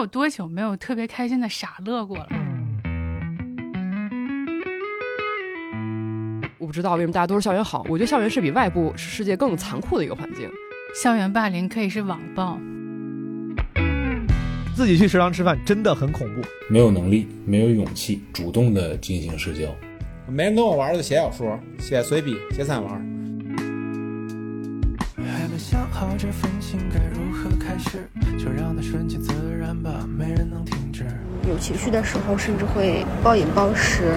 [0.00, 2.28] 有多久没有特别开心的傻乐过了？
[6.58, 10.50] 我不知道为什么大家都是校园好，我觉得校园是比外部世界更残酷的一个环境。
[10.94, 12.58] 校园霸凌可以是网暴。
[14.74, 16.40] 自己去食堂吃饭真的很恐怖。
[16.70, 19.68] 没有能力，没有勇气主动的进行社交。
[20.26, 22.90] 没人跟我玩就写小说，写随笔，写散文。
[25.18, 28.08] 还没想好这封信该如何开始，
[28.38, 29.29] 就让它顺其自
[30.06, 31.06] 没人能停止。
[31.48, 34.14] 有情绪的时候，甚至会暴饮暴食。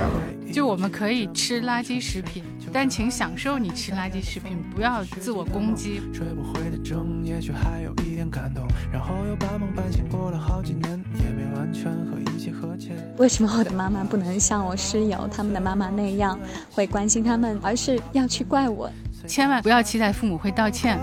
[0.52, 6.00] 就我们可以吃垃圾食品，但请享受你吃垃圾食品，不要自我攻击。
[6.14, 12.92] 追不回的证，也许还有一点感动，然后又半梦半醒过了好几年，也没完全和一切和解。
[13.18, 18.88] 为什么我的妈妈不能像我室友他们的妈妈那样，会关心他们，而是要去怪我？
[19.28, 21.00] 千万不要期待父母会道歉。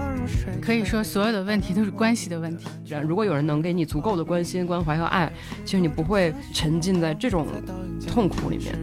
[0.61, 2.67] 可以说，所有的问题都是关系的问题。
[3.07, 5.33] 如果有人能给你足够的关心、关怀和爱，
[5.65, 7.47] 其实你不会沉浸在这种
[8.07, 8.75] 痛苦里面。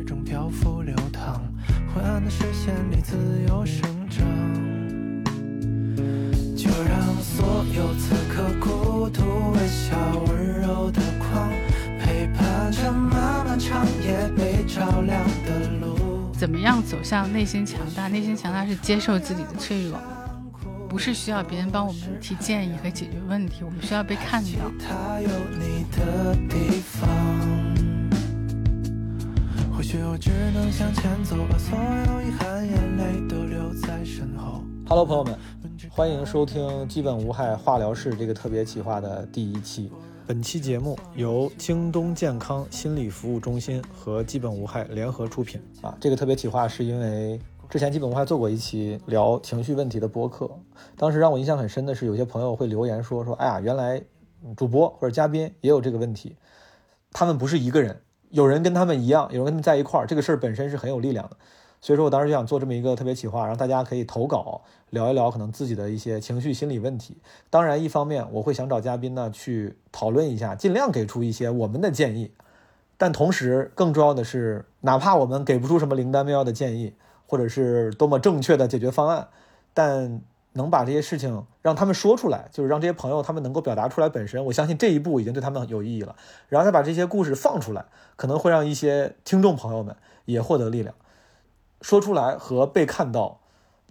[6.56, 9.22] 就让所有此刻孤独、
[9.54, 9.96] 微笑、
[10.28, 11.50] 温柔的光，
[12.00, 15.97] 陪伴着漫漫长夜被照亮的路。
[16.38, 18.08] 怎么样走向内心强大？
[18.08, 19.98] 内心强大是接受自己的脆弱，
[20.88, 24.50] 不是需要别人帮我们提建议和解决问题，我们需要被看到。
[34.88, 35.36] Hello，朋友们，
[35.90, 39.92] 欢迎收听《基本无害化疗室》这个特别企划的第一期。
[40.28, 45.96] 本期节目由京东健康心理服务中心和基本无害联合出品啊。
[46.02, 47.40] 这个特别企划是因为
[47.70, 50.52] 之前基本无害做过一期聊情绪问题的播客，
[50.98, 54.04] 当时让我印象很深的是，有些朋友会留言说说，哎呀，原来
[54.58, 56.36] 主播或者嘉宾也有这个问题，
[57.14, 61.38] 他们不是一个人，有人跟他们一样，有人跟他们在一块儿，这个事儿本身是很有力量的。
[61.88, 64.60] 所以说我当时就想做这么一个特别企划，让大家可以投稿
[64.90, 67.16] 聊一聊可能自己的一些情绪心理问题。
[67.50, 72.34] 当然，一方面我会想找嘉宾呢去讨论一下，尽量给出一些我们的建议。
[72.98, 76.94] 但同时，更重要的是，哪怕我们给不出什么灵丹妙药的建议，
[77.26, 79.30] 或者是多么正确的解决方案，
[79.74, 80.22] 但
[80.52, 86.18] 能把这些事情让他们说出来，就是让这些朋友他们能够表达出来，本身我相信这一步已经对他们有意义了。
[86.50, 87.86] 然后再把这些故事放出来，
[88.18, 90.94] 可能会让一些听众朋友们也获得力量。
[91.82, 93.40] 说出来和被看到，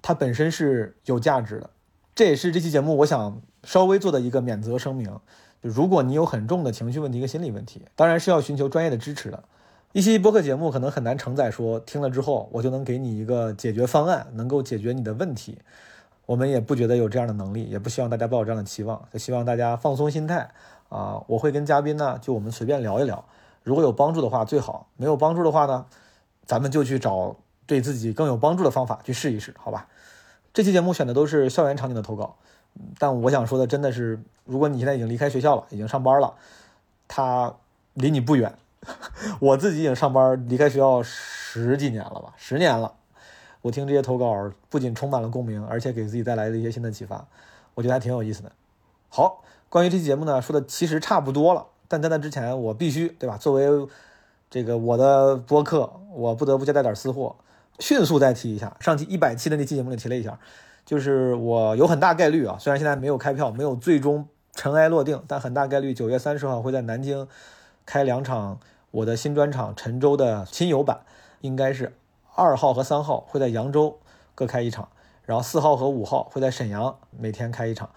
[0.03, 1.71] 它本身是有价值的。
[2.15, 5.19] 这也是这期节目我想稍微做的一个免责声明。
[5.63, 9.45] 就如果你有很重的情绪问题和心理问题，当然是要寻求专业的支持的。
[9.93, 15.59] 一期播客节目可能很难承载说听了之后我就能给你一个解决方案，能够解决你的问题。
[16.27, 19.09] 我们也不觉得有这样的能力，也不希望大家抱有这样的期望。
[19.13, 20.51] 就希望大家放松心态
[20.89, 21.23] 啊！
[21.29, 23.25] 我会跟嘉宾呢，就我们随便聊一聊。
[23.63, 25.87] 如果有帮助的话最好，没有帮助的话呢，
[26.45, 27.37] 咱们就去找。
[27.67, 29.89] 对自己更有帮助的方法去试一试，好吧？
[30.55, 32.37] 这期节目选的都是校园场景的投稿，
[32.99, 36.35] 但我想说的真的是，如果你现在已经离开学校了，已经上班了，
[37.07, 37.55] 他
[37.95, 38.55] 离你不远。
[39.41, 42.95] 我自己已经上班离开学校十几年了吧，十年了。
[43.63, 47.27] 我听这些投稿，不仅充满了共鸣，而且给自己带来了一些新的启发，
[47.75, 48.53] 我觉得还挺有意思的。
[49.09, 53.37] 好，关于这期节目呢，说的其实差不多了，但在那之前，我必须对吧？
[53.37, 53.89] 作为
[54.49, 57.35] 这个我的播客，我不得不交代点私货。
[57.79, 60.39] 迅速再提一下，上期一百期的那期节目里提了一下，
[60.85, 67.29] 就是我有很大概率啊，虽然现在没有开票，没有最终尘埃落定，但很大概率九月三十号会在南京
[67.85, 68.59] 开两场
[68.91, 71.01] 我的新专场《陈州》的亲友版，
[71.41, 71.95] 应该是
[72.35, 73.99] 二号和三号会在扬州
[74.35, 74.89] 各开一场，
[75.25, 77.91] 然后四号和五号会在沈阳每天开一场，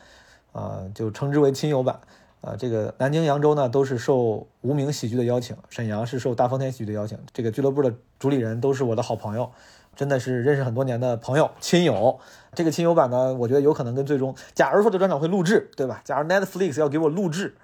[0.51, 2.01] 呃，就称之为亲友版。
[2.41, 7.19] 呃，这个南京、扬州呢都是受无名喜剧的邀请，沈阳是受大风天喜剧的邀请。
[7.33, 9.51] 这个俱乐部的主理人都是我的好朋友，
[9.93, 12.17] 真的是认识很多年的朋友亲友。
[12.55, 16.01] 这个亲友版呢，我觉得有可能跟最终，假如说这专场会录制，对吧？
[16.05, 17.57] 假如 Netflix 要给我录制，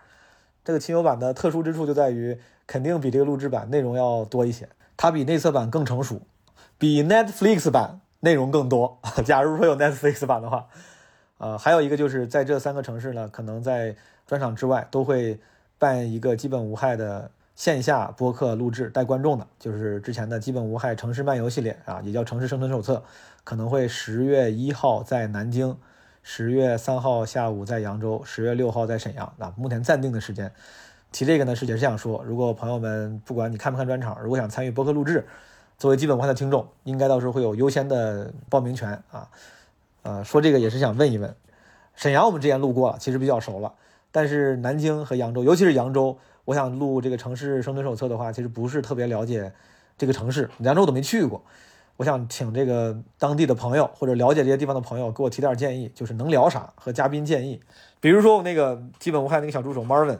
[0.65, 4.67] 这个亲友版的特殊之处就在于，肯定比这个录制版内容要多一些，
[4.97, 6.21] 它比内测版更成熟，
[6.77, 8.99] 比 Netflix 版内容更多。
[9.23, 10.67] 假如说有 Netflix 版的话，
[11.37, 13.95] 呃，还有一个就是在这三个城市呢，可能在。
[14.25, 15.39] 专场之外都会
[15.77, 23.03] 办一个基本无害的线下播客录制带观众的，就是之前的基本无害城市漫游系列啊，也叫城市生存手册，
[23.43, 25.77] 可能会十月一号在南京，
[26.21, 29.53] 十月三号下午在扬州，十月六号在沈阳啊。
[29.55, 30.51] 目前暂定的时间。
[31.11, 35.25] 提这个呢是也是想说，如果朋友们不管你看不看专场，如果想参与播客录制，
[35.77, 39.29] 作为基本无害的听众，应该到时候会有优先的报名权啊。
[40.03, 41.33] 呃，说这个也是想问一问，
[41.95, 43.73] 沈阳我们之前录过了，其实比较熟了。
[44.15, 49.51] 但是南京和扬州，尤其是扬州，我想录这个城市生存手册的话，其实不是特别了解
[49.97, 51.43] 这个城市，扬州我都没去过。
[51.97, 57.59] 我想请这个当地的朋友或者了解这些地方的朋友给我提点建议，就是能聊啥和嘉宾建议。
[57.99, 60.17] 比如说我那个基本无害那个小助手 Marvin，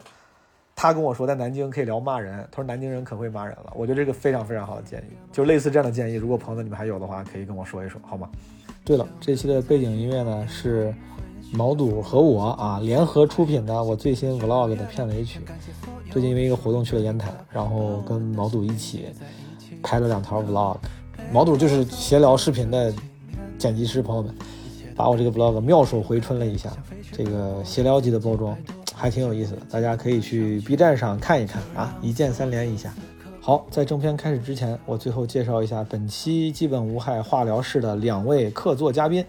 [0.74, 3.72] 他跟我说在南京可以聊骂人，他说南京人可会骂人了。
[3.74, 8.28] 我觉得这个非常非常好的建议，就类似这样的建议，如果朋友你们还有的话，可以跟我说一说，好吗？
[8.84, 10.94] 对了，这期的背景音乐呢是
[11.52, 15.40] 毛肚和我啊联合出品的我最新 Vlog 的片尾曲。
[16.10, 19.06] 最近因为一个活动去了烟台，然后跟毛肚一起
[19.82, 20.76] 拍了两条 Vlog。
[21.32, 22.92] 毛肚就是闲聊视频的
[23.58, 24.34] 剪辑师，朋友们，
[24.94, 26.70] 把我这个 vlog 妙手回春了一下，
[27.10, 28.56] 这个闲聊级的包装
[28.94, 32.94] 还挺有意思的，大家可以去 B 站上看一看啊，一键三连一下。
[33.40, 39.24] 好，在正片开始之前，我最后介绍一下本期基本无害化疗室的两位客座嘉宾，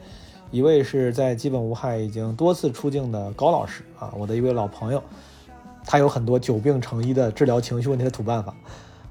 [0.50, 5.04] 一位是在基本无害已经多次出镜的高老师啊，我的一位老朋友，
[5.86, 8.56] 他有很多久病成医的治疗情绪问题的土办法。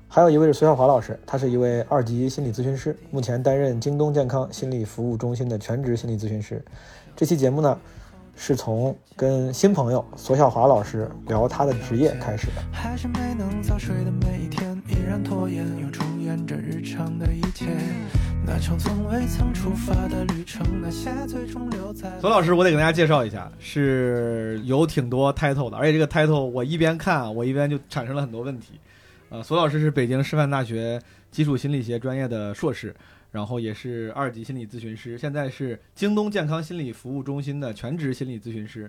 [0.08, 6.64] 还有一位是孙晓华老师，他是一位二级心理咨询师，目前担任京东健康心理服务中心的全职心理咨询师。
[7.14, 7.78] 这期节目呢，
[8.34, 12.62] 是从跟新朋友索小华老师聊他的职业开始的。
[12.72, 17.66] 还是没能早睡的每一天，依然拖延，又重演着日常的一切。
[18.48, 22.08] 那场从未曾出发的旅程，那些最终留在。
[22.20, 28.74] 索老师，我得给大家介绍一下，是有挺多 title 的，而且这个 title 我一边看，我一边就产生了很多问题。
[29.30, 31.02] 呃，索老师是北京师范大学
[31.32, 32.94] 基础心理学专业的硕士，
[33.32, 38.88] 然后也是二级心理咨询师，现在是京东健康心理服务中心的全职心理咨询师，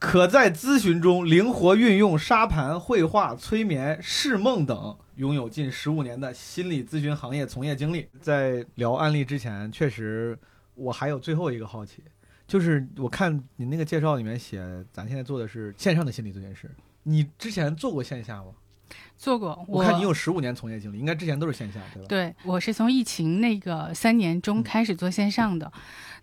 [0.00, 8.08] 可在咨询中灵活运用沙盘、绘画、催眠、释梦等，拥有近十五年的心理咨询行业从业经历。
[8.18, 10.36] 在聊案例之前，确实
[10.74, 12.02] 我还有最后一个好奇，
[12.46, 16.70] 就是我看你那个介绍里面写，咱现在做的是线上的心理咨询师，
[17.02, 18.46] 你之前做过线下吗？
[19.18, 22.08] 做过，我看你有十五年从业经历，应该之前都是线下，对吧？
[22.08, 25.70] 对，我是从疫情那个三年中开始做线上的，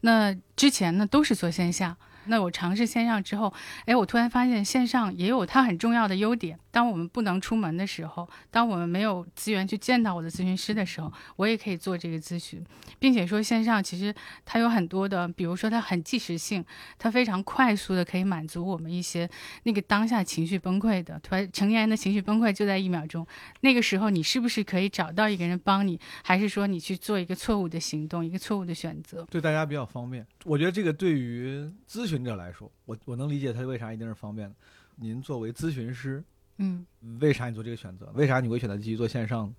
[0.01, 1.95] 那之前呢都是做线下。
[2.27, 3.53] 那我尝试线上之后，
[3.85, 6.59] 哎，我突然发现线上也有它很重要的优点。
[6.77, 12.63] 当我们不能出门的时候，当我们没有资源去见到我的咨询师的时候，我也可以做这个咨询，
[12.99, 14.13] 并且说线上其实
[14.45, 16.63] 它有很多的，比如说它很即时性，
[16.99, 19.27] 它非常快速的可以满足我们一些
[19.63, 23.25] 那个当下情绪崩溃的，突然成年人的情绪崩溃就在一秒钟。
[23.61, 29.25] 那个时候你是不是可以找到一个人帮你，还是说你去做一个错误的行动，一个错误的选择？
[29.31, 30.23] 对大家比较方便。
[30.45, 34.55] 我觉得这个对于咨询者来说，我我能理解他为啥一定是方便的。
[34.97, 36.23] 您作为咨询师。
[36.57, 36.85] 嗯，
[37.19, 38.11] 为啥你做这个选择？
[38.15, 39.53] 为啥你会选择继续做线上？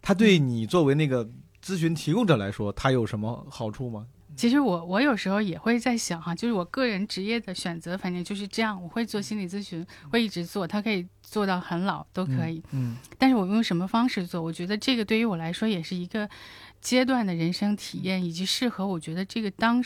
[0.00, 1.28] 它对你作为那个
[1.62, 4.06] 咨询提供者来说，它有什么好处吗？
[4.36, 8.82] 其实我我有时候也会在想哈，就是我个人职业的选择，反正就是这样。
[8.82, 12.60] 我会做心理咨询，会一直做，它可以做到很老都可以。
[12.72, 14.42] 嗯，但是我用什么方式做？
[14.42, 16.28] 我觉得这个对于我来说也是一个
[16.80, 19.80] 阶段的人生体验，以及适合我觉得这个当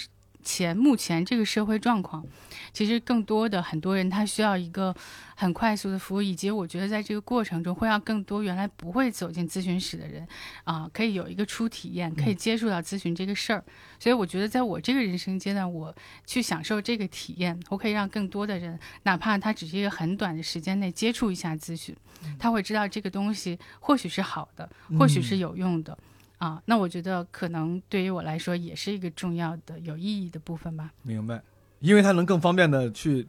[0.49, 2.25] 前目前这个社会状况。
[2.73, 4.95] 其实更多的很多人他需要一个
[5.35, 10.27] 很快速的服务，以及我觉得在这个过程中会让更多原来不会走进咨询室的人
[10.65, 13.63] 啊，可以有一个初体验，可以接触到咨询这个事儿。
[13.99, 21.95] 所以我觉得在我这个人生阶段，我去享受这个体验，我可以让更多的人，哪怕他只是一个很短的时间内接触一下咨询，
[22.39, 24.69] 他会知道这个东西或许是好的，
[24.99, 25.97] 或许是有用的
[26.39, 26.63] 啊。
[26.67, 30.93] 那我觉得可能对于我来说也是一个重要的、有意义的部分吧。
[31.03, 31.43] 明白。
[31.81, 33.25] 因为它能更方便的去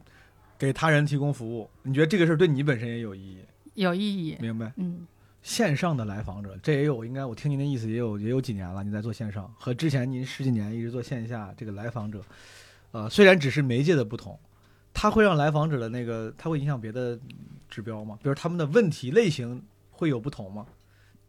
[0.58, 3.38] 给他人提供服务，你觉得这个事儿对你本身也有意义？
[3.74, 4.72] 有意义，明白？
[4.76, 5.06] 嗯，
[5.40, 12.20] 线上的来访者，这也有应该我听您的意思也有也有几年了，你在做线上，和之前您十几年一直做线下，这个来访者，
[12.90, 14.36] 呃，虽然只是媒介的不同，
[14.92, 17.16] 它会让来访者的那个，它会影响别的
[17.68, 18.18] 指标吗？
[18.20, 19.62] 比如他们的问题类型
[19.92, 20.66] 会有不同吗？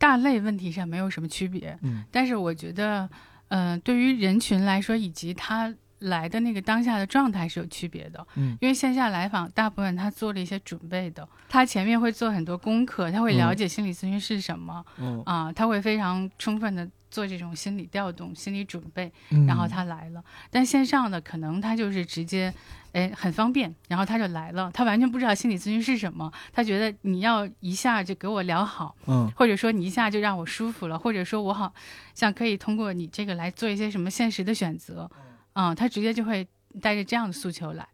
[0.01, 3.07] 大类问题上没有什么区别，嗯，但是我觉得，
[3.49, 5.73] 嗯，对于人群来说，以及他。
[6.01, 15.21] 来的那个当下的状态是有区别的，嗯，因为线下来访，大部分他做了一些准备的，他前面会做很多功课，他会了解心理咨询是什么，嗯。
[15.27, 19.11] 啊，他会非常充分的做这种心理调动、心理准备，
[19.45, 20.23] 然后他来了。
[20.49, 22.51] 但线上的可能他就是直接，
[22.93, 31.71] 哎，很方便，然后他就来了，他完全不知道心理咨询是什么，他觉得你要一下就给我聊好，嗯，或者说你一下就让我舒服了，或者说我好
[32.15, 35.11] 像可以通过你这个来做一些什么现实的选择。
[35.53, 36.47] 啊，他直接就会
[36.79, 37.85] 带着这样的诉求来，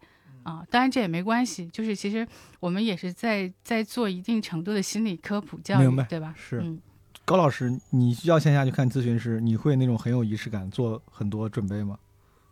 [0.43, 2.27] 啊，当然这也没关系，就是其实
[2.59, 6.35] 我们也是在在做一定程度的心理科普教育，对吧？
[6.37, 6.59] 是。
[6.61, 6.79] 嗯，
[7.27, 11.97] 高老师，你需要线下去看咨询师，你会那种很有仪式感，做很多准备吗？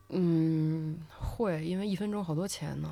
[0.09, 2.89] 嗯，会，因为一分钟好多钱呢。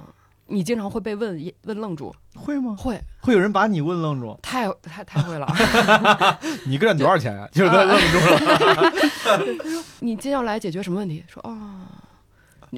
[0.48, 2.74] 你经常会被问问愣住，会吗？
[2.80, 4.40] 会会有人把你问愣住？
[4.42, 5.46] 太太太会了。
[6.66, 7.46] 你个人多少钱呀？
[7.52, 9.84] 就是他愣住了。
[10.00, 11.22] 你接下来解决什么问题？
[11.28, 11.82] 说啊。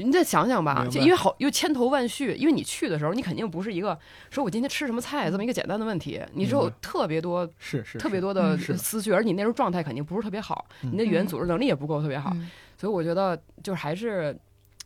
[0.04, 3.98] 你再想想吧，就因为好又千头万绪，因为你去的时候，你肯定不是一个
[4.30, 12.36] 说我今天吃什么菜这么一个简单的问题，你只有特别多是是特别多的思绪，而你那时候状态肯定不是特别好，你的语言组织能力也不够特别好，
[12.78, 14.38] 所以我觉得就是还是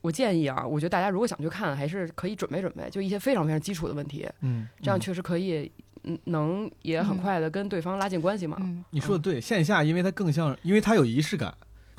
[0.01, 5.71] 我建议啊，我觉得大家如果想去看，还是可以准备准备，就一些非常非常基础的问题，嗯，这样确实可以，
[6.03, 8.57] 嗯，能也很快的跟对方拉近关系嘛。
[8.91, 11.53] 你说的对，线下因为它更像，因为它有仪式感。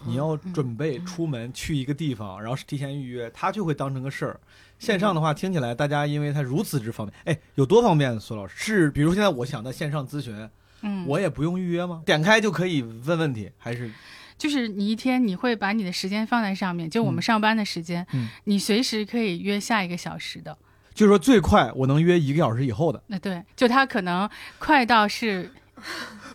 [0.06, 4.40] 你要准备出门去一个地方，然后是提前预约，他就会当成个事儿。
[4.78, 8.18] 线上的话，听起来大家因为它如此之方便，哎，有多方便？
[8.18, 10.48] 苏老师是，比如现在我想在线上咨询，
[10.80, 12.02] 嗯，我也不用预约吗？
[12.06, 13.90] 点开就可以问问题，还是？
[14.38, 20.56] 就是你一天你会把你的时间放在上面，就我们上班的时间，嗯，你随时可以约下一个小时的。
[20.94, 23.02] 就是说最快我能约一个小时以后的。
[23.06, 24.28] 那对，就他可能
[24.58, 25.50] 快到是。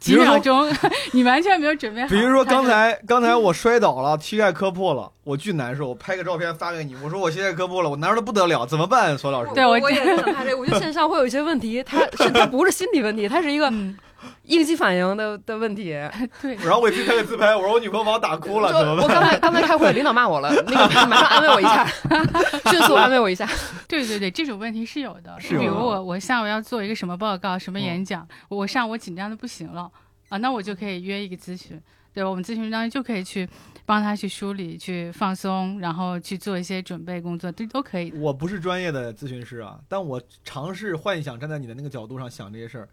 [0.05, 0.69] 几秒钟，
[1.13, 2.07] 你完全没有准备好。
[2.07, 5.87] 比如说刚才刚才我摔倒了，膝盖磕破了，我巨难受。
[5.87, 9.17] 我拍个照片发给你，我说我膝盖磕破了，我难受的不得了，怎么办？
[9.17, 13.71] 索老师，对我我也是想这个，我觉得线上会有一些问题，它是它不是心理问题，它是一个。
[14.43, 15.95] 应激反应的的问题，
[16.41, 16.55] 对。
[16.55, 19.03] 然后我去拍个自拍，我说我女朋友把我打哭了，怎么办？
[19.03, 21.85] 我刚才刚才开会，领导骂我了， 那个马上安慰我一下，
[22.71, 23.47] 迅速安慰我一下。
[23.87, 25.39] 对对对，这种问题是有的。
[25.39, 29.91] 是比如我我下午要做一个什么报告、什么演讲，我上午紧张的不行了
[30.29, 31.79] 啊，那我就可以约一个咨询，
[32.13, 32.29] 对吧？
[32.29, 33.47] 我们咨询当中就可以去
[33.85, 38.11] 帮他去梳理、去放松，然后去做一些准备工作，这都可以。
[38.17, 42.89] 我不是专业的咨询师啊，但我尝试幻想站在你的那个角度上想这些事儿。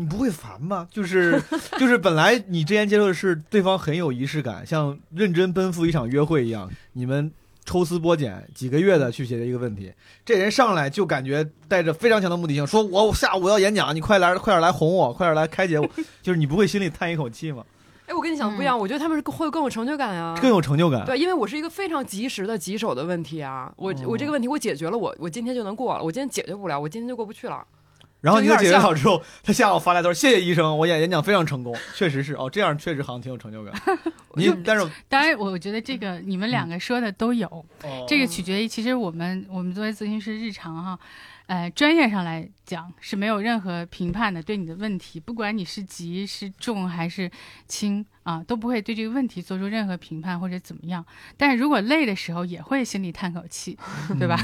[0.00, 0.88] 你不会烦吗？
[0.90, 1.38] 就是
[1.78, 7.30] 就是，本来你之前接受的是对方很有仪式感，像认真奔赴一场约会一样，你们
[7.66, 9.92] 抽丝剥茧几个月的去解决一个问题。
[10.24, 15.86] 这人上来就感觉带着非常强的目的性，说我下午要演讲，你快来快点来哄我，快点来开解我。
[16.22, 17.62] 就是你不会心里叹一口气吗？
[18.06, 21.04] 哎，我跟你想的不一样，我觉得他们是会更有成就感啊，更有成就感。
[21.04, 27.62] 对，因为我是一个非常及时的棘手的问题啊，我我这个问题我解决了，我我今天就能过了，我今天解决不了，我今天就过不去了。
[28.20, 33.74] 然后你解决好之后，他下午发来他说：“谢谢医生，我演演讲非常成功，确实是哦，这样确实好像挺有成就感。
[34.36, 37.66] ”你但是当然，我觉得这个你们两个说的都有，
[38.06, 40.98] 这个取决于其实我们我们作为咨询师日常哈。
[41.50, 47.28] 呃，专业上来讲是没有任何评判的，对你的问题，不管你是急是重还是
[47.66, 51.04] 轻啊，都不会对这个问题做出任何评判或者怎么样。
[51.36, 53.76] 但是如果累的时候，也会心里叹口气，
[54.16, 54.36] 对吧？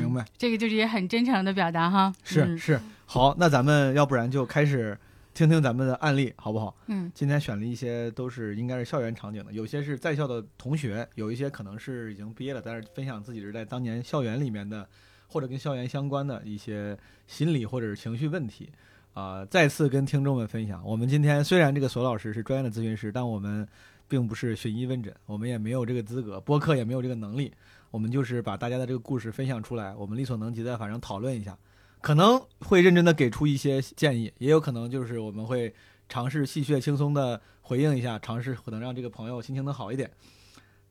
[0.00, 0.24] 明白。
[0.38, 2.10] 这个就是也很真诚的表达哈。
[2.24, 4.98] 是是，好，那咱们要不然就开始
[5.34, 6.74] 听听咱们的案例，好不好？
[6.86, 7.12] 嗯。
[7.14, 14.88] 今天选了一些都是应该是校园场景的，有些是在校的同学，有一些可能是已经毕业了，但是分享自己是在当年校园里面的。
[15.32, 16.94] 或者跟校园相关的一些
[17.26, 18.70] 心理或者是情绪问题，
[19.14, 20.84] 啊，再次跟听众们分享。
[20.84, 23.66] 我们今天虽然这个索老师是专业的咨询师，但我们
[24.06, 27.50] 并不是寻医问诊，我们也没有这个资格，播客也没有这个能力。
[27.90, 31.56] 我们就是把大家的这个故事分享出来，我们力所能及的，反正讨论一下，
[32.02, 35.74] 可能会认真的给出一些建议，也有可能就是我们会
[36.10, 40.10] 尝试戏谑轻松的回应一下，尝试可能让这个朋友心情能好一点。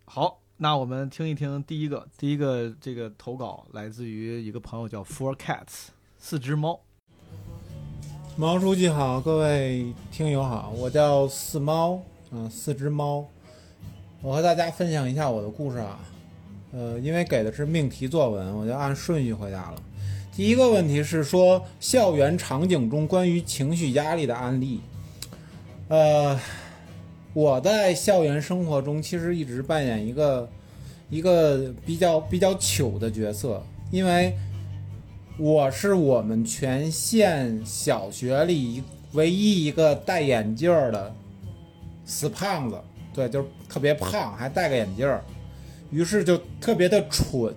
[0.06, 0.42] 好。
[0.63, 5.88] 那我们听一听第一个，第一个这个投稿来自于一个朋友叫 Four Cats，
[6.20, 6.80] 四只猫。
[8.36, 12.00] 毛书记好，各位听友好，我叫四猫，
[12.30, 13.27] 嗯，四只猫。
[14.22, 16.00] 我和大家分享一下我的故事啊，
[16.74, 19.82] 呃，因为给的是命题作文，我就按顺序回答了。
[20.32, 24.80] 第一个问题是说校园场景中关于情绪压力的案例，
[25.88, 26.39] 呃。
[27.34, 30.50] 我在校园生活中其实一直扮演一个
[31.10, 34.34] 一个比较比较糗的角色，因为
[35.38, 38.84] 我是我们全县小学里
[39.14, 41.16] 唯一一个戴眼镜的
[42.04, 42.78] 死胖子，
[43.14, 45.24] 对，就是特别胖，还戴个眼镜儿，
[45.90, 47.54] 于是就特别的蠢，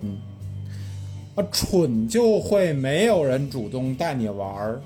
[1.35, 4.81] 啊，蠢就会没有人主动带你玩儿，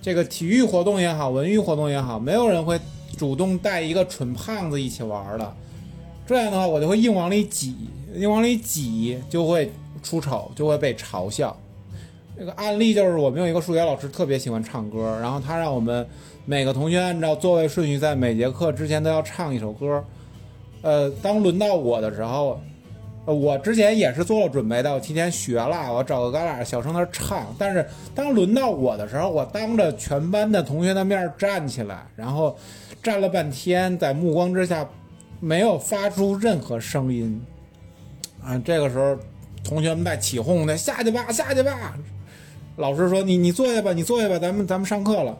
[0.00, 2.80] 这个体育活动也好，文娱活动也好，没有人会。
[3.22, 5.54] 主动带一个蠢胖子一起玩儿的，
[6.26, 7.76] 这样的话我就会硬往里挤，
[8.16, 9.70] 硬往里挤就会
[10.02, 11.56] 出丑，就会被嘲笑。
[12.36, 16.04] 这个案例就是我们有一个数学老师特别喜欢唱歌，然后他让我们
[16.46, 20.02] 每个同学按照座位顺序在每节课之前都要唱一首歌。
[20.82, 22.60] 呃，当轮到我的时候，
[23.24, 27.54] 我之前也是做了准备的，我提前学了，我找个旮旯小声的唱。
[27.58, 32.56] 但是当轮到我的时候，我当着全班的同学的面站起来，然后。
[33.02, 34.88] 站了半天，在目光之下，
[35.40, 37.44] 没有发出任何声音。
[38.40, 39.18] 啊，这个时候
[39.64, 41.98] 同学们在起哄的下去吧，下去吧。
[42.76, 45.36] 老师说你你坐下吧，你坐下吧，咱们咱们上课了，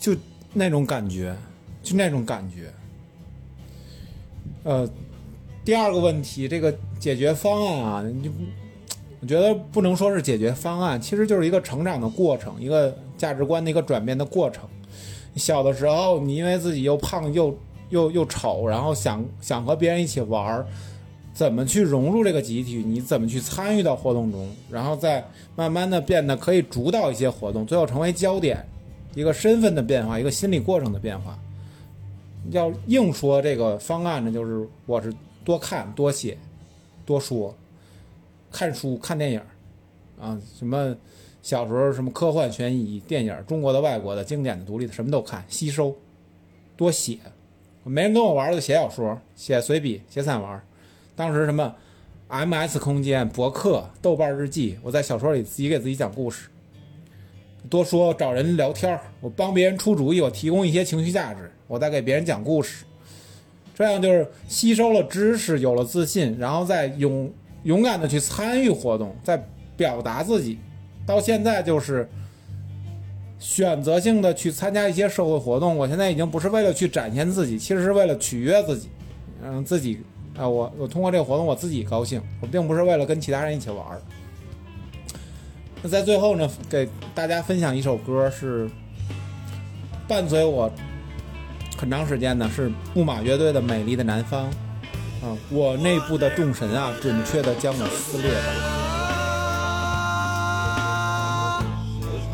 [0.00, 0.16] 就
[0.54, 1.36] 那种感觉，
[1.82, 2.72] 就那种感觉。
[4.62, 4.88] 呃，
[5.64, 8.30] 第二个问题，这个解决方案啊，你
[9.20, 14.64] 我觉得不能说是解决方案，其实就是一个成长的过程，一个价值观的一个转变的过程。
[15.36, 17.56] 小的时候，你因为自己又胖又
[17.90, 20.66] 又又丑，然后想想和别人一起玩儿，
[21.32, 22.82] 怎么去融入这个集体？
[22.84, 24.48] 你怎么去参与到活动中？
[24.68, 28.66] 然后再慢慢的变得可以主导一些活动，最后成为焦点，
[29.14, 31.38] 一个身份的变化，一个心理过程的变化。
[32.50, 35.14] 要硬说这个方案呢，就是我是
[35.44, 36.38] 多看多写
[37.04, 37.54] 多说，
[38.50, 39.46] 看书看电影儿
[40.24, 40.96] 啊，什么
[41.42, 45.96] 小时候什么科幻悬疑电影，中国的、外国的、经典的、独立的，什么都看，吸收，
[46.76, 47.18] 多写。
[47.84, 50.60] 没人跟我玩儿就写小说、写随笔、写散文。
[51.16, 51.74] 当时什么
[52.28, 56.48] MS 空间、博客、豆瓣日记，我在小说里自己给自己讲故事。
[57.68, 62.84] 多说找人聊天儿，我帮别人出主意，我提供一些情绪价值，我再给别人讲故事，
[63.74, 67.32] 这样就是吸收了知识，有了自信，然后再勇
[67.64, 69.42] 勇敢的去参与活动，再
[69.76, 70.58] 表达自己。
[71.06, 72.08] 到现在就是
[73.38, 78.88] 选择性的去参加一些社会活动，我现在已经不是为了去展现自己，其实是为了取悦自己，
[79.42, 80.00] 让自己
[80.36, 84.00] 啊，我我通过这个活动我自己高兴，我并不是为了跟其他人一起玩儿。
[85.82, 88.70] 那在最后呢，给大家分享一首歌，是
[90.06, 90.70] 伴随我
[91.82, 94.44] 很长时间呢，是木马乐队的《美丽的南方》
[95.26, 98.38] 啊，我内部的众神啊，准确的将我撕裂吧。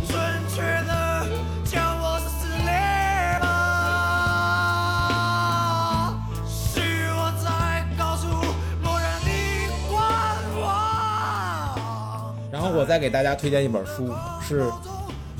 [0.07, 0.21] 准
[0.55, 1.26] 确的
[1.64, 3.49] 将我撕裂吧，
[6.47, 7.49] 是我在
[7.97, 8.28] 告诉
[8.83, 9.31] 某人的
[9.90, 9.99] 观
[10.61, 12.37] 望。
[12.52, 14.12] 然后我再给大家推荐一本书，
[14.47, 14.71] 是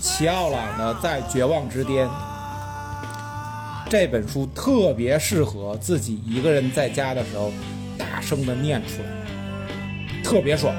[0.01, 2.09] 齐奥朗的《在绝望之巅》。
[3.91, 7.51] 这本书特别适合自己一个人在家的时候
[7.97, 10.75] 大声的念出来，特别爽。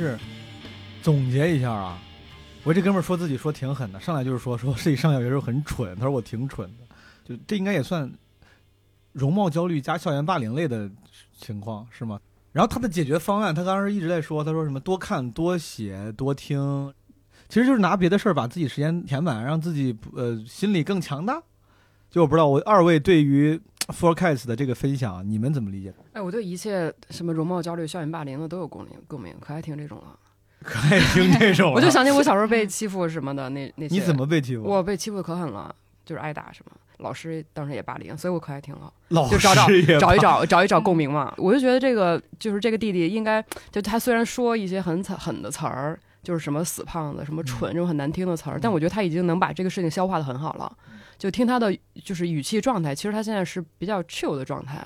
[0.00, 0.18] 是
[1.02, 1.98] 总结一下啊。
[2.64, 6.84] 我这哥们儿说自己说挺狠的，上来就是说说自己上小学时候很蠢，他说我挺蠢的，
[7.24, 8.10] 就这应该也算
[9.12, 10.90] 容貌焦虑加校园霸凌类的
[11.38, 12.20] 情况是吗？
[12.52, 16.92] 然后他的解决方案，他当时一直在说，他说什么多看多写多听，
[17.48, 21.40] 其实就是拿别的事儿把自己时间填满，让自己呃心理更强大。
[22.10, 23.58] 就我不知道我二位对于
[23.92, 25.92] Forecast 的这个分享，你们怎么理解？
[26.12, 30.18] 哎，我对一切什么容貌焦虑、校园霸凌的都有共鸣，共鸣，可爱听这种了。
[30.62, 33.94] 可爱听这种啊，我就想起我小时候被欺负什么的那那些。
[33.94, 34.62] 你怎么被欺负？
[34.62, 35.74] 我被欺负的可狠了，
[36.04, 38.92] 就是挨打什么，老师当时也霸凌，所以我可爱听了。
[39.08, 41.32] 老就找找师也找一找找一找共鸣嘛。
[41.38, 50.76] 我就觉得这个就是这个弟弟应该就他虽然说一些很惨狠的词儿，就是什么死胖子、什么蠢这种很难听的词儿，但我觉得他已经能把这个事情消化的很好了。
[51.20, 54.84] 就听他的就是语气状态，其实他现在是比较 chill 的状态。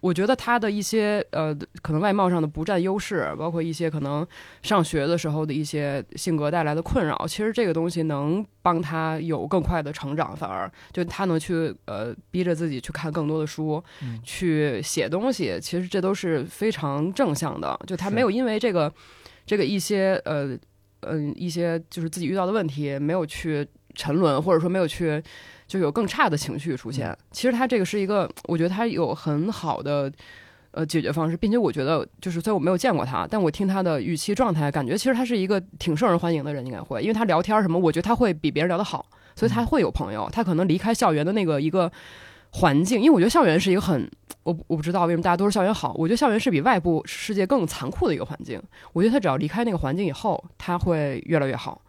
[0.00, 4.26] 我觉得他的一些呃，可能外貌上的不占优势，包括一些可能
[4.62, 17.78] 上学的时候的一些性格带来的困扰，其实这个东西能帮他有更快的成长，反而就他能去呃逼着自己去看更多的书，嗯去写东西，其实这都是非常正向的。
[17.86, 18.92] 就他没有因为这个
[19.44, 20.56] 这个一些呃
[21.02, 25.22] 嗯、一些就是自己遇到的问题，没有去沉沦，或者说没有去
[25.72, 27.16] 就有更差的情绪出现。
[27.30, 30.12] 其实他这个是一个，我觉得他有很好的。
[30.74, 39.04] 呃，解决方式，并且我觉得，就是虽然我没有见过他，但我听他的语气状态，感觉其实他是一个挺受人欢迎的人，应该会，因为他聊天什么，我觉得他会比别人聊得好，
[39.36, 40.26] 所以他会有朋友。
[40.32, 41.92] 他可能离开校园的那个一个
[42.52, 44.10] 环境，因为我觉得校园是一个很，
[44.44, 48.58] 我我不知道为什么大家都说校园好，我觉得校园是比外部世界更残酷的一个环境。
[48.94, 51.82] 我觉得他只要离开那个环境以后，他会越来越好。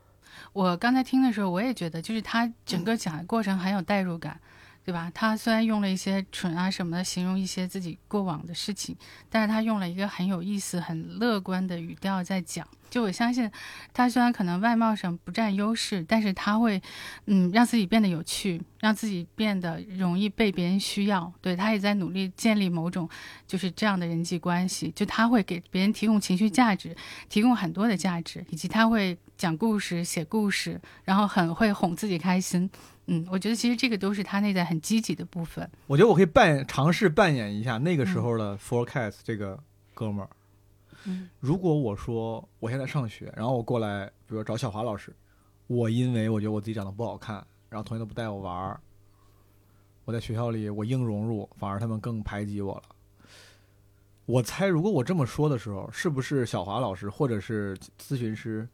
[0.54, 4.40] 我刚才听的时候，我也觉得，就是他整个讲的过程很有代入感，
[4.86, 5.12] 对吧？
[5.14, 8.96] 他虽然用了一些蠢啊什么的形容一些自己过往的事情，
[9.30, 12.68] 但是他用了一个很有意思、很乐观的语调在讲。
[12.90, 13.50] 就我相信，
[13.92, 16.80] 他虽然可能外貌上不占优势，但是他会，
[17.26, 21.34] 嗯，让自己变得有趣，让自己变得容易被别人需要。
[21.42, 23.10] 对他也在努力建立某种
[23.48, 26.96] 就是这样的人际关系，就他会给别人提供情绪价值，
[27.30, 32.70] 提供很多的价值，以及他会讲故事、写故事，然后很会哄自己开心。
[33.08, 35.70] 嗯，我觉得其实这个都是他内在很积极的部分。
[35.86, 39.62] 我觉得我可以扮尝试扮演一下那个时候的 Forecast 这个
[39.94, 40.30] 哥们儿。
[41.04, 45.14] 嗯，如果我说我现在上学，然后我过来，比如找小华老师，
[45.68, 48.80] 我因为我觉得我自己长得不好看，然后同学都不带我玩儿，
[50.06, 52.84] 我在学校里我硬融入，反而他们更排挤我了。
[54.26, 58.66] 我猜，如果我这么说的时候，是不是小华老师或者是咨询师，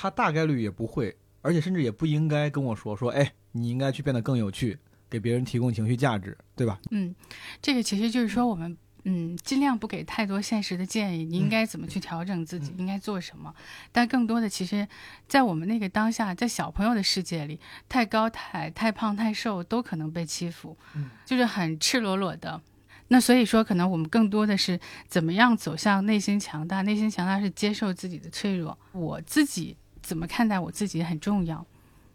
[0.00, 4.78] 他大概率也不会，而且甚至也不应该跟我说说，哎，你应该去变得更有趣，
[5.10, 6.78] 给别人提供情绪价值，对吧？
[6.92, 7.12] 嗯，
[7.60, 8.78] 这个其实就是说我们。
[9.04, 11.24] 嗯，尽量不给太多现实的建议。
[11.24, 12.74] 你应该怎么去调整自己？
[12.76, 13.54] 应该做什么？
[13.90, 14.86] 但更多的，其实，
[15.26, 17.58] 在我们那个当下，在小朋友的世界里，
[17.88, 20.76] 太高、太太胖、太瘦都可能被欺负，
[21.24, 22.60] 就是很赤裸裸的。
[23.06, 26.82] 那所以说，可能我们更多的是怎么样走向内心强大？
[26.82, 28.76] 内心强大是接受自己的脆弱。
[28.92, 29.74] 我自己
[30.08, 31.66] 怎么看待我自己很重要，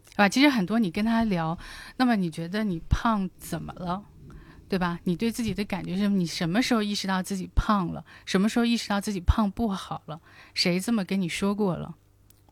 [0.10, 0.28] 对吧？
[0.28, 1.56] 其实很多你跟他聊，
[1.98, 4.04] 那么你觉得你胖怎么了？
[4.68, 5.00] 对吧？
[5.04, 8.04] 你对自己的感觉是你什么时候意识到自己胖了？
[8.26, 10.20] 什么时候意识到自己胖不好了？
[10.56, 11.94] 谁这么跟你说过了？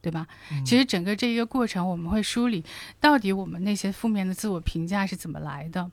[0.04, 0.28] 对吧？
[0.64, 2.64] 其实整个这一个过程，我们会梳理
[3.00, 5.90] 到底我们那些负面的自我评价是怎么来的。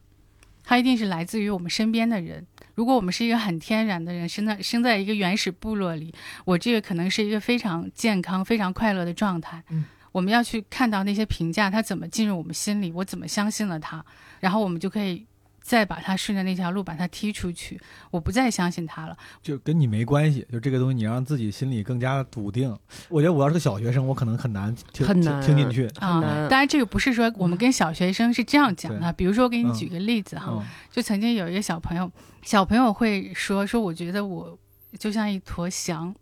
[0.69, 2.47] 它一定是来自于我们身边的人。
[2.75, 6.13] 如果我们是一个很天然的人，生在生在一个原始部落里，
[6.45, 9.65] 我这个可能是一个非常健康、非常快乐的状态。
[9.71, 14.05] 嗯，我们要去看到那些评价，它怎么进入我们心里，我怎么相信了它，
[14.41, 15.27] 然后我们就可以。
[15.69, 17.79] 再把他顺着那条路把他踢出去，
[18.11, 19.15] 我不再相信他了。
[19.43, 22.75] 就跟你没关系，就这个东西，你让自己心里更加笃定。
[23.11, 26.23] 我觉得我要是个小学生，我可能很难听很难听进去啊。
[26.49, 29.13] 当然，这个不是说我们跟小学生是这样讲的。
[29.13, 34.59] 比如说，我给你举个例子哈，就曾经有一个小朋友，小朋友会说说，我觉得我
[34.99, 36.15] 就像一坨翔。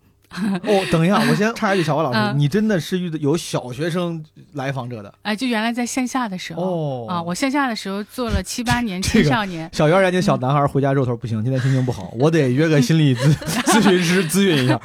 [0.64, 5.12] 哦，等一下，我先插一句，小花老师，你真的是遇到有小学生来访者的？
[5.22, 9.68] 哎，就原来在线下的时候，哦啊，我线下的时候做了七八年 青少年。
[9.72, 13.34] 小幼儿园的小男孩回家肉头不行，今天心情不好，我得约个心理咨
[13.66, 14.80] 咨询师咨询一下。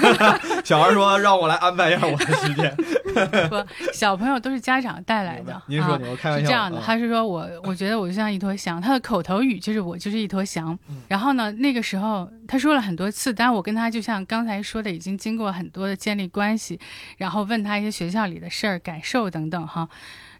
[0.64, 2.74] 小孩说让我来安排一下我的时间。
[3.48, 3.56] 不，
[3.92, 5.60] 小朋友都是家长带来的。
[5.66, 6.44] 您说，我开玩笑。
[6.44, 8.80] 是这样的，他是说我，我觉得我就像一坨翔。
[8.80, 10.78] 他的口头语就是我就是一坨翔。
[11.08, 16.78] 然后呢，那个时候他说了很多次，但是我跟他就像刚才说的，已经经过很多的建立关系，
[17.18, 19.88] 然后问他一些学校里的事儿、感受等等哈。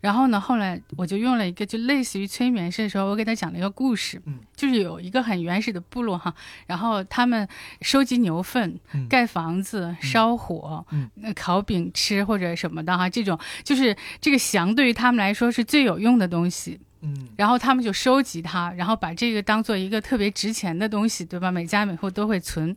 [0.01, 6.35] 然后呢，后来我就用了一个就类似于催眠式的时候，我给他讲了一个故事，嗯，就是有一个很原始的部落哈，
[6.67, 7.47] 然后他们
[7.83, 16.81] 收集牛粪、盖房子、烧火、嗯烤饼吃或者什么的哈，这种就是这个翔对于他们来说是最有用的东西。
[17.03, 21.51] 嗯，然后他们就收集它，然后把这个当做一个特别值钱的东西，对吧？
[21.51, 22.77] 每家每户都会存，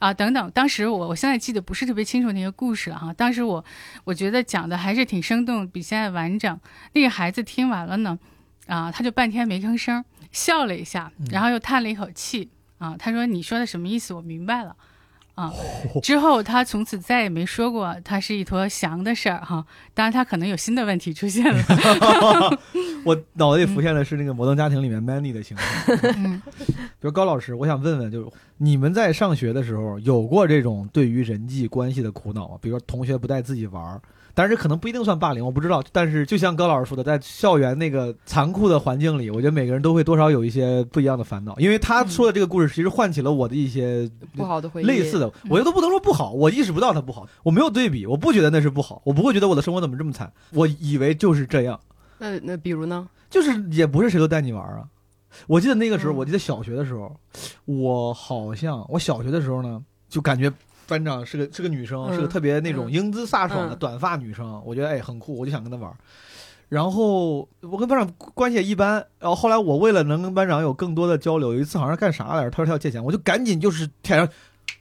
[0.00, 0.50] 啊，等等。
[0.50, 3.12] 当时我我现在记得不是特别清楚那个故事了哈。
[3.12, 3.64] 当时我
[4.02, 6.58] 我觉得讲的还是挺生动，比现在完整。
[6.94, 8.18] 那个孩子听完了呢，
[8.66, 14.12] 啊，他就半天没吭声，笑了一下，然后又叹了一口气，啊，他说：“你说的什么意思？
[14.14, 14.74] 我明白了。”
[15.40, 15.52] 啊，
[16.02, 19.64] 之后他从此再也没说过他是一坨翔的事儿哈。
[19.94, 21.64] 当然，他可能有新的问题出现了。
[23.04, 25.98] 我脑子里浮现的是那个《摩登家庭》里面 Manny 的形象。
[27.00, 32.58] 比如高老师，我想问问，就是你们在上学的时候有过这种对于人际关系的苦恼吗？
[32.60, 34.00] 比如说同学不带自己玩儿。
[34.34, 35.82] 但是可能不一定算霸凌，我不知道。
[35.92, 41.58] 但是就像高老师说的，在校园那个残酷的环境里，我觉得每个人都会多少有一些不一样的烦恼。
[41.58, 51.78] 因为他说的这个故事，其实唤起了我的一些不好的回忆，类似的，我觉得都不能说不好，我意识不到它不好，我没有对比，我不觉得那是不好，我不会觉得我的生活怎么这么惨，我以为就是这样。
[52.18, 53.08] 那那比如呢？
[53.30, 54.84] 就是也不是谁都带你玩啊。
[55.46, 57.14] 我记得那个时候，我记得小学的时候，
[57.64, 60.52] 我好像我小学的时候呢，就感觉。
[60.90, 65.90] 班长是个是个女生，是个特别那种英姿飒爽的短发女生，我觉得哎很酷，我就想跟她玩。
[66.68, 74.28] 然后我跟班长关系也一般，然后后来我为了能跟班长有更多的交流，有一次好像干啥来着，他说他要借钱，我就赶紧就是天上，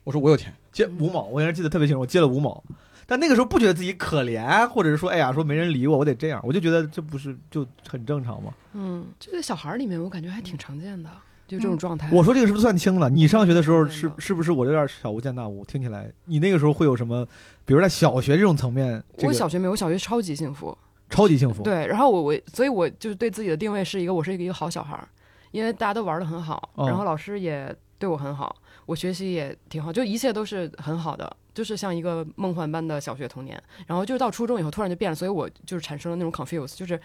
[0.04, 2.64] 我说我有钱，借五毛，我原来记得特别清楚，我借了五毛。
[3.08, 8.54] 但那个时候不觉得自己可怜，或者是说哎呀说没人理我，我得这样，我就觉得这不是就很正常吗？
[8.74, 11.10] 嗯，这个小孩里面我感觉还挺常见的。
[11.50, 13.10] 就这种状态，我说这个是不是算轻了？
[13.10, 15.66] 你上学的时候是是不是我有点小巫见大巫？
[15.66, 17.28] 听起来你那个时候会有什么？
[17.66, 20.78] 比如在小学这种层面，我小学没有，我小学超级幸福，
[21.10, 21.64] 超级幸福。
[21.64, 25.04] 对，然后我我所以，我就是对自己的定位是一个，我是一个一个好小孩，
[25.52, 33.62] 因为大家都玩的很好，然后老师也对我很好，我学习也挺好，就一切都是很好的，就是像一个梦幻般的小学童年。
[33.88, 37.00] 然后就是到初中以后突然就变了，所以我就是产生了那种 confuse，就是，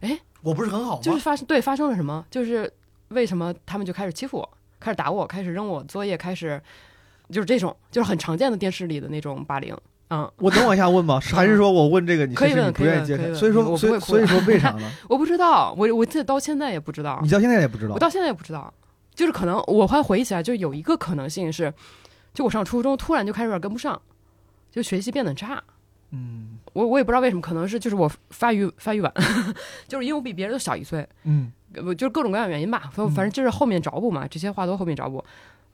[0.00, 1.02] 哎，我不是很好吗？
[1.02, 2.24] 就是发生对发生了什么？
[2.30, 2.72] 就是
[3.08, 4.48] 为什么他们就开始欺负我？
[4.78, 6.60] 开始打我，开始扔我作业，开始
[7.30, 9.76] 就是这种，就是很常见的电视里的那种霸凌。
[10.08, 11.18] 嗯，我能往下问吗？
[11.34, 13.22] 还是说我问这个你可以问是你不愿意揭开？
[13.24, 14.90] 可以问所以说，所以所以说为啥呢？
[15.08, 17.98] 我不知道，我我这到现在也不知道你，到现在也不知道我。
[17.98, 18.72] 到现在也不知道，
[19.14, 21.72] 就是可能我还回忆起来，就有一个可能性是，
[22.32, 24.00] 就我上初中突然就开始有点跟不上，
[24.70, 25.62] 就学习变得差。
[26.12, 29.12] 嗯我我也不知道为什么，可能是就是我发育发育晚，
[29.88, 32.90] 就是因为我比别人都小一岁，嗯呃就是各种各样原因吧。
[32.94, 35.24] 反正就是后面找补嘛，这些话都后面找补。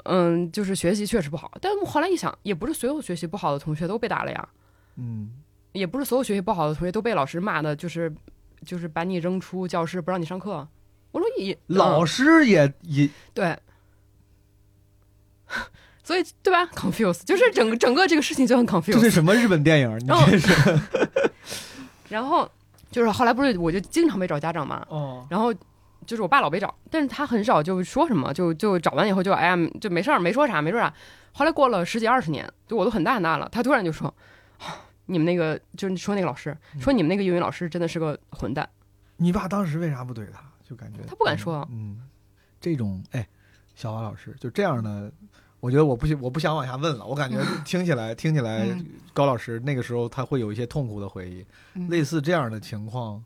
[0.04, 4.48] 嗯，就是学习确实不好，但我后来一想，也不是所有学习不好的同学都被打了呀，
[4.96, 5.30] 嗯
[5.72, 8.12] 也不是所有学习不好的同学都被老师骂的，就是
[8.66, 10.66] 就是把你扔出教室不让你上课。
[11.12, 13.56] 我说也老嗯师也也对，
[16.02, 18.92] 所以对吧？confuse 就是整个整个这个事情就很 confuse。
[18.92, 18.98] 这。
[19.00, 19.98] 是什么日本电影？
[20.00, 20.78] 你哦这是
[22.08, 22.50] 然后
[22.90, 25.54] 就是后来不是我就经常被找家长嘛，哦然后
[26.06, 30.92] 就是我爸老被找，但是他很少就说什么，就就找完以后就哎呀就没事儿，没说啥，没说啥。
[31.32, 34.08] 后来过了十几二十年，就我都很大很大了，他突然就说，
[34.58, 38.68] 啊你们那个就是说那个老师说你们那个英语老师真的是个混蛋，
[39.16, 40.40] 你爸当时为啥不怼他？
[40.62, 42.00] 就感觉他不敢说嗯，
[42.60, 43.26] 这种哎，
[43.74, 45.12] 小华老师就这样的，
[45.60, 47.04] 我觉得我不行，我不想往下问了。
[47.04, 51.44] 我感觉 听起来听起来嗯，高老师那个时候他会有一些痛苦的回忆。
[51.74, 53.22] 嗯类似这样的情况，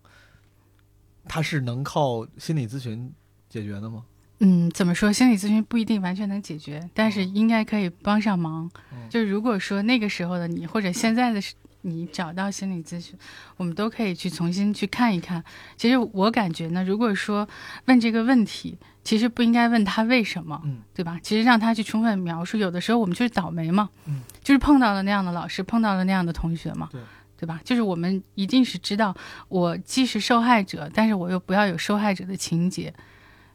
[1.28, 3.12] 他是能靠心理咨询
[3.48, 4.04] 解决的吗？
[4.40, 5.10] 嗯，怎么说？
[5.12, 8.70] 心理咨询不一定完全能解决，但是应该可以帮上忙。
[8.92, 11.40] 嗯就如果说那个时候的你，或者现在的
[11.82, 13.16] 你找到心理咨询，
[13.56, 15.42] 我们都可以去重新去看一看。
[15.76, 17.48] 其实我感觉呢，如果说
[17.86, 21.18] 问这个问题，其实不应该问他为什么，嗯对吧？
[21.22, 22.58] 其实让他去充分描述。
[22.58, 26.90] 有的时候我们就是倒霉嘛，嗯就是碰到了那样的老师，碰到了那样的同学嘛，
[27.38, 27.60] 对对吧？
[27.64, 29.14] 就是我们一定是知道，
[29.48, 32.92] 我既是受害者，但是我又不要有受害者的情节。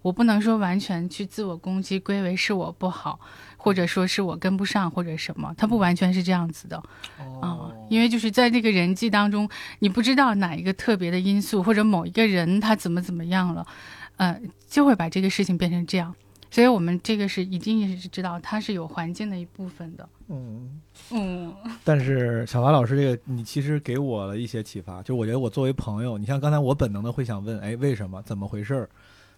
[0.01, 3.19] 我不能说完全去自我攻击，归为是我不好，
[3.57, 6.77] 或者说是我跟不上，或者什么，它不完全是这样子的
[7.17, 13.67] 啊、哦因为就是在这个人际当中，你不知道哪一个特别的因素，或者某一个人他怎么怎么样了，
[14.15, 16.15] 呃，就会把这个事情变成这样。
[16.51, 20.07] 所以我们这个是一定是知道它是有环境的一部分的。
[20.27, 20.81] 嗯。
[21.11, 25.01] 嗯但是小华老师这个，你其实给我了一些启发。
[25.01, 28.21] 就我觉得我作为朋友，你像刚才我本能的会想问，哎，为什么？
[28.23, 28.89] 怎么回事儿？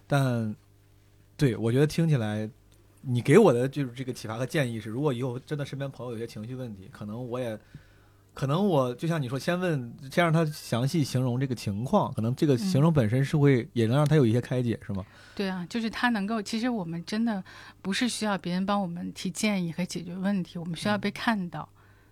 [0.06, 0.54] 但
[1.36, 2.50] 对我觉得听起来，
[3.00, 7.58] 你给我的就是这个启发和建议是，如果以后真的身边朋友有些情绪问题，可能我也，
[8.34, 15.04] 可能我就像你说，先问，先让他详细形容这个情况，可能这个形容本身是会也能让他有一些开解，是吗？
[15.34, 17.42] 对啊，就是他能够，其实我们真的
[17.80, 21.68] 不是需要别人帮我们提建议和解决问题，我们需要被看到。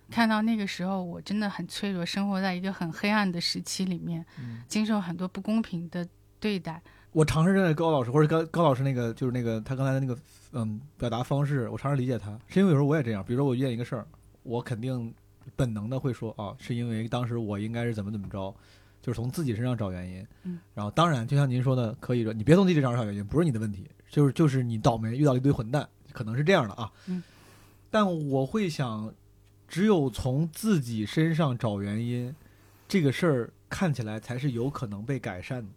[0.09, 4.23] 看到那个时候，我真的很脆弱，生活在一个很黑暗的时期里面，
[4.67, 6.07] 经受很多不公平的
[6.39, 6.81] 对待。
[7.11, 10.15] 我尝试认为高老师或者高高老师那个就是那个他刚才的那个
[10.51, 14.05] 嗯表达方式，我尝试理解他，是因为有时候我也这样，比如说我遇见一个事儿，
[14.43, 15.11] 我肯定
[15.55, 18.53] 本能的会说啊，是因为当时我应该是怎么怎么着，
[19.01, 20.27] 就是从自己身上找原因。
[20.43, 26.91] 嗯，然后当然就像您说的，可以说你别从自己身上找原因，不是你的问题，就是就是你倒霉遇到了一堆混蛋，可能是这样的啊。
[27.07, 27.21] 嗯，
[27.89, 29.13] 但我会想，
[29.67, 32.33] 只有从自己身上找原因，
[32.87, 35.69] 这个事儿看起来才是有可能被改善的。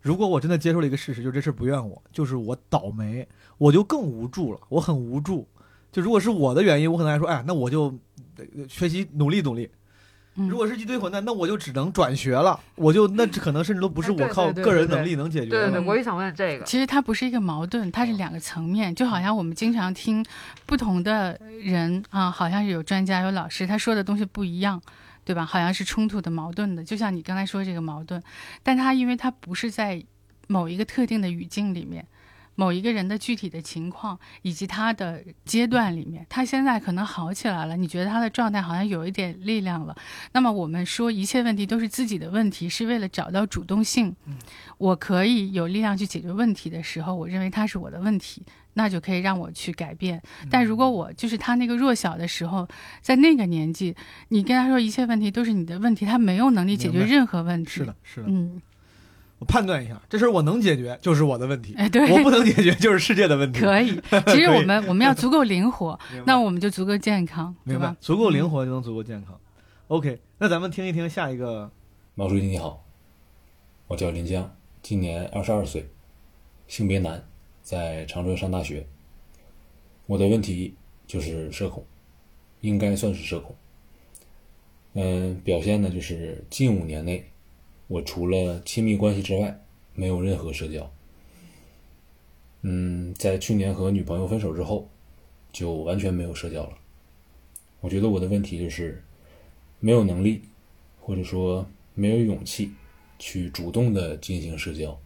[0.00, 5.48] 如果我真的接受了一个事实，就是这事儿不怨我，就是我倒霉，我就更无助了，我很无助。
[5.94, 7.84] 就如果是我的原因，我可能还说，哎，那我就
[8.36, 9.70] 呃学习努力努力。
[10.36, 15.50] 嗯如果是一堆混蛋，那我就只能转学了，我就 那可能甚至都不是我靠个人能力能解决的。
[15.50, 16.64] 对对对，我也想问这个。
[16.64, 18.92] 其实它不是一个矛盾，它是两个层面。
[18.92, 20.26] 就好像我们经常听
[20.66, 24.82] 不同的人啊，好像是有专家有老师，他说的东西不一样，
[25.24, 25.46] 对吧？
[25.46, 26.82] 好像是冲突的、矛盾的。
[26.82, 28.20] 就像你刚才说这个矛盾，
[28.64, 30.02] 但他因为他不是在
[30.48, 32.04] 某一个特定的语境里面。
[32.54, 39.96] 某一个人的具体的情况以及他的阶段里面，他现在可能好起来了，你觉得他的状态好像有一点力量了。
[40.32, 44.14] 那么我们说一切问题都是自己的问题，是为了找到主动性。
[44.78, 48.42] 我可以有力量去解决问题的时候，我认为它是我的问题，
[48.74, 50.20] 那就可以让我去改变。
[50.50, 52.68] 但如果我就是他那个弱小的时候，
[53.00, 53.94] 在那个年纪，
[54.28, 57.70] 你跟他说一切问题都是你的问题，他没有能力解决任何问题。
[57.70, 58.26] 是的，是的。
[58.28, 58.60] 嗯，
[59.38, 63.60] 我判断一下，这事儿我能解决就是我的问题，哎，对，我不能解决就是世界的问题。
[63.60, 64.00] 可以。
[64.28, 69.38] 其实我们我们要足够灵活， 那我们就足够健康，对明白吧？，足够灵活就能足够健康。
[69.88, 71.70] OK，那咱们听一听下一个。
[72.14, 72.84] 毛书记你好，
[73.88, 75.88] 我叫林江，今年二十二岁，
[76.68, 77.22] 性别男，
[77.60, 78.86] 在长春上大学。
[80.06, 80.74] 我的问题
[81.08, 81.84] 就是社恐，
[82.60, 83.54] 应该算是社恐。
[84.92, 87.28] 嗯，表现呢就是近五年内，
[87.86, 89.60] 我除了亲密关系之外，
[89.94, 90.90] 没有任何社交。
[92.62, 94.88] 嗯，在去年和女朋友分手之后，
[95.52, 96.78] 就完全没有社交了。
[97.80, 99.04] 我觉得我的问题就是，
[99.80, 100.42] 没有能力，
[101.00, 102.72] 或者说没有勇气
[103.18, 104.98] 去主动的进行社交，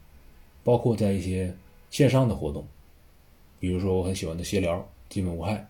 [0.63, 1.53] 包括在一些
[1.91, 2.65] 线上的活动，
[3.59, 5.69] 比如说我很喜欢的闲聊，基本无害，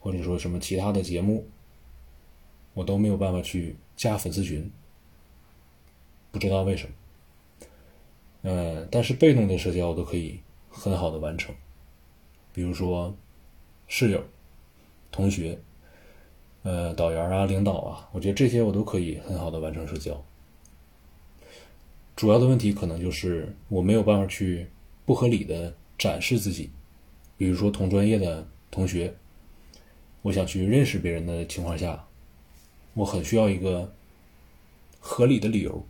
[0.00, 1.46] 或者说什么其他的节目，
[2.74, 4.68] 我都没有办法去加粉丝群，
[6.32, 6.94] 不知道为什么。
[8.42, 11.54] 呃，但是被动的社交我都可以很好的完成，
[12.52, 13.14] 比如说
[13.86, 14.24] 室友、
[15.12, 15.60] 同学。
[16.64, 20.24] 呃，导员啊，领导啊，我觉得这些我都可以很好的完成社交。
[22.14, 24.68] 主要的问题可能就是我没有办法去
[25.04, 26.70] 不合理的展示自己，
[27.36, 29.12] 比如说同专业的同学，
[30.22, 32.06] 我想去认识别人的情况下，
[32.94, 33.92] 我很需要一个
[35.00, 35.84] 合理的理由。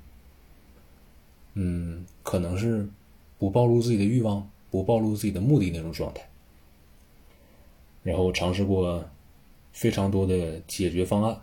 [1.55, 2.88] 嗯，可能是
[3.38, 6.29] 不暴露自己的欲望，不暴露自己的目的那种状态。
[8.03, 9.05] 然后尝试过。
[9.75, 11.35] 非常多的解决方案，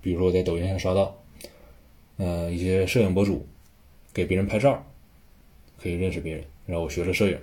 [0.00, 1.14] 比如说我在抖音上刷到，
[2.16, 3.46] 呃，一些摄影博主
[4.14, 4.82] 给别人拍照，
[5.78, 7.38] 可以认识别人，然后我学了摄影，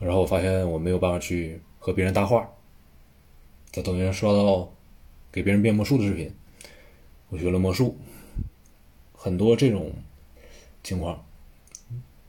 [0.00, 2.46] 然后我发现我没有办法去和别人搭话，
[3.72, 4.70] 在抖音上刷到
[5.32, 6.30] 给别人变魔术的视频，
[7.30, 7.96] 我学了魔术，
[9.22, 9.92] 很多这种
[10.82, 11.22] 情况，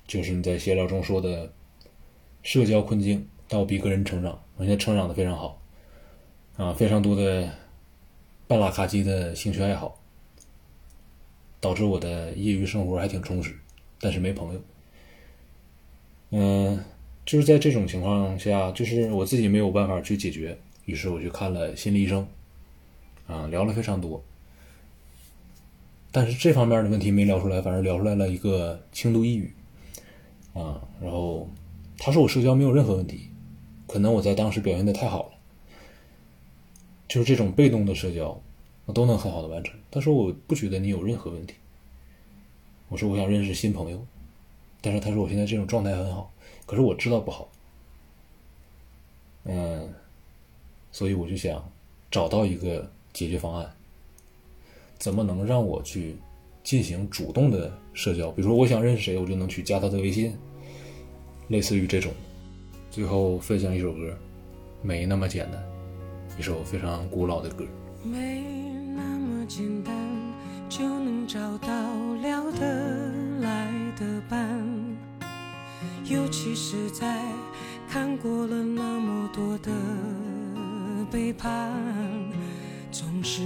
[0.06, 1.54] 就是你在闲聊中说的
[2.44, 3.26] 社交困境。
[3.48, 5.62] 倒逼个人成长，我现在成长的非常好，
[6.56, 7.50] 啊，非常多的
[8.48, 10.02] 半拉卡机的兴趣爱好，
[11.60, 13.58] 导致我的业余生活还挺充实，
[14.00, 14.62] 但是没朋友。
[16.30, 16.82] 嗯，
[17.26, 22.26] 就是在这种情况下，就是我自己没有办法去解决，于是我去看了心理医生，
[23.28, 24.24] 啊，聊了非常多，
[26.12, 29.54] 但是这方面的问题没聊出来，反而聊出来了一个轻度抑郁，
[30.54, 31.50] 啊，然后
[31.98, 33.30] 他说我社交没有任何问题。
[33.88, 35.32] 可能我在当时表现的太好了，
[37.10, 38.42] 就是这种被动的社交，
[38.86, 39.78] 我都能很好的完成。
[39.92, 41.56] 他说我不觉得你有任何问题。
[42.88, 44.06] 我说我想认识新朋友，
[44.80, 46.32] 但是他说我现在这种状态很好，
[46.66, 47.50] 可是我知道不好。
[49.44, 49.94] 嗯，
[50.92, 51.70] 所以我就想
[52.10, 53.74] 找到一个解决方案，
[55.02, 56.16] 怎么能让我去
[56.64, 58.30] 进行主动的社交？
[58.30, 60.32] 比如说我想认识谁，我就能去加他的微信，
[61.48, 62.12] 类似于这种。
[62.92, 64.16] 最后分享一首歌，
[64.84, 65.60] 没那么简单，
[66.38, 67.66] 一首非常古老的歌。
[68.04, 68.44] 没
[68.96, 69.92] 那么简单
[70.70, 71.68] 就能找到
[72.22, 74.64] 聊得来的伴，
[76.06, 77.24] 尤其是在
[77.90, 79.72] 看过了那么多的
[81.10, 81.74] 背叛，
[82.92, 83.42] 总是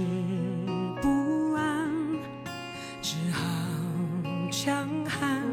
[4.66, 5.44] 强悍，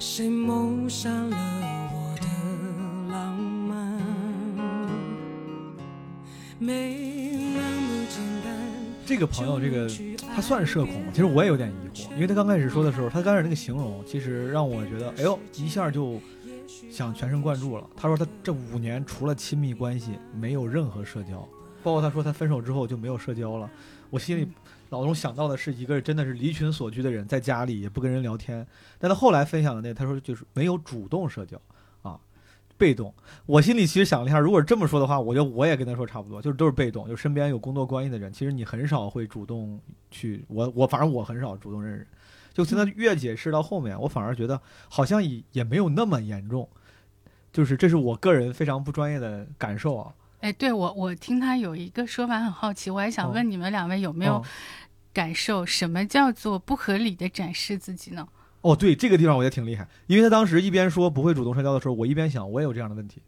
[0.00, 1.36] 谁谋杀了
[1.92, 3.96] 我的浪漫？
[6.58, 8.52] 没那么简单？
[9.06, 9.88] 这个朋友，这个
[10.34, 11.12] 他算社恐吗？
[11.12, 16.20] 其实我也有点疑惑，因为他刚开始说的时候，他刚开始那个形容，其实让我觉得，哎呦，一下就
[16.90, 17.88] 想全神贯注了。
[17.96, 21.48] 他说他这五年除了亲密关系，没有任何社交，
[21.84, 23.70] 包括他说他分手之后就没有社交了。
[24.10, 24.48] 我心里
[24.90, 28.66] 脑中想到的是一个真的是离群所居的人，在家里也不跟人聊天。
[28.98, 31.60] 但他后来分享的那，他说就是没有主动社交。
[32.02, 32.18] 啊
[32.76, 33.12] 被动，
[33.44, 39.80] 我心里其实想了一下，如果这么说的话，我觉得我也跟他说差不多，就是都是被动，就身边有工作关系的人，其实你很少会主动
[40.12, 42.06] 去，我我反正我很少主动认识，
[42.54, 46.68] 就听他越解释到后面，我反而觉得好像也也没有那么严重，
[47.52, 50.14] 就是这是我个人非常不专业的感受啊。
[50.40, 54.42] 哎，对我我听他有一个说法很好奇，我还想问你们两位有没有
[55.12, 58.26] 感受，什么叫做不合理的展示自己呢？
[58.60, 63.20] 哦，对这个地方我觉得挺厉害，因为他当时一边说不会主动社交的时候，我一边想我也有这样的问题，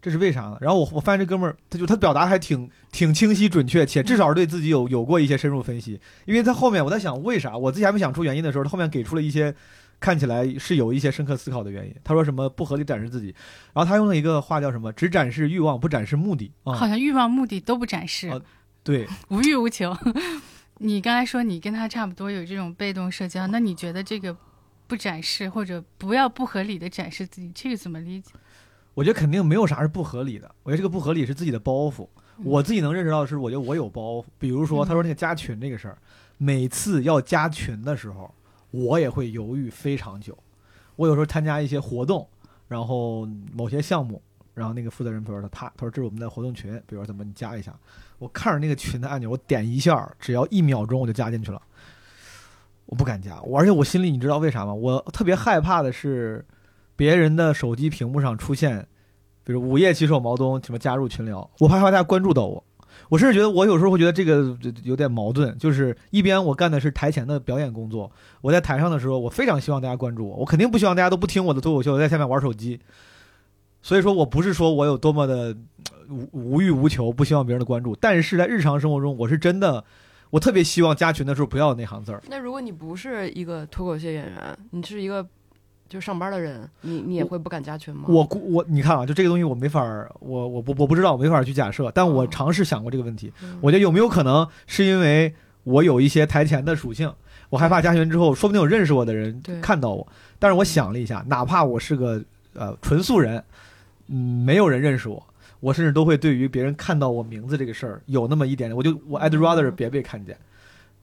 [0.00, 0.58] 这是为啥呢？
[0.60, 6.00] 然后我我发现这哥们儿他就他表达还挺挺清晰准确，且至少是对自己有有过一些深入分析。
[6.26, 9.54] 因为他后面我在想为啥，我自己还没想出原因的时候，他后面给出了一些
[10.00, 11.94] 看起来是有一些深刻思考的原因。
[12.04, 13.34] 他说什么不合理展示自己，
[13.72, 18.42] 然后他用了一个话叫什么只展示欲望不展示目的啊，好像欲望目的都不展示，
[18.82, 19.96] 对，无欲无求。
[20.78, 24.36] 你刚才说你跟他差不多有这种被动社交，那你觉得这个？
[24.86, 28.32] 不展示或者不要不合理的展示自己，这个怎么理解？
[28.94, 30.50] 我觉得肯定没有啥是不合理的。
[30.62, 32.08] 我觉得这个不合理是自己的包袱。
[32.42, 34.24] 我自己能认识到的是，我觉得我有包袱。
[34.38, 35.98] 比如说，他说那个加群这个事儿，
[36.38, 38.34] 每次要加群的时候，
[38.70, 40.36] 我也会犹豫非常久。
[40.96, 42.28] 我有时候参加一些活动，
[42.66, 44.20] 然后某些项目，
[44.54, 47.72] 然后那个负责人比如说他，他说这是我们的活动群，比如说怎么你加一下，
[48.18, 51.62] 我看着那个群的按钮，我点一下，只要一秒钟我就加进去了。
[52.86, 54.72] 我不敢加，我而且我心里你知道为啥吗？
[54.74, 56.44] 我特别害怕的是，
[56.96, 58.88] 别人的手机屏幕上出现，
[59.44, 62.64] 比如午夜骑手毛东什么加入群聊，我怕大家关注到我，
[63.08, 72.78] 我甚至觉得我有时候会觉得这个有点矛盾，就是一边我干的是台前的表演工作，我在台上的时候，我非常希望大家关注我，我肯定不希望大家都不听我的脱口秀，在下面玩手机。
[73.80, 75.56] 所以说我不是说我有多么的
[76.08, 79.84] 无无欲无求，不希望别人的关注，但是在日常生活中，我是真的，
[80.30, 82.20] 我特别希望加群的时候不要那行字儿。
[82.28, 85.24] 那如果你不是一个脱口秀演员，你是一个
[85.88, 88.04] 就上班的人，你你也会不敢加群吗？
[88.08, 93.32] 我估我你看啊，就这个东西我没法儿，我我不我不知道，我没法儿去假设，但我哦尝试想过这个问题。
[93.42, 95.32] 嗯我觉得有没有可能是因为
[95.64, 97.12] 我有一些台前的属性，
[97.48, 100.06] 我害怕加群之后，说不定有认识我的人看到我。
[100.38, 102.22] 但是我想了一下，哪怕我是个
[102.54, 103.42] 呃纯素人，
[104.08, 105.22] 嗯，没有人认识我，
[105.60, 110.36] 我甚至都会对于别人看到我名字这个事儿有那么一点，我就我 I'd rather 别被看见。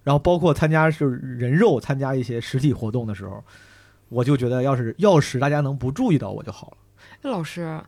[0.04, 3.44] 然后包括参加就是人肉参加一些实体活动的时候，
[4.10, 6.78] 我就觉得要是要是大家能不注意到我就好了。
[7.22, 7.82] 哎，老师，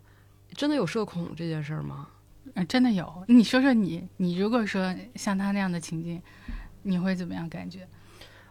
[0.53, 2.07] 真的有社恐这件事儿吗？
[2.53, 3.11] 呃，真的有。
[3.27, 6.21] 你说说你，你如果说像他那样的情境，
[6.83, 7.87] 你会怎么样感觉？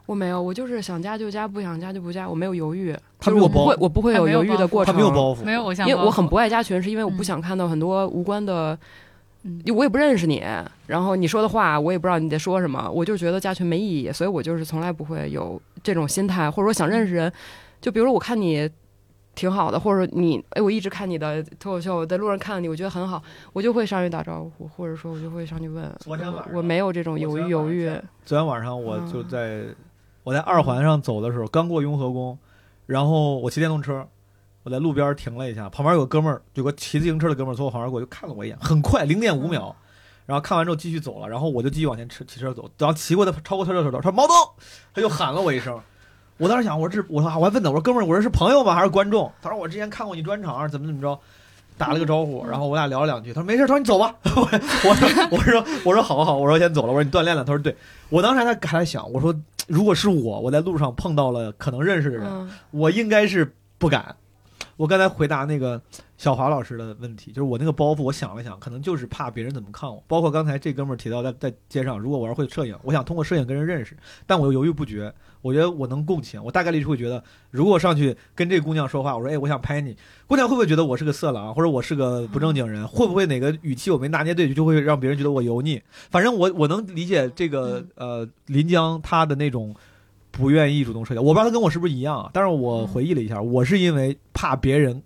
[0.04, 8.78] 我没有，我就是想加就加，不想加就不加，我没有犹豫，他没有包就是我不会，我不会有犹豫的过程，他没有包袱，没有偶像，因为我很不爱加群，是因为我不嗯想看到很多无关的，
[9.42, 10.44] 嗯我也不认识你，
[10.86, 17.32] 然后你说的话我也不知道你在说什么，我就觉得加群没意义，所以我就是从来不会有这种心态，或者说想认识人，
[17.80, 18.68] 就比如说我看你
[19.36, 23.22] 挺好的，或者你哎我一直看你的脱口秀，我在路上看到你，我觉得很好，
[23.52, 27.88] 我就会上去打招呼，或者说我就会上去问，昨天晚上我没有这种犹豫犹豫，
[28.24, 29.64] 昨天晚上我就嗯在、
[30.24, 32.36] 我在二环上走的时候，刚过雍和宫，
[32.86, 34.08] 然后我骑电动车，
[34.64, 39.74] 我在路边停了一下，旁边有个哥们儿，有个骑自行车的哥们儿从我旁边过，就看了我一眼，很快，零点五秒。
[40.26, 44.34] 然后看完之后继续走了，然后我就继续往前骑骑车走，然后骑过他超过他的时候，他说毛东，
[44.92, 45.80] 他就喊了我一声。
[46.38, 49.32] 我当时想，我说这我说我还问他，我说哥们儿，我说是朋友吗还是观众？
[49.40, 51.18] 他说我之前看过你专场，怎么怎么着，
[51.78, 53.32] 打了个招呼，然后我俩聊了两句。
[53.32, 54.14] 他说没事，他说你走吧。
[54.24, 54.42] 我
[54.90, 56.88] 我说我说我说好好，我说先走了。
[56.88, 57.44] 我说你锻炼了。
[57.44, 57.74] 他说对。
[58.08, 59.34] 我当时还在还在想，我说
[59.66, 64.14] 如果是我，我在路上碰到了可能认识的人，嗯我应该是不敢。
[64.76, 65.80] 我刚才回答那个
[66.18, 70.02] 小华老师的问题，就是我那个包袱，我想了想，可能就是怕别人怎么看我。
[70.06, 73.96] 包括刚才这哥们儿提到在在街上，如果我要会摄影，我想通过摄影跟人认识，
[74.26, 75.12] 但我又犹豫不决。
[75.42, 79.96] 我觉得我能共情，我大概率是会觉得，如果上去跟这姑娘说话，我说哎，我想拍你，
[80.26, 82.86] 姑娘会不会觉得我是个色狼，或者我是个不正经人？
[82.88, 85.80] 会不会哪个语气我没拿捏对，就会让别人觉得我油腻？
[86.10, 89.74] 反正我我能理解这个呃临江他的那种
[90.36, 92.30] 不愿意主动社交，我不知道他跟我是不是一样啊。
[92.34, 95.02] 但是我回忆了一下，我是因为怕别人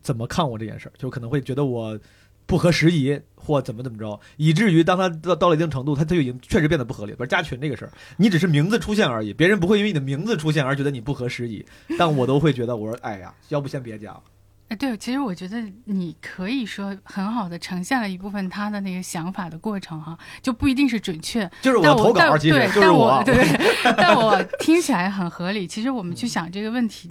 [0.00, 1.98] 怎么看我这件事儿，就可能会觉得我
[2.46, 7.12] 不合时宜或怎么怎么着，以至于当他到到了一定程度，他他就已经确实变得不合理。
[7.12, 11.66] 不是加群这个事儿，你只是名字出现而已，别人不会因为你的名字出现而觉得你不合时宜，
[11.98, 14.22] 但我都会觉得我说哎呀，要不先别加了。
[14.68, 23.22] 哎，对，其实我觉得你可以说很好的呈现了一部分他的那个想法的过程哈、就不一定是准确，就是我但我的投稿，其实但对，就是但我。
[23.24, 25.66] 对，但我听起来很合理。
[25.66, 27.10] 其实我们去想这个问题，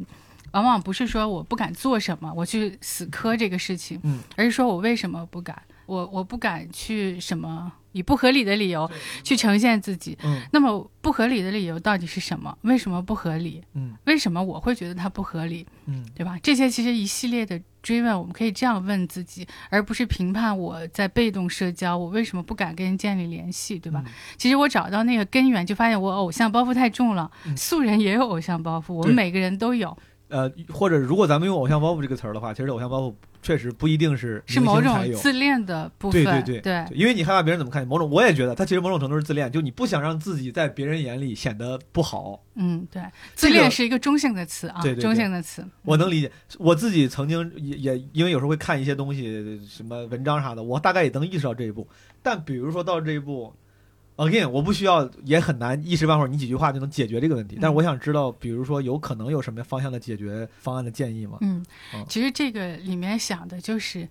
[0.51, 8.89] 往往不是说我不敢做什么，我去死磕这个事情，嗯，而是说我为什么不敢，我我不敢去什么以不合理的理由
[9.23, 10.17] 去呈现自己。
[10.23, 12.55] 嗯那么不合理的理由到底是什么？
[12.61, 13.63] 为什么不合理？
[13.73, 15.65] 嗯为什么我会觉得它不合理？
[15.85, 16.37] 嗯对吧？
[16.43, 24.03] 这些其实一系列的追问，我们可以这样问自己，而不是评判我在被动社交，我为什么不敢跟人建立联系，对吧？
[24.05, 27.29] 嗯其实我找到那个根源，就发现我偶像包袱太重了。
[27.45, 29.97] 嗯素人也有偶像包袱，我们每个人都有，
[30.29, 36.43] 呃，或者如果咱们用偶像包袱这个词儿的话，其实偶像包袱确实不一定是是某种自恋的部对分。
[36.43, 42.41] 对对因为你害怕别人怎么看你，某种我也觉得他其实某种程度是自恋，就你不想让自己在别人眼里显得不好。
[42.55, 43.01] 嗯，对，
[43.35, 45.65] 自恋是一个中性的词啊，对对对中性的词。
[45.83, 51.87] 我能理解，我自己曾经也也因为有时候会看一些东西，什么文章啥的，我大概也能意识到这一步。
[52.21, 53.53] 但比如说到这一步
[54.17, 57.57] ，again，我不需要，也很难一时半会儿你几句话就能解决这个问题。
[57.61, 61.37] 但是我想知道，比如说有可能有什么方向的解决方案的建议吗？
[61.41, 64.07] 嗯嗯，其实这个里面想的就是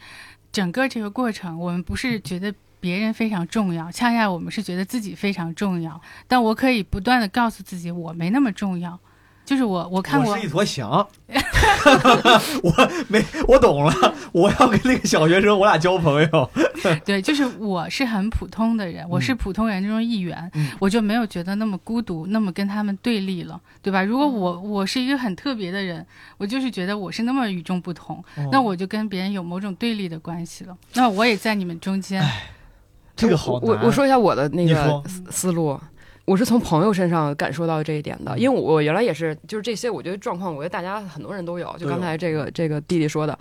[0.51, 6.01] 整个这个过程，我们不是觉得别人非常重要，恰恰我们是觉得自己非常重要。
[6.27, 8.99] 但我可以不断的告诉自己，我没那么重要。
[9.47, 10.91] 就是我，我看我是一坨翔，
[12.63, 13.95] 我没我懂了，
[14.33, 16.51] 我要跟那个小学生我俩交朋友。
[17.07, 24.03] 对，就是我是很普通的人，我是普通人中一员，嗯我就没有觉得那么孤独，那么跟他们对立了，对吧？
[24.03, 26.05] 如果我我是一个很特别的人，
[26.39, 30.77] 我就是觉得我是那么与众不同，哦那我就跟别人有某种对立的关系了。
[30.95, 32.21] 那我也在你们中间，
[33.15, 33.79] 这个好我。
[33.85, 35.81] 我说一下我的那个思思路，
[36.27, 43.39] 我是从朋友身上感受到这一点的，因为我原来也是，就是这些，我觉得状况，我觉得大家很多人都有，就刚才这个这个弟弟说的，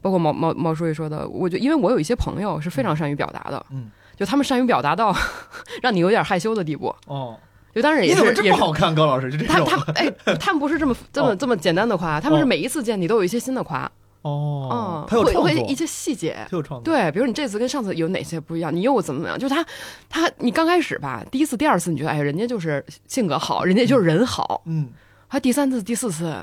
[0.00, 5.12] 包括毛毛毛书记说的，我觉得因为我有一些朋友是非常善于表达的，嗯，就他们善于表达到
[5.82, 6.94] 让你有点害羞的地步。
[7.08, 7.36] 哦，
[7.74, 10.08] 就当然也你怎么是也是这么好看，高老师就这他种他哎，
[10.38, 11.36] 他们不是这么这么哦。
[11.36, 12.46] 这么简单的夸，他们是哦。
[12.46, 13.90] 每一次见你都有一些新的夸，
[14.22, 19.38] 哦嗯，，他有会创作，会一些细节，他有创作，对，比如你这次跟上次有哪些不一样，你又怎么怎么样？
[19.38, 19.64] 就是他，
[20.08, 24.88] 他你刚开始吧，第一次、第二次，你觉得哎呀，人家就是性格好，人家就是人好，嗯，
[25.28, 26.34] 他第三次、第四次、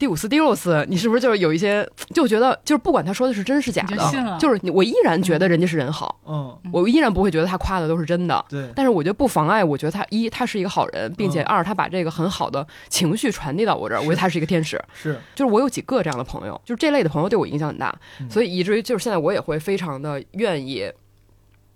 [0.00, 8.42] 第五次、第六次，你是不是就是有一些就觉得就是不管他说的是真是假的，就就是我依然觉得人家是人好，嗯，我依然不会觉得他夸的都是真的。
[8.48, 11.44] 对，但是我觉得不妨碍，我觉得他一他是一个好人，并且嗯。
[11.44, 14.82] 二他把这个很好的情绪传递到我这儿，我觉得他是一个天使。
[14.94, 18.30] 是，就是我有几个这样的朋友，就是这类的朋友对我影响很大，嗯。
[18.30, 20.90] 所以以至于就是现在我也会非常的愿意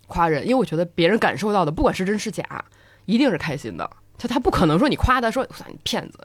[0.06, 2.42] 夸人，因为我觉得别人感受到的不管是真是假，
[3.04, 3.90] 一定是开心的。
[4.16, 6.18] 就他不可能说你夸他说你骗子，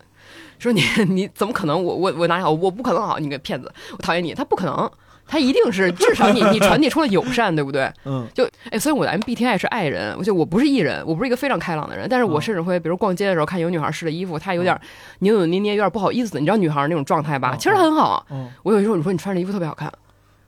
[0.60, 4.92] 说你 你怎么可能我我我哪里好我不可能好你个骗子我讨厌你，他不可能，
[5.26, 7.92] 他一定是 至少你你传递出了友善，对不对？
[8.06, 14.80] 嗯，就哎，所以我的 MBTI 是爱人，我就我不是艺人，我不是一个非常开朗的人，但是我嗯甚至会，比如逛街的时候看有女孩试的衣服，她有点
[15.20, 17.54] 扭扭捏捏，有点不好意思，你知道女孩那种状态吧？
[17.56, 18.26] 嗯其实很好。
[18.32, 19.92] 嗯，我有时候你说你穿这衣服特别好看，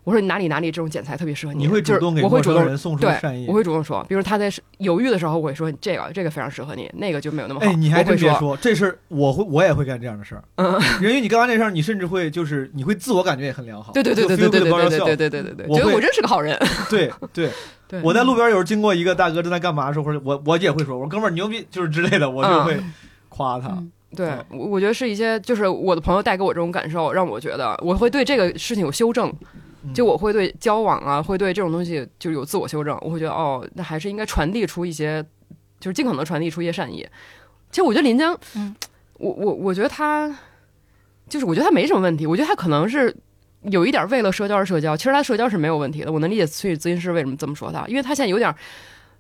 [0.04, 7.66] 我说你哪里哪里这种剪裁特别适合你你会主动给我会主动陌生人送出对善意，我会主动说，比如他在犹豫的时候，我会说这个这个非常适合你，那个就没有那么好。
[7.66, 10.44] 哎，你还会别说，这事儿我会，我也会干这样的事儿。
[10.56, 13.92] 嗯， 因为你干完这事儿，你甚至会就是你会自我感觉也很良好。
[13.94, 16.58] 对对对对对对对对对对对对对，我觉得我真是个好人。
[16.90, 17.50] 对 对，
[17.88, 22.82] 对，我在路边有时候经过一个大哥正在干嘛的时候，或者我我也会说，我说哥们儿牛逼，就是之类的，我就会
[23.30, 23.68] 夸他。
[23.70, 29.60] 嗯对对，我我觉得是一些，就是我的朋友带给我这种感受，让我觉得我会对这个事情有修正，嗯
[29.94, 35.24] 就我会对交往啊，会对这种东西就有自我修正，我会觉得哦，那还是应该传递出一些，
[35.80, 37.08] 就是尽可能传递出一些善意。
[37.70, 38.76] 其实我觉得林江，嗯，
[39.18, 40.34] 我我我觉得他，
[41.30, 43.16] 就是我觉得他没什么问题，我觉得他可能是。
[43.70, 46.12] 有一点为了社交而社交，其实他社交是没有问题的。
[46.12, 48.52] 我能理解心理咨询师为什么这么说他，因为他现在有点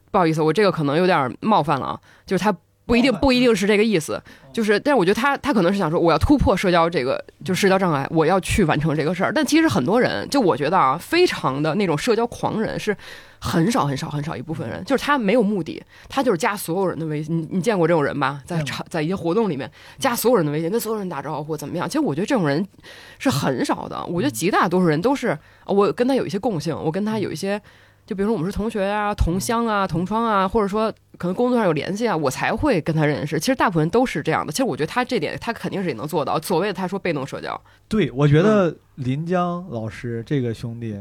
[0.09, 2.51] 不好意思，我这个可能有点冒犯了啊，就是他
[2.91, 4.21] 不一定不一定是这个意思，
[4.51, 9.31] 就是，但是我觉得他他可能是想说，我要突破社交这个就社交障碍，我要去完成这个事儿。
[9.33, 12.93] 但其实很多人，就我觉得啊，非常的那种社交狂人是
[13.39, 17.37] 很少很少很少一部分人，就是他没有目的，他就是加所有人的微信。
[17.37, 18.41] 你你见过这种人吧？
[18.45, 21.87] 在场在一些活动里面加所有人的微信，跟所有人打招呼怎么样？
[21.87, 22.67] 其实我觉得这种人
[23.19, 24.05] 是很少的。
[24.07, 27.61] 我觉得极大多数人都是我跟他有一些共性，我跟他有一些。
[28.03, 30.91] 就比如说我们是同学啊、同乡啊、同窗啊，或者说
[31.22, 33.39] 可能工作上有联系啊，我才会跟他认识。
[33.39, 34.51] 其实大部分人都是这样的。
[34.51, 36.41] 其实我觉得他这点他肯定是也能做到。
[36.41, 40.99] 所谓的他说被动社交，对，我觉得林江老师这个兄弟，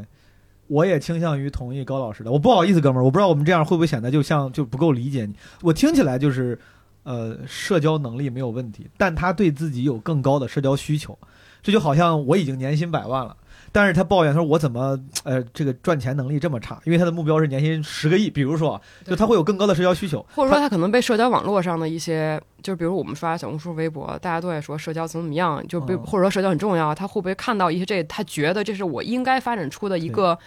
[0.67, 2.31] 我也倾向于同意高老师的。
[2.31, 5.33] 我不好意思，哥们儿，我不知道我们这样会不会显得就像就不够理解你。
[5.63, 6.59] 我听起来就是，
[7.01, 11.17] 呃，社交能力没有问题，但他对自己有更高的社交需求。
[11.63, 13.35] 这就好像我已经年薪百万了，
[13.71, 16.79] 但是他抱怨说，我怎么呃这个赚钱能力这么差？
[16.83, 30.37] 因为他的目标是年薪十个亿，比如说，就他会有更高的社交需求，或者说他可能被社交网络上的一些，就是比如我们刷小红书、微博，大家都在说社交怎么怎么样，就比或者说社交很重要，他会不会看到一些这，他觉得这是我应该发展出的一个，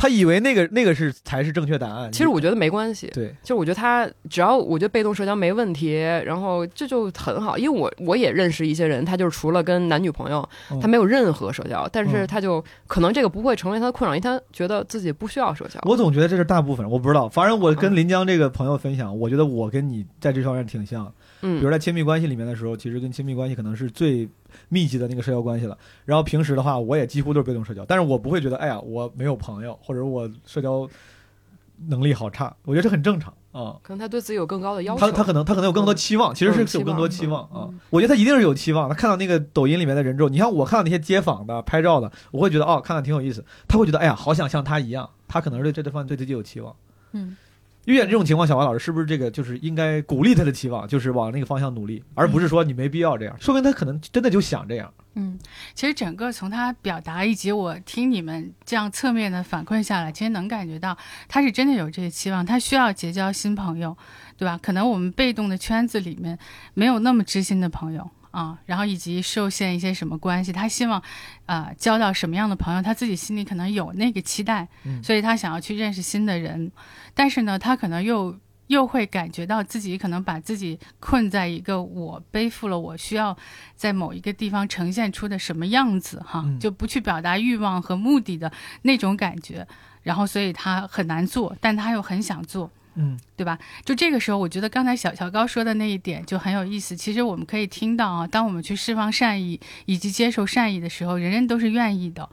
[0.00, 2.10] 他以为那个那个是才是正确答案。
[2.10, 3.06] 其实我觉得没关系。
[3.12, 5.92] 对，其实我觉得他只要我觉得被动社交没问题，
[6.24, 15.78] 然后这就很好，因为我我也认识一些人，他就是除了跟男女朋友，嗯他没有任何社交，但是嗯他就可能这个不会成为他的困扰，因为他觉得自己不需要社交。
[15.82, 17.28] 我总觉得这是大部分人，我不知道。
[17.28, 21.12] 反正我跟嗯临江这个朋友分享，我觉得我跟你在这方面挺像。
[21.40, 24.28] 比嗯如在亲密关系里面的时候，其实跟亲密关系可能是最
[24.68, 25.76] 密集的那个社交关系了。
[26.04, 30.88] 然后平时的话，我也几乎都是被动社交，但是我不会觉得，哎呀，我没有朋友，或者我社交
[31.88, 32.54] 能力好差。
[32.64, 33.78] 我觉得这很正常啊。
[33.82, 35.00] 可能他对自己有更高的要求。
[35.00, 37.70] 他他可能他可能有更多期望，其实是有更多期期望啊。
[37.88, 38.88] 我觉得他一定是有期望。
[38.88, 43.42] 他看到那个抖音里面的人之后，你看我看到那些街访的、拍照的，我会觉得哦，看看挺有意思。
[43.66, 45.08] 他会觉得哎呀，好想像他一样。
[45.26, 46.74] 他可能是对这这方面对自己有期望。
[47.12, 47.36] 嗯，
[47.86, 54.92] 遇见这种情况，小王老师是不是这个就是应该鼓励他的期望，就是往那个方向努力，而不是说你没必要这样，说明他可能真的就想这样。
[55.14, 55.38] 嗯，
[55.74, 63.96] 其实整个从他表达以及我听你们这样侧面的反馈下来，其实能感觉到他是真的有这个期望，他需要结交新朋友，
[64.36, 64.58] 对吧？
[64.62, 66.38] 可能我们被动的圈子里面
[66.74, 71.00] 没有那么知心的朋友啊，然后以及受限一些什么关系，他希望
[71.46, 75.02] 啊、呃交到什么样的朋友，他自己心里可能有那个期待，嗯。
[75.02, 76.70] 所以他想要去认识新的人，
[77.14, 78.38] 但是呢，他可能又。
[78.70, 83.36] 又会感觉到自己可能把自己困在一个我背负了我需要
[83.74, 88.52] 在某一个地方呈现出的什么样子哈，嗯就不去表达欲望和目的的
[88.82, 89.66] 那种感觉，
[90.04, 92.70] 然后所以他很难做，但他又很想做，
[93.00, 93.58] 嗯对吧？
[93.84, 96.94] 就这个时候，我觉得刚才小乔高说的那一点就很有意思。
[96.94, 102.28] 其实我们可以听到啊，当我们去释放善意以及接受善意的时候，人人都是愿意的。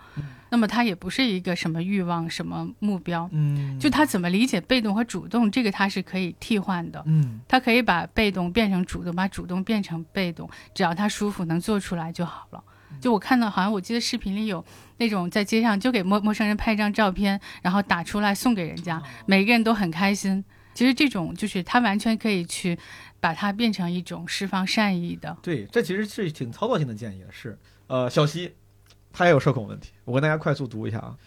[0.49, 7.03] 那么他也不是一个什么欲望、什么目标，嗯，就他怎么理解被动和主动，这个他是可以替换的。
[7.05, 12.63] 嗯他可以把被动变成主动，把主动变成被动，只要他舒服能做出来就好了。
[13.01, 14.63] 就我看到，好像我记得视频里有
[14.99, 20.43] 那种在街上就给陌陌生人拍一张照片，然后打出来送给人家，每个人都很开心。
[20.77, 22.77] 其实这种就是他完全可以去
[23.19, 25.35] 把它变成一种释放善意的。
[25.41, 27.57] 对，这其实是挺操作性的建议，是
[27.87, 28.53] 呃，小西
[29.11, 31.17] 他也有社恐问题，我跟大家快速读一下啊。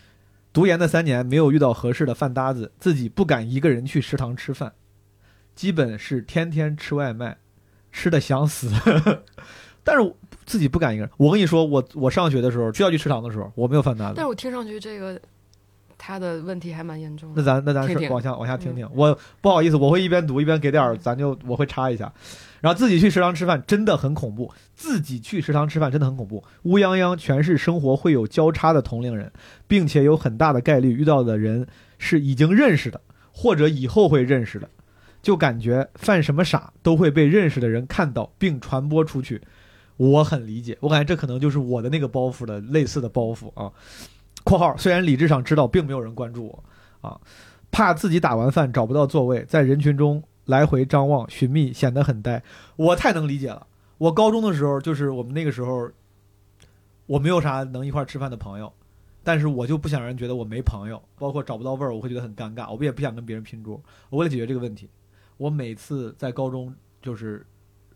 [0.53, 4.73] 读研的三年没有遇到合适的饭搭子，自己不敢一个人去食堂吃饭，
[5.57, 7.39] 基本是天天吃外卖，
[7.91, 8.71] 吃的想死。
[9.83, 10.15] 但是
[10.47, 11.11] 自己不敢一个人。
[11.17, 14.29] 我跟你说，我我上学的时候需要去食堂的时候，我没有饭搭子但是。
[14.29, 15.21] 我听上去这个
[16.03, 17.45] 他的问题还蛮严重的那。
[17.45, 18.89] 咱那咱是往下往下听听。
[18.95, 22.11] 我不好意思，我会一边读一边给点儿，咱就我会插一下。
[22.63, 26.43] 然后自己去食堂吃饭真的很恐怖，自己去食堂吃饭真的很恐怖。
[26.63, 29.31] 乌泱泱全是生活会有交叉的同龄人，
[29.69, 31.67] 并且有很大的概率遇到的人
[31.99, 33.01] 是已经认识的，
[33.33, 34.69] 或者以后会认识的，
[35.23, 39.41] 就感觉犯什么傻都会被认识的人看到并传播出去。
[39.97, 43.71] 我很理解，我感觉这可能就是我的那个包袱的类似的包袱啊。
[44.45, 46.65] （括号虽然理智上知道并没有人关注我
[47.09, 47.21] 啊，
[47.71, 52.43] 怕自己打完饭找不到座位，在人群中来回张望寻觅，显得很呆。
[52.77, 53.67] 我太能理解了。
[53.99, 55.91] 我高中的时候，就是我们那个时候，
[57.07, 58.73] 我没有啥能一块吃饭的朋友，
[59.23, 62.75] 但是我就不想让人觉得我没朋友，包括找不到位儿，我会觉得很尴尬。
[62.75, 63.81] 我也不想跟别人拼桌。
[64.09, 64.89] 我为了解决这个问题，
[65.37, 67.47] 我每次在高中就是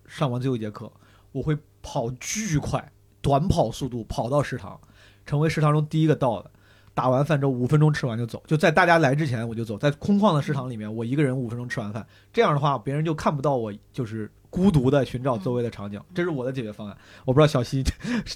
[0.07, 0.93] 上完最后一节课，
[1.33, 2.93] 我会跑巨快，
[3.23, 4.79] 短跑速度跑到食堂，
[5.27, 6.51] 成为食堂中第一个到的。
[6.97, 16.97] 打完饭之后五分钟吃完就走，就在大家来之前我就走，在空旷的食堂里面，我一个人五分钟吃完饭，这样的话别人就看不到我就是孤独的寻找座位的场景，这是我的解决方案。
[17.25, 17.83] 我不知道小西，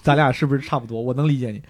[0.03, 1.01] 咱俩是不是差不多？
[1.01, 1.62] 我能理解你。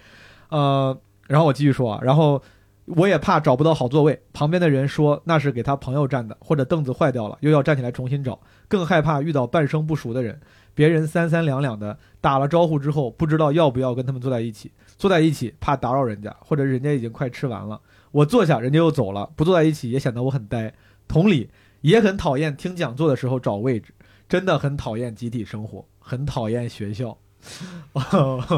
[0.49, 2.41] 呃，然后我继续说啊，然后
[2.85, 10.41] 我也怕找不到好座位，旁边的人说那是给他朋友占的，或者凳子坏掉了，又要站起来重新找，更害怕遇到半生不熟的人，
[10.79, 14.71] 别人三三两两的打了招呼之后，不知道要不要跟他们坐在一起。
[14.97, 20.73] 坐在一起怕打扰人家，或者人家已经快吃完了，我坐下，人家又走了，不坐在一起也显得我很呆。
[21.05, 21.49] 同理，
[21.81, 23.93] 也很讨厌听讲座的时候找位置，
[24.29, 27.17] 真的很讨厌集体生活，很讨厌学校。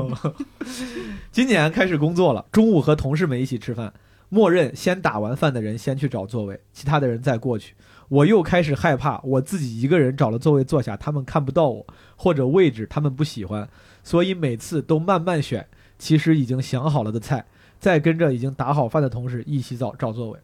[1.32, 3.92] 今年开始工作了，中午和同事们一起吃饭，
[4.30, 7.74] 默认先打完饭的人先去找座位，其他的人再过去。
[8.12, 11.88] 我又开始害怕，我自己一个人找了座位坐下，他们看不到我，
[12.18, 13.66] 或者位置他们不喜欢，
[14.04, 15.66] 所以每次都慢慢选。
[15.98, 17.46] 其实已经想好了的菜，
[17.80, 20.40] 再跟着已经打好饭的同事一起找找座位。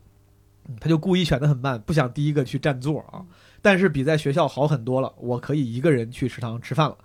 [0.79, 3.19] 他就故意选的很慢，不想第一个去占座啊。
[3.61, 6.97] 但是比在学校好很多了，我可以一个人去食堂吃饭了。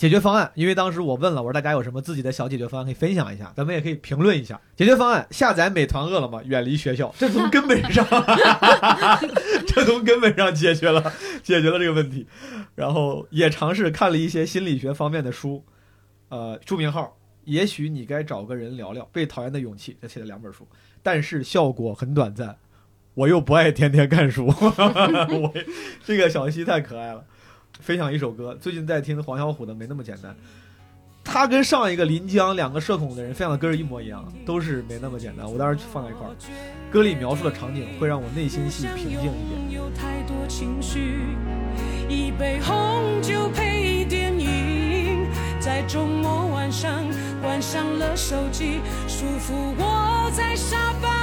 [0.00, 4.58] 解决方案，因为当时我问了，我说大家有什么自己的小解决方案可以分享一下，咱们也可以评论一下。
[4.74, 7.14] 解决方案：下载美团、饿了么，远离学校。
[7.18, 8.02] 这从根本上，
[9.68, 12.26] 这从根本上解决了解决了这个问题。
[12.74, 15.62] 然后也尝试看了一些心理学方面的书，
[16.30, 17.18] 呃，书名号。
[17.44, 20.66] 也许你该找个人聊聊《被讨厌的勇气》，这写了两本书，
[21.02, 22.56] 但是效果很短暂。
[23.12, 25.52] 我又不爱天天看书， 我
[26.02, 27.22] 这个小西太可爱了。
[27.80, 30.32] 分享一首歌，最近在听黄小琥的《没那么简单》，
[31.24, 35.50] 他跟上一个临江两个社恐的人分享的歌是一模一样，都是没那么简单。
[35.50, 36.32] 我当时放在一块儿，
[36.90, 39.70] 歌里描述的场景会让我内心戏平静一点。
[39.70, 41.20] 有太多情绪，
[42.08, 45.26] 一杯红酒配电影，
[45.60, 47.04] 在周末晚上
[47.40, 51.19] 关上了手机，舒服窝在沙发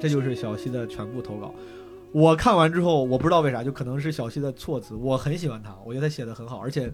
[0.00, 1.54] 这就是小西的全部投稿。
[2.12, 6.92] 我看完之后，我不知道为啥，就可能是小西的措辞，我很喜欢他，我觉得他写的很好，而且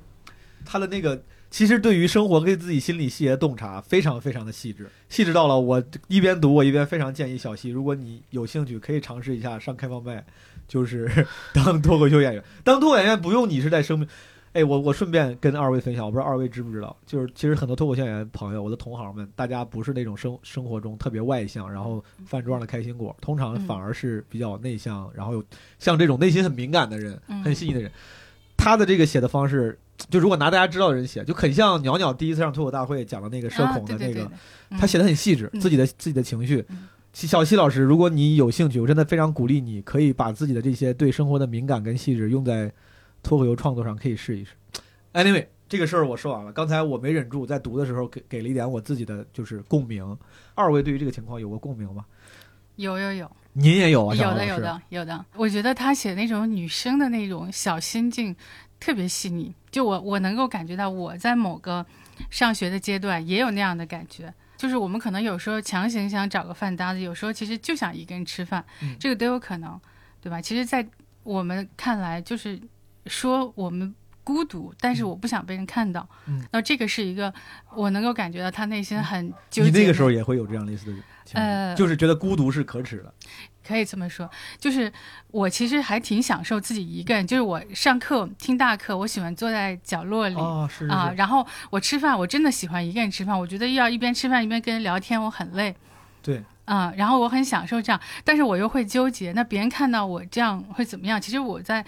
[0.64, 10.22] 他的那个其实对于生活跟自己心理细节的洞察非常非常的细致，细致到了我一边读我一边非常建议小西，如果你有兴趣，可以尝试一下上开放麦，
[10.68, 11.08] 就是
[11.54, 12.44] 当脱口秀演员。
[12.62, 14.06] 当脱口秀演员不用你是在生命。
[14.56, 25.44] 哎，我我顺便跟二位分享，我不知道二位知不知道，就是其实很多脱口秀演员朋友，我的同行们，大家不是那种生生活中特别外向，然后饭桌上的开心果，通常反而是比较内向，然后有
[25.78, 27.42] 像这种内心很敏感的人，嗯。
[27.44, 27.92] 很细腻的人。
[28.56, 29.78] 他的这个写的方式，
[30.08, 34.14] 就如果拿大家知道的人写，就很像鸟鸟第一次上脱口大会讲的那个社啊恐的那个，对。
[34.14, 34.36] 对对对
[34.70, 35.60] 嗯他写的很细致，嗯。
[35.60, 36.88] 自己的自己的情绪嗯。
[37.12, 42.72] 小西老师，如果你有兴趣，我真的非常鼓励你，可以把自己的这些对生活的敏感跟细致用在
[43.22, 44.52] 脱口秀创作上，可以试一试。
[45.12, 46.52] Anyway，这个事儿我说完了。
[46.52, 50.16] 刚才我没忍住，在读的时候给给了一点我自己的就是共鸣。
[50.54, 52.04] 二位对于这个情况有过共鸣吗？
[52.76, 58.36] 有有有您也有啊，有的有的有的，我觉得他写那种女生的那种小心境
[58.78, 61.84] 特别细腻，就我我能够感觉到我在某个
[62.30, 64.32] 上学的阶段也有那样的感觉。
[64.58, 69.80] 就是我们可能有时候强行想找个饭搭子，有时候其实就想一个人吃饭，嗯这个都有可能，
[70.20, 70.40] 对吧？
[70.40, 70.86] 其实，在
[71.22, 72.60] 我们看来，就是
[73.06, 73.94] 说我们
[74.24, 76.08] 孤独，但是我不想被人看到。
[76.26, 77.32] 嗯那这个是一个
[77.74, 79.70] 我能够感觉到他内心很纠结。
[79.70, 80.92] 你那个时候也会有这样类似的
[81.24, 83.12] 情况，呃就是觉得孤独是可耻的。
[83.66, 84.30] 可以这么说，
[84.60, 84.92] 就是
[85.32, 90.36] 我其实还挺享受自己一个人，就是我上课听大课，我喜欢坐在角落里。
[90.36, 93.36] 哦，是是啊，然后我吃饭，我真的喜欢一个人吃饭。
[93.36, 95.74] 我觉得要一边吃饭一边跟人聊天，我很累。
[96.22, 101.20] 对，啊、然后我很享受这样，但是我又会纠结，那别人看到我这样会怎么样？
[101.20, 101.84] 其实我在，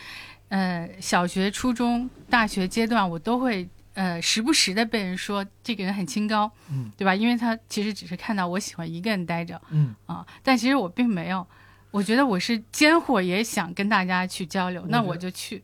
[0.49, 7.15] 呃，小学、初中、大学阶段，我都会呃时不时的被人说这个人很清高，嗯，对吧？
[7.15, 11.47] 因为他其实只是看到我喜欢一个人待着嗯，啊，但其实我并没有。
[11.91, 15.63] 我觉得我是尖货，也想跟大家去交流，那我就去。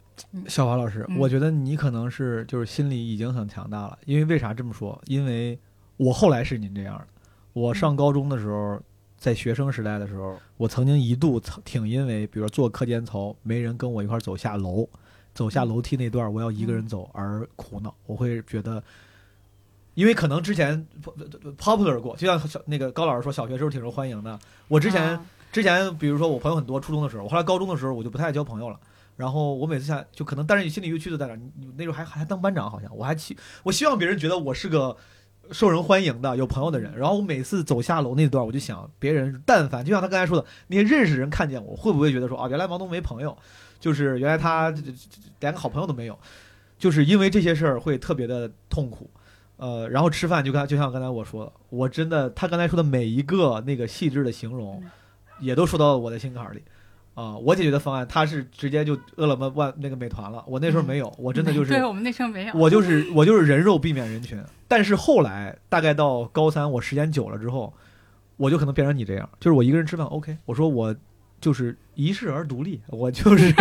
[0.48, 4.98] 小华老师，嗯我觉得你可能是就是心里已经很强大了，因为为啥这么说？
[5.06, 5.58] 因为
[5.96, 7.06] 我后来是您这样的。
[7.52, 8.80] 我上高中的时候，
[9.24, 14.86] 在学生时代的时候，我曾经一度曾挺因为，比如说做课间操，没人跟我一块儿走下楼，
[15.32, 17.94] 走下楼梯那段我要一个人走而苦恼。
[18.04, 18.84] 我会觉得，
[19.94, 20.86] 因为可能之前
[21.56, 24.38] popular 过，就像小那个高老师说，小学时候挺受欢迎的。
[24.68, 28.78] 我之前、啊之前，比如说我朋友很多，初中的时候，我后来高中的时候我就不太爱交朋友了。
[29.16, 31.36] 然后我每次下就可能，但是你心里又屈就在哪儿？
[31.36, 34.94] 你你那时候还还当班长，好像我还希我希望别人觉得我是个
[35.50, 36.96] 受人欢迎的、有朋友的人。
[36.96, 43.36] 然后我每次走下楼那段，我就想，别人但凡就像他刚才说的，那些认识人看见我，会不会觉得说啊，原来王东没朋友，
[43.80, 44.74] 就是原来他
[45.40, 46.18] 连个好朋友都没有，
[46.78, 49.10] 就是因为这些事儿会特别的痛苦。
[49.56, 54.82] 呃，然后吃饭就刚就像刚才我说的，我真的他刚才说的每一个那个细致的形容，
[55.40, 56.62] 也都说到了我的心坎儿里。
[57.14, 60.44] 啊、我解决的方案，他是直接就饿了么、万那个美团了。
[60.48, 62.54] 我那时候没有，我真的就是对我们那时候没有。
[62.54, 64.36] 我就是我就是人肉避免人群。
[64.66, 67.72] 但是后来大概到高三，我时间久了之后，
[68.36, 70.92] 我就可能变成你这样，就是我一个人吃饭 OK，我说我
[71.40, 73.54] 就是一世而独立，我就是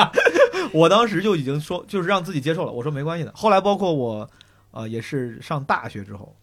[0.74, 3.32] 我当时就已经说就是让自己接受了，我说没关系的。
[3.34, 4.28] 后来包括我
[4.70, 6.36] 呃也是上大学之后，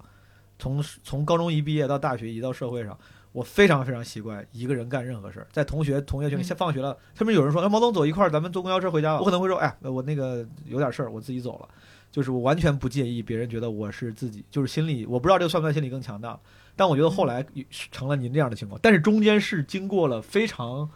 [0.57, 2.97] 从从高中一毕业到大学一到社会上。
[3.39, 11.69] 我非常非常习惯一个人干任何事儿，在同学同学群里，嗯先放学了，他们有人说：“哎，毛总走一块儿，咱们坐公交车回家吧。”我可能会说：“哎，我那个有点事儿，我自己走了。”
[12.11, 16.37] 就是我完全不介意别人觉得我是自己，就是心理，我不知道这个算不算心理更强大，
[16.75, 20.89] 但我觉得后来成了您这样的情况，但是中间是经过了非常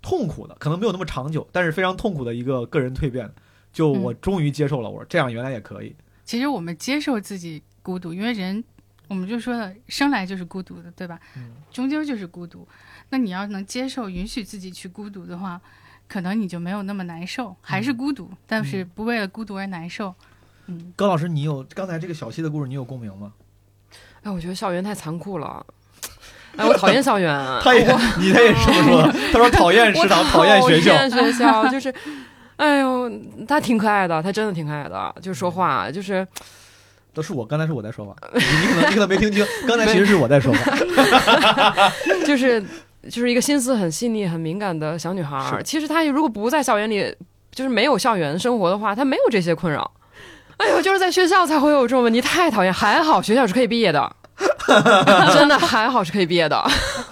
[0.00, 3.28] 痛苦的，可能没有那么长久，但是非常痛苦的一个个人蜕变。
[3.72, 5.96] 就我终于接受了，我说这样原来也可以。
[6.24, 8.62] 其实我们接受自己孤独，因为人，
[9.10, 11.18] 我们就说了，生来就是孤独的，对吧？
[11.36, 12.66] 嗯终究就是孤独。
[13.08, 15.60] 那你要能接受、允许自己去孤独的话，
[16.06, 20.14] 可能你就没有那么难受，还是孤独，但是不为了孤独而难受。
[20.66, 23.32] 嗯，高老师，你有刚才这个小溪的故事，你有共鸣吗？
[24.22, 25.66] 哎，我觉得校园太残酷了。
[26.56, 27.36] 哎，我讨厌校园。
[27.64, 27.84] 他也，
[28.20, 29.12] 你他也是这么说。
[29.32, 30.94] 他说讨厌食堂，讨厌学校。
[30.94, 31.92] 讨厌学校就是，
[32.54, 33.10] 哎呦，
[33.48, 36.24] 他挺可爱的，他真的挺可爱的，就说话就是。
[37.12, 41.92] 都是我，刚才是我在说话，你你可能你可能没听清，刚才其实是我在说话，
[42.24, 42.62] 就是
[43.08, 45.62] 就是一个心思很细腻、很敏感的小女孩儿。
[45.62, 47.14] 其实她如果不在校园里，
[47.50, 49.90] 就是没有校园生活的话，她没有这些困扰。
[50.58, 52.72] 哎呦，就是在学校才会有这种问题，太讨厌。
[52.72, 54.16] 还好学校是可以毕业的，
[55.32, 56.62] 真的还好是可以毕业的，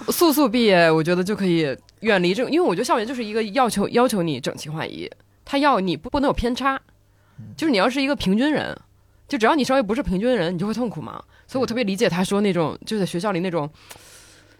[0.09, 5.09] 速速毕业，我觉得就可以远离这种，因为我觉得校园就是一个要求要求你整齐划一，
[5.43, 6.79] 他要你不不能有偏差，
[7.57, 8.77] 就是你要是一个平均人。
[9.29, 11.23] 就只要你稍微不是平均人，你就会痛苦嘛。
[11.47, 13.69] 所以我特别理解他说那种，就在学校里那种，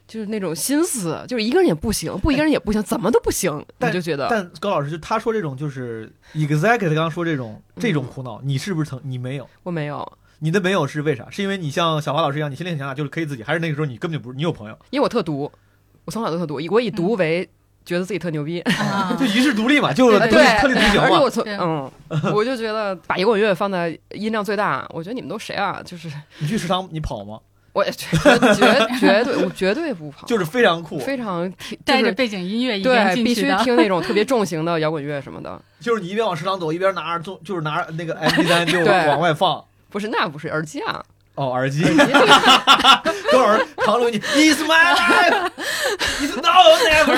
[0.07, 4.27] 就是那种心思，就是一个人也不行， 不一个人也不行，怎么都不行，你就觉得。
[4.29, 9.49] 但高老师就他说这种就是 exactly 他刚刚说这种这种苦恼，你是不是曾你没有？
[9.63, 11.27] 我没有，你的没有是为啥？
[11.29, 14.77] 是因为你像小华老师一样，你心里很强大，就是可以自己，还是那个时候你根本就不是你有朋友？
[14.91, 15.51] 因为我特毒，
[16.05, 17.49] 我从小都特独，我以毒为
[17.89, 21.03] 觉得自己特牛逼，啊 就一世独立嘛，就是对，特立独行嘛。
[21.03, 21.91] 而且我从嗯，
[22.35, 25.81] 我就觉得把摇滚乐放在音量最大，我觉得你们都谁啊？
[25.83, 27.39] 就是你去食堂你跑吗？
[27.73, 33.63] 我也 绝绝绝对我绝对不跑，就是非常酷，非常听带着背景音乐一边对必须进去的。
[33.63, 35.59] 听那种特别重型的摇滚乐什么的。
[35.79, 39.63] 就是你一边往食堂走，一边拿着中，就是拿着那个 MP 三就对往外放。
[39.89, 41.03] 不是，那不是耳机啊，
[41.39, 41.83] 哦，耳机。
[43.31, 45.51] 多少人扛着你，It's my life,
[46.19, 47.17] It's now or never。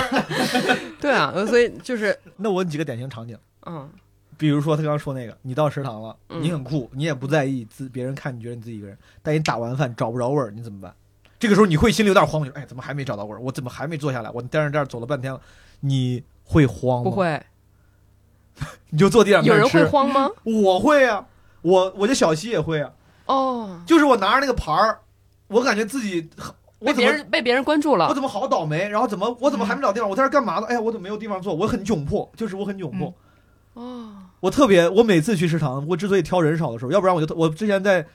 [1.02, 3.90] 对啊，所以就是 那我问几个典型场景，嗯，
[4.38, 10.94] 比如说他刚刚说那个，你到食堂了，嗯你很酷，你也不在意自别人看你觉得你自己一个人，但你打完饭找不着味儿，你怎么办？
[11.40, 13.40] 这个时候你会心里有点慌，你说哎，怎么还没找到味儿？
[13.40, 14.30] 我怎么还没坐下来？
[14.32, 15.42] 我在这儿走了半天了，
[15.80, 17.04] 你会慌吗？
[17.10, 17.42] 不，会，
[18.90, 19.68] 你就坐地上有人。
[19.68, 20.30] 会慌吗？
[20.44, 21.26] 我会啊，
[21.62, 22.92] 我我觉得小西也会啊，
[23.26, 25.00] 哦，就是我拿着那个牌儿，
[25.48, 26.30] 我感觉自己
[26.80, 28.90] 我被别怎么人被别人关注了，我怎么好倒霉？
[28.90, 30.10] 然后怎么我怎么还没找地方？
[30.10, 30.66] 我在这干嘛呢？
[30.68, 31.54] 哎呀，我怎么没有地方坐？
[31.54, 33.14] 我很窘迫，就是我很窘迫。
[33.74, 38.06] 哦，我特别，我每次去食堂，我之所以挑人少的时候，要不然我就我之前在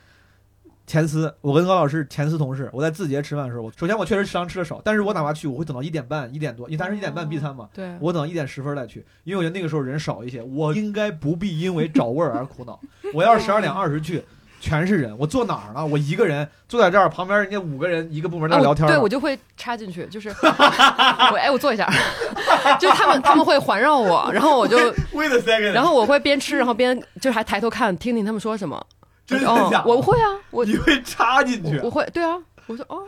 [0.86, 12.78] 前司，我跟高老师前司同事，我在字节吃饭的时候，我首先我确实食堂吃的少，但是我哪怕去，我会等到一点半、一点多，因为当时一点半闭餐嘛，对，我等到一点十分再去，因为我觉得那个时候人少一些，我应该不必因为找味儿而苦恼。
[13.14, 14.22] 我要是十二点二十去。
[14.60, 15.84] 全是人，我坐哪儿呢？
[15.86, 18.92] 我一个人坐在这儿，旁边人家五个人，一个部门在聊天呢。
[18.92, 21.88] 对我就会插进去，就是 我哎，我坐一下，
[22.80, 24.76] 就他们他们会环绕我，然后我就
[25.14, 28.84] Wait a second，然后我会边吃，然后边就还抬头看，听听他们说什么。
[29.26, 31.86] 真的哦假，的我会啊，我你会插进去我。
[31.86, 32.98] 我会，对啊，我说哦，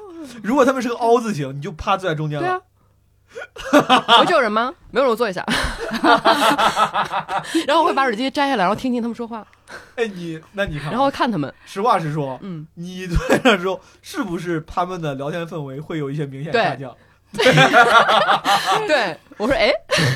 [0.43, 2.45] 如果他们是个凹字形，你就趴坐在中间了。
[2.47, 2.61] 对啊。
[4.18, 4.72] 我这有人吗？
[4.91, 5.45] 没有人，我坐一下。
[7.66, 9.47] 然后我会把耳机摘下来，然后听听他们说话，
[9.97, 11.53] 哎，你那你看啊，然后看他们。
[11.66, 16.95] 实话实说，嗯，你坐在那之后，是不是他们的聊天氛围会有一些明显下降？
[18.87, 19.70] 对，我说哎，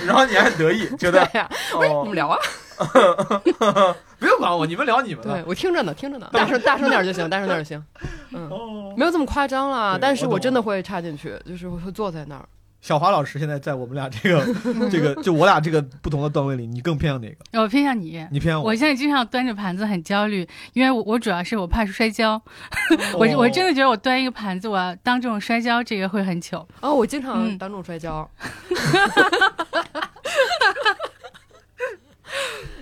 [0.07, 2.39] 然后你还很得意，觉得呀，我说你哦们聊啊。
[4.19, 5.45] 不用管我，你们聊你们对。
[5.47, 7.85] 我听着呢，听着呢，大声大声点就行，大声点就行。
[8.31, 12.49] 嗯，哦，没有这么夸张啦，但是我真的会插进去，就是我会坐在那儿。
[12.83, 14.45] 小华老师现在在我们俩这个
[14.91, 17.63] 这个就我俩这个不同的段位里，你更偏向哪个？
[17.63, 18.27] 我偏向你。
[18.31, 22.33] 你偏向我我现在经常端着盘子很焦虑，因为我我主要是我怕摔跤，
[23.15, 26.67] 我哦我真的觉得我端一个盘子，我要当众摔跤，这个会很糗。
[26.81, 28.29] 哦，我经常嗯当众摔跤。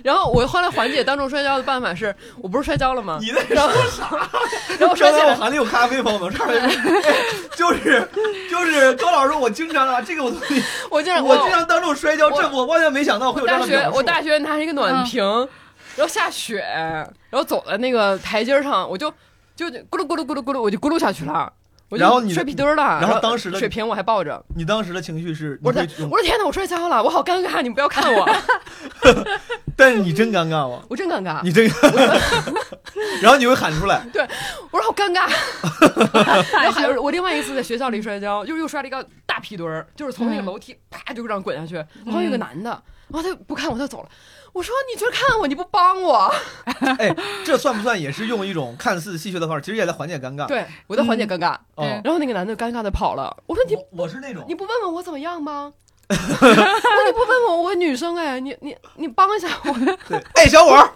[0.03, 3.17] 然后我后来缓解当众摔跤的办法是，我不是摔跤了吗？
[3.21, 4.29] 你在然后说啥？
[4.79, 7.15] 然后摔起来，刚才我喊里有咖啡，朋友们，上来说，哎
[7.55, 8.07] 就是
[8.49, 10.31] 就是高老师，我经常啊，这个我
[10.89, 13.91] 我经常我经常当众摔跤，这我万全没想到会有这样大学的。
[13.91, 15.23] 我大学拿一个暖瓶，
[15.95, 16.65] 然后下雪，
[17.29, 19.13] 然后走在那个台阶上，我就
[19.55, 21.51] 就咕噜咕噜咕噜咕噜，我就咕噜下去了。
[21.91, 28.29] 然后你摔屁墩儿了，然后当时的水瓶我还抱着，你当时的情绪是，我说我说天哪，我摔跤了，我好尴尬，你们不要看我，
[29.75, 30.83] 但是你真尴尬吗？
[30.89, 31.69] 我真尴尬，你真，
[33.21, 34.25] 然后你会喊出来，对
[34.71, 35.29] 我说好尴尬。
[36.53, 41.75] 然后还有我另外一次在学校里摔跤，又又摔了一个大屁墩儿，就是从那个楼梯啪就这样滚下去，
[42.05, 42.69] 然后有个男的，
[43.09, 44.09] 然后他不看我，他走了。
[44.53, 46.33] 我说你就是看我，你不帮我，
[46.99, 50.45] 哎，这算不算也是用一种看似戏谑的方式，其实也在缓解尴尬？
[50.45, 51.55] 对我在缓解尴尬。
[51.75, 53.35] 哦，然后那个男的尴尬的跑了。
[53.45, 55.71] 我说你我我是那种你不问问我怎么样吗？
[56.11, 56.25] 我说
[57.05, 59.73] 你不问问我，我女生哎，你你你帮一下我，
[60.09, 60.91] 对，哎，小伙儿，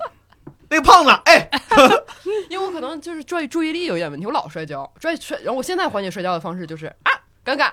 [0.69, 1.49] 那个胖子，哎，
[2.49, 7.11] 因为我可能就是注意注意力有一点问题，我老摔跤，摔摔，然后我现在缓解摔跤的方式就是啊，
[7.45, 7.71] 尴尬，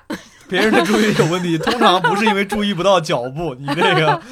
[0.48, 4.22] 别人的注意力有问题，通常不是因为注意不到脚步，你这个。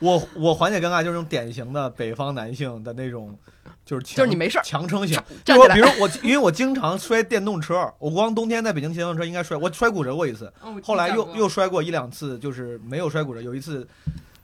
[0.00, 3.38] 我我缓解尴尬就是那种典型的北方男性的那种，
[3.84, 5.18] 就是强就是你没事强撑型。
[5.44, 13.42] 就说比如我，因为我经常摔电动车，我光冬天在北京骑电动车应该摔，我摔骨折过一次，后来又又摔过一两次，就是没有摔骨折。
[13.42, 13.86] 有一次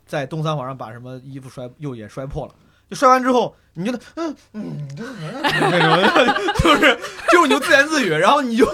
[0.06, 2.54] 在东三环上把什么衣服摔又也摔破了，
[2.90, 6.98] 就摔完之后你觉得嗯嗯那种 就是
[7.30, 8.66] 就是你就自言自语，然后你就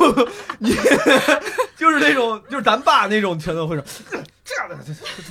[0.59, 0.75] 你
[1.79, 3.85] 就是那种就是咱爸那种全都会说
[4.45, 4.77] 这样的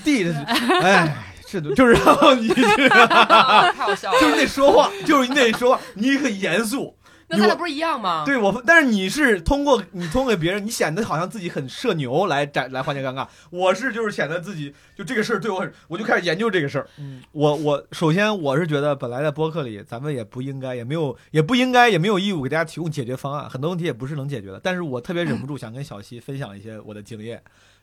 [0.02, 0.34] 弟弟，
[0.82, 1.28] 哎。
[1.52, 4.20] 是的，就是然后 你就是 太好笑了。
[4.20, 6.95] 就是你得说话，就是你得说话，你很严肃。
[7.34, 8.24] 那咱俩不是一样吗？
[8.26, 13.26] 对我，但是你是通过你通过给别人，你显得好像自己很社牛来展来缓解尴尬。
[13.49, 16.88] 我是就是显得自己就这个事儿对我很，我就开始研究这个事儿。
[16.97, 24.60] 嗯，我我首先我是觉得本来在播客里咱们也不应该，也没有也不应该，也没有义务给大家提供解决方案，很多问题也不是能解决的。
[24.62, 27.41] 但是我特别忍不住想跟小西分享一些我的经验，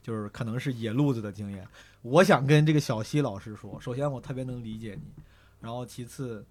[0.09, 1.69] 就是可能是野路子的经验。
[2.01, 5.23] 我想跟这个小西老师说，首先我特别能理解你，
[5.61, 6.43] 然后其次，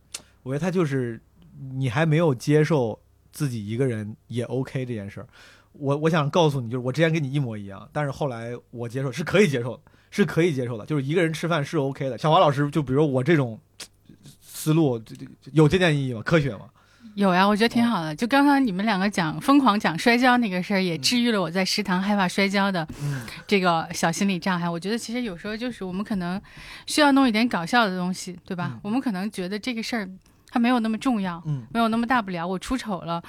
[0.43, 1.20] 我觉得他就是
[1.72, 2.99] 你还没有接受
[3.32, 5.28] 自己一个人也 OK 这件事儿。
[5.72, 9.82] 我我想告诉你，就是我之前跟你一模一样，但是后来我接受是可以接受的，
[10.12, 12.16] 是可以接受的，就是一个人吃饭是 OK 的。
[12.16, 13.60] 小华老师，就比如我这种
[14.39, 16.22] 思路，这这有借鉴意义吗？
[16.22, 16.70] 科学吗？
[17.18, 18.15] 有呀，我觉得挺好的。
[18.15, 22.88] 就刚刚你们两个讲疯狂讲摔跤那个事儿，也治愈了我在食堂害怕摔跤的
[23.47, 24.70] 这个小心理障碍。
[24.70, 26.39] 我觉得其实有时候就是我们可能
[26.86, 28.78] 需要弄一点搞笑的东西，对吧？
[28.84, 30.07] 我们可能觉得这个事儿
[30.51, 31.41] 它没有那么重要，
[31.72, 32.47] 没有那么大不了。
[32.47, 33.20] 我出丑了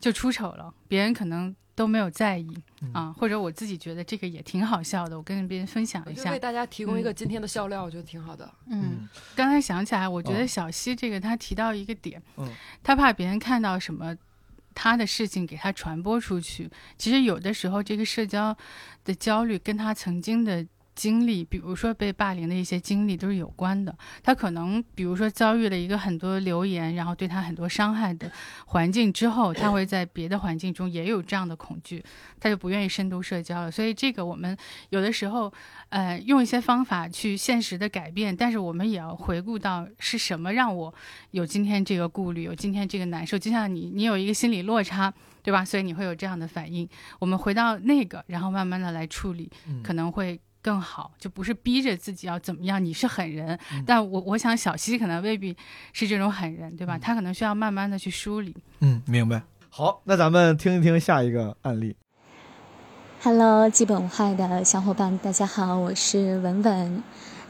[0.00, 1.54] 就出丑了，别人可能。
[1.76, 2.48] 都没有在意
[2.92, 8.50] 啊，或者我自己觉得这个也挺好笑的，我跟别人分享一下，为大家提供一个今天的笑料，我觉得挺好的。
[8.66, 12.48] 嗯，刚才想起来，我觉得小溪这个他提到一个点，嗯，
[12.82, 14.16] 他怕别人看到什么
[14.74, 16.70] 他的事情给他传播出去。
[16.98, 18.56] 其实有的时候这个社交
[19.04, 20.66] 的焦虑跟他曾经的。
[20.96, 23.94] 经历，比如说被霸凌的一些经历都是有关的。
[24.22, 28.32] 他可能，比如说遭遇了一个很多流言，然后对他很多伤害的
[28.68, 32.02] 环境之后，他会在别的环境中也有这样的恐惧，
[32.40, 33.70] 他就不愿意深度社交了。
[33.70, 34.56] 所以这个我们
[34.88, 35.52] 有的时候，
[35.90, 40.94] 呃，用一些方法去现实的改变，但是我们也要回顾到是什么让我
[41.32, 43.38] 有今天这个顾虑，有今天这个难受。
[43.38, 45.62] 就像你，你有一个心理落差，对吧？
[45.62, 46.88] 所以你会有这样的反应。
[47.18, 49.50] 我们回到那个，然后慢慢的来处理，
[49.84, 50.40] 可能会。
[50.66, 52.84] 更好，就不是逼着自己要怎么样。
[52.84, 53.56] 你是狠人，
[53.86, 55.56] 但我我想小溪可能未必
[55.92, 56.98] 是这种狠人，对吧？
[56.98, 58.52] 他可能需要慢慢的去梳理。
[58.80, 59.44] 嗯，明白。
[59.70, 61.94] 好，那咱们听一听下一个案例。
[63.22, 67.00] Hello，基本无害的小伙伴，大家好，我是文文。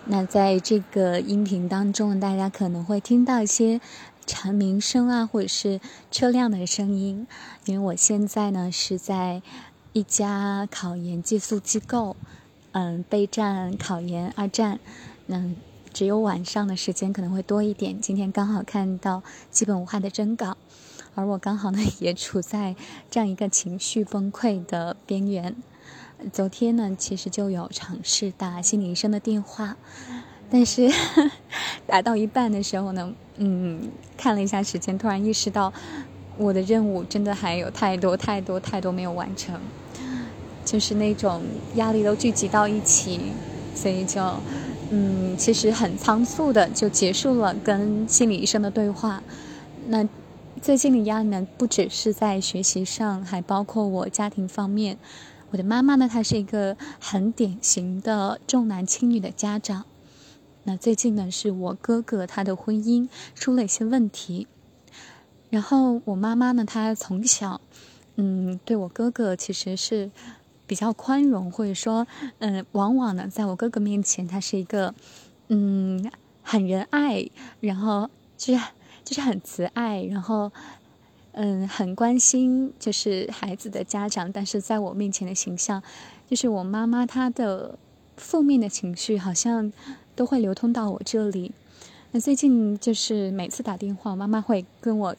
[0.05, 3.81] 那在这个音频当中，大家可能会听到一些
[4.27, 7.27] 蝉鸣声啊，或者是车辆的声音，
[7.65, 9.41] 因为我现在呢是在
[9.95, 12.15] 一家考研寄宿机构。
[12.79, 14.79] 嗯，备战考研二战，
[15.29, 15.57] 嗯
[15.95, 17.99] 只有晚上的时间可能会多一点。
[17.99, 20.59] 今天刚好看到基本无害的征稿，
[21.15, 22.77] 而我刚好呢 也处在
[23.11, 25.57] 这样一个情绪崩溃的边缘。
[26.35, 29.79] 昨天呢，其实就有尝试打心理医生的电话，
[30.51, 30.93] 但是
[31.89, 35.73] 打到一半的时候呢，嗯，看了一下时间，突然意识到
[36.37, 39.59] 我的任务真的还有太多太多太多没有完成。
[40.67, 41.41] 就是那种
[41.77, 43.21] 压力都聚集到一起，
[43.75, 44.21] 所以就，
[44.91, 49.23] 嗯，其实很仓促的就结束了跟心理医生的对话。
[49.87, 50.07] 那
[50.61, 54.99] 最近的压力呢，不只是在学习上，还包括我家庭方面。
[55.53, 59.85] 我的妈妈呢，她是一个很典型的重男轻女的家长。
[60.65, 64.49] 那最近呢，是我哥哥他的婚姻出了一些问题，
[65.49, 67.61] 然后我妈妈呢，她从小，
[68.17, 70.11] 嗯，对我哥哥其实是。
[70.67, 72.07] 比较宽容，或者说，
[72.39, 74.95] 嗯，往往呢，在我哥哥面前，他是一个，
[75.49, 76.11] 嗯，
[76.43, 77.29] 很仁爱，
[77.61, 78.65] 然后就是
[79.05, 80.51] 就是很慈爱，然后，
[81.33, 84.33] 嗯，很关心就是孩子的家长。
[84.33, 85.83] 但是在我面前的形象，
[86.29, 87.79] 就是我妈妈她的
[88.17, 89.73] 负面的情绪好像
[90.15, 91.53] 都会流通到我这里。
[92.11, 95.17] 那最近就是每次打电话，妈妈会跟我。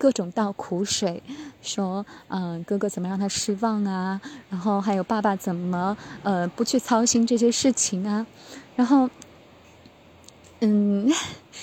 [0.00, 1.22] 各种倒苦水，
[1.60, 4.18] 说嗯哥哥怎么让他失望啊？
[4.48, 8.26] 然后还有爸爸怎么呃不去操心这些事情啊？
[8.74, 9.10] 然后
[10.60, 11.06] 嗯，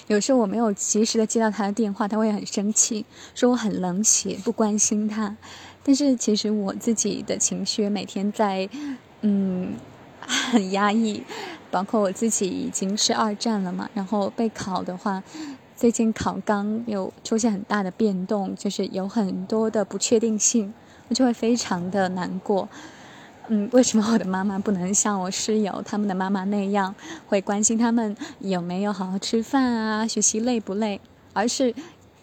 [0.06, 5.36] 有时候我没有及时的接到他的电话，他会很生气，说我很冷血，不关心他。
[5.84, 8.70] 但是其实我自己的情绪每天在
[9.22, 9.74] 嗯
[10.22, 11.24] 很压抑，
[11.72, 15.24] 包括我自己已经是二战了嘛，然后备考的话。
[15.78, 20.74] 最近考纲有出现很大的变动，就是有很多的不确定性，
[21.08, 22.68] 我就会非常的难过。
[23.48, 26.96] 嗯，为什么我的妈妈不能像我室友他们的妈妈那样，
[27.28, 31.00] 会关心他们有没有好好吃饭啊，学习累不累，
[31.34, 31.76] 而是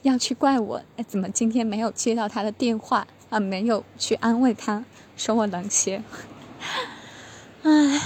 [0.03, 3.39] 要去怪我，哎，怎么今天没有接到他的电话啊？
[3.39, 4.85] 没有去安慰他，
[5.17, 6.03] 说我冷血。
[7.63, 8.01] 唉。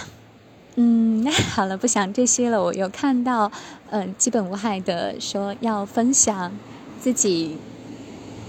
[0.80, 1.24] 嗯，
[1.56, 2.62] 好了，不想这些了。
[2.62, 3.50] 我有看到，
[3.86, 6.60] 嗯，基本无害的说要分享
[6.96, 7.60] 自己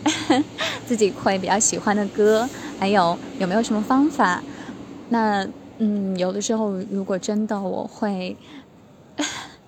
[0.86, 4.46] 自己会比较喜欢的歌，还有有没有什么方法？
[5.08, 5.48] 那
[5.80, 8.38] 嗯，有的时候如果真的我会。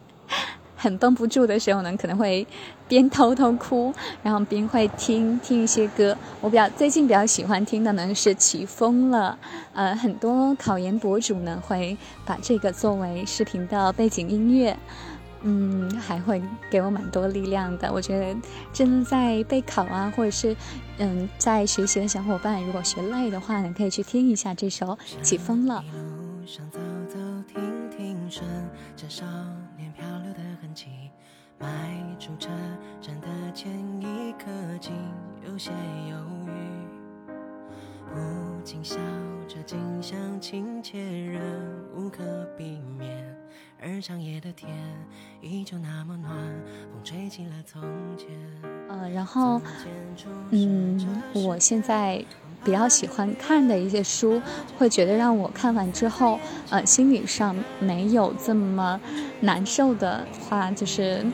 [0.76, 2.48] 很绷不住的时候呢，可能会
[2.92, 6.14] 边偷偷哭，然后边会听听一些歌。
[6.42, 9.40] 我比较最近比较喜欢听的呢是起风了，
[9.72, 14.78] 呃，很多考研博主呢会把这个作为视频的背景音乐，
[15.44, 17.90] 嗯，还会给我蛮多力量的。
[17.94, 18.36] 我觉得
[18.74, 20.54] 正在备考啊，或者是
[20.98, 25.82] 嗯在学习的小伙伴，如果学累的话呢，可以去听一下这首起风了。
[31.62, 31.70] 迈
[32.20, 32.50] 出车
[33.00, 34.46] 站的前一刻，
[34.80, 34.92] 竟
[35.48, 35.70] 有些
[36.10, 37.32] 犹豫，
[38.10, 38.98] 不禁笑。
[39.48, 41.42] 这景象亲切，人
[41.96, 42.24] 无可
[42.58, 43.12] 避免。
[43.84, 44.70] 而长夜的天
[45.42, 46.34] 依旧那么暖，
[46.92, 47.82] 风吹起了从
[48.18, 48.28] 前。
[48.88, 49.62] 呃，然后，
[50.52, 52.24] 嗯，我现在
[52.64, 54.42] 比较喜欢看的一些书，
[54.78, 56.40] 会觉得让我看完之后，
[56.70, 59.00] 呃，心理上没有这么
[59.42, 61.26] 难受的话，就是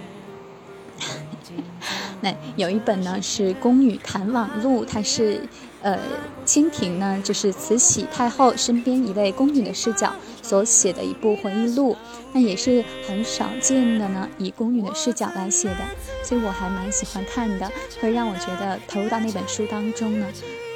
[2.21, 5.41] 那有一本呢是《宫女谈网录》，它是。
[5.83, 5.97] 呃，
[6.43, 10.11] 清廷呢，就是慈禧太后身边一位宫女的视角
[10.41, 11.95] 所写的一部回忆录，
[12.33, 15.77] 那也是很少见的呢，以宫女的视角来写的，
[16.23, 20.25] 所以我还蛮喜欢看的，会让我觉得投入到那本书当中呢，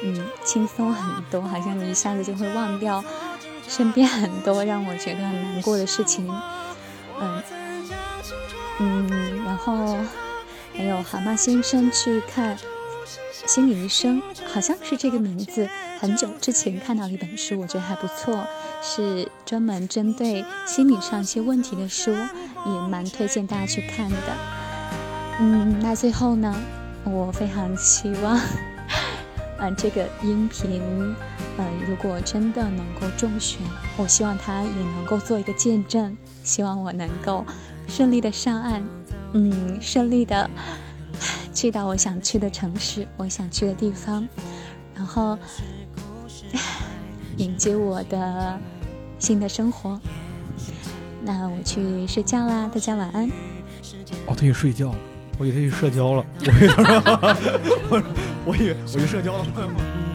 [0.04, 3.04] 嗯，轻松很多，好像你一下子就会忘掉
[3.66, 6.32] 身边很多让我觉得很难过的事情，
[7.20, 7.42] 嗯
[8.78, 9.98] 嗯，然后
[10.76, 12.56] 还有蛤蟆先生去看。
[13.44, 15.68] 心理医生好像是这个名字，
[15.98, 18.46] 很久之前看到了一本书，我觉得还不错，
[18.80, 24.16] 是专门针对心理上一些问题的书，也蛮推荐大家去看的。
[25.40, 26.54] 嗯，那最后呢，
[27.04, 28.40] 我非常希望，
[29.58, 30.80] 嗯，这个音频，
[31.58, 33.58] 嗯，如果真的能够中选，
[33.96, 37.44] 我希望它也能够做一个见证，希望我能够
[37.86, 38.82] 顺利的上岸，
[39.32, 40.48] 嗯，顺利的。
[41.54, 44.26] 去到我想去的城市，我想去的地方，
[44.94, 45.38] 然后
[47.36, 48.58] 迎接我的
[49.18, 50.00] 新的生活。
[51.22, 53.28] 那我去睡觉啦，大家晚安。
[54.26, 54.98] 哦，他去睡觉了，
[55.38, 56.24] 我以为他去社交了。
[56.40, 56.46] 我
[57.98, 58.02] 以为，
[58.46, 59.46] 我以为我去社交了。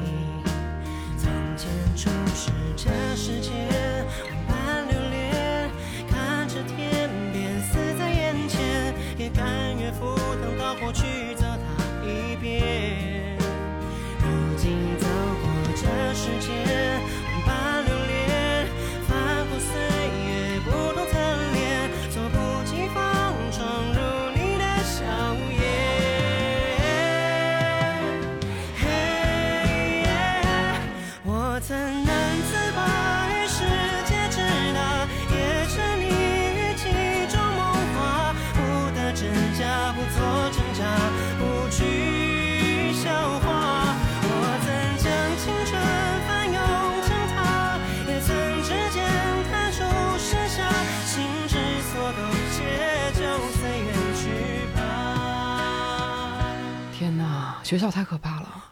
[57.68, 58.64] 学校太可怕了。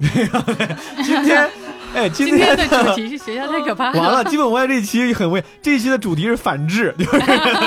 [1.04, 1.50] 今天，
[1.94, 3.92] 哎， 今天的主题是学校太可怕。
[4.00, 7.20] 完了，基本无害这期很危，这一期的主题是反制，就是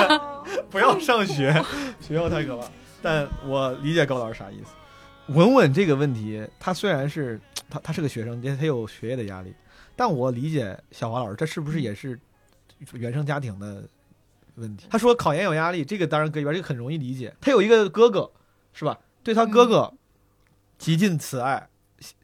[0.71, 1.53] 不要上学，
[2.01, 2.65] 学校太可怕。
[2.99, 4.71] 但我理解高老师啥意思。
[5.27, 9.53] 稳稳这个问题，他虽然是他他是个学生，他他有学业的压力，
[9.95, 12.19] 但我理解小华老师，这是不是也是
[12.93, 13.83] 原生家庭的
[14.55, 14.87] 问题？
[14.89, 17.31] 他说考研有压力，这个当然搁一边，这个很容易理解。
[17.39, 18.31] 他有一个哥哥，
[18.73, 18.97] 是吧？
[19.21, 19.93] 对他哥哥。
[20.79, 21.67] 极尽慈爱，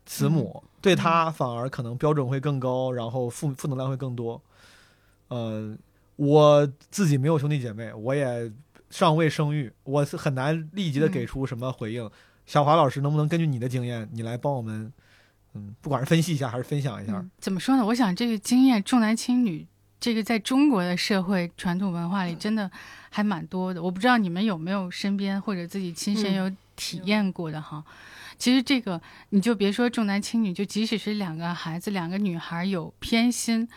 [0.06, 4.42] 慈母对他反而可能标准会更高，然后负负能量会更多。
[5.28, 5.78] 呃，
[6.16, 8.52] 我自己没有兄弟姐妹，我也
[8.90, 12.10] 尚未生育，我是很难立即的给出什么回应。
[12.46, 14.94] 小华老师，能不能根据你的经验，你来帮我们，
[15.54, 17.26] 嗯，不管是分析一下还是分享一下？
[17.40, 17.86] 怎么说呢？
[17.86, 19.68] 我想这个经验重男轻女，
[20.00, 22.70] 这个在中国的社会传统文化里真的
[23.10, 23.82] 还蛮多的。
[23.82, 27.84] 我不知道你们有没有身边或者自己亲身有体验过的哈。
[28.38, 33.68] 其实这个你就别说重男轻女，就即使是两个孩子，两个女孩有偏心，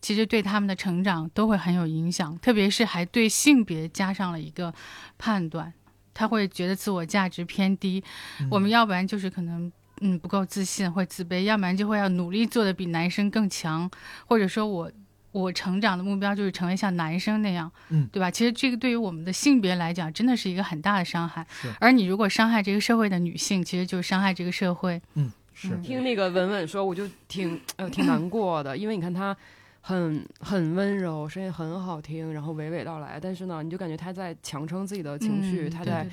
[0.00, 2.38] 其实对他们的成长都会很有影响。
[2.38, 4.74] 特别是还对性别加上了一个
[5.18, 5.72] 判断，
[6.12, 8.02] 他会觉得自我价值偏低。
[8.50, 13.90] 我们要不然就是可能嗯不够自信，会自卑；要不然就会要努力做的比男生更强，
[14.26, 14.92] 或者说我。
[15.36, 18.30] 我成长的目标就是成为像男生那样，嗯，对吧？
[18.30, 21.46] 其实这个对于我们的性别来讲，真的是一个很大的伤害。
[21.50, 21.70] 是。
[21.78, 25.00] 而你如果伤害这个社会的女性，其实就是伤害这个社会。
[25.14, 25.76] 嗯，是。
[25.82, 29.36] 听那个文文说，我就挺呃挺难过的，因为你看她
[29.82, 36.08] 很很温柔，声音很好听，然后娓娓道来，但是呢，你就感觉她在强撑自己的情绪，她在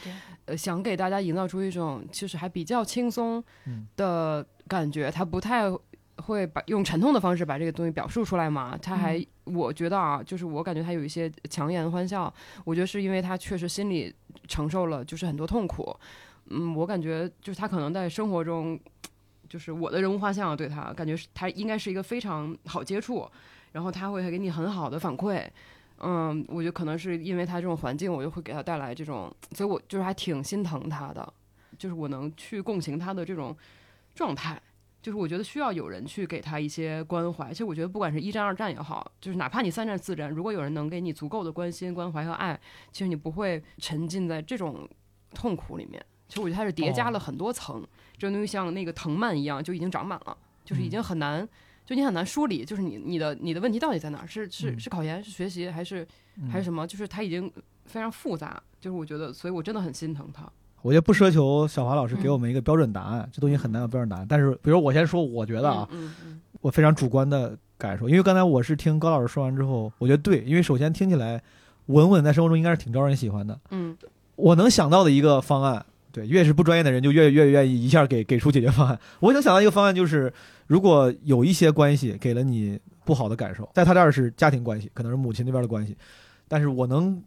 [0.45, 3.41] 呃想给大家营造出一种其实还比较轻松
[3.95, 5.64] 的感觉，她不太。
[6.18, 8.77] 会把用沉痛的方式把这个东西表述出来嘛？
[8.77, 12.31] 他还，我觉得啊，就是我感觉他有一些强颜欢笑。
[12.64, 14.14] 我觉得是因为他确实心里
[14.48, 15.95] 承受了就是很多痛苦。
[16.49, 18.80] 嗯，我感觉就是他可能在生活中，
[19.49, 23.27] 就是我的人物画像对他感觉是他应该是一个非常好接触，
[23.72, 25.44] 然后他会给你很好的反馈。
[25.99, 31.34] 嗯，我觉得可能是因为他这种环境，我就会给他带来这种，所以我就是还挺心疼他的，
[31.77, 33.56] 就是我能去共情他的这种
[34.14, 34.61] 状态。
[35.04, 37.50] 就是我觉得需要有人去给他一些关怀。
[37.50, 42.60] 其实我觉得不管是一战二战也好，就是哪怕你三战四战，如果有人能给你足够的关心、关怀和爱，
[42.92, 44.90] 其实你不会沉浸在这种
[45.36, 46.04] 痛苦里面。
[46.30, 47.86] 其实我觉得它是叠加了很多层，
[48.18, 51.48] 这东西像那个藤蔓一样就已经长满了，就是已经很难，
[51.86, 54.26] 就你很难梳理，就是你你的你的问题到底在哪儿？
[54.26, 55.22] 是是是考研？
[55.22, 55.70] 是学习？
[55.70, 56.08] 还是
[56.50, 56.88] 还是什么？
[56.88, 57.52] 就是它已经
[57.86, 58.64] 非常复杂。
[58.80, 60.50] 就是我觉得，所以我真的很心疼他。
[60.84, 64.26] 我觉得不奢求小华老师给我们一个标准答案，这东西很难有标准答案。
[64.30, 65.88] 但是，比如我先说，我觉得啊，
[66.61, 71.41] 我非常主观的感受，因为刚才我是听高老师说完之后，我觉得对，因为首先听起来，
[71.85, 73.57] 稳稳在生活中应该是挺招人喜欢的。
[73.72, 73.97] 嗯，
[74.35, 78.99] 我能想到的一个方案，对，越是不专业的人就越越愿意一下给给出解决方案。
[79.22, 80.31] 我能想到一个方案，就是
[80.68, 85.95] 如果有一些关系给了你不好的感受，在他这儿是家庭关系，可能是母亲那边的关系，
[86.54, 87.20] 但是我能。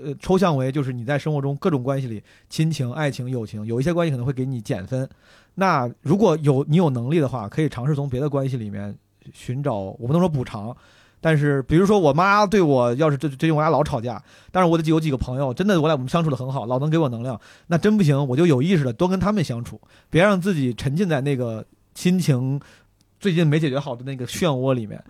[0.00, 5.08] 呃，抽象为就是你在生活中各种关系里，亲情、爱情、友情，有一些关系可能会给你减分。
[5.56, 8.96] 那如果有你有能力的话，可以尝试从别的关系里面
[9.32, 10.76] 寻找，我不能说补偿，
[11.20, 14.22] 但是比如说我妈对我要是最最近我俩老吵架，
[14.52, 22.60] 但是我得有几个朋友，真的我俩我们相处的很好，老能给我能量，那真不行，我就有意识的多跟他们相处，别让自己沉浸在那个亲情
[23.18, 25.02] 最近没解决好的那个漩涡里面。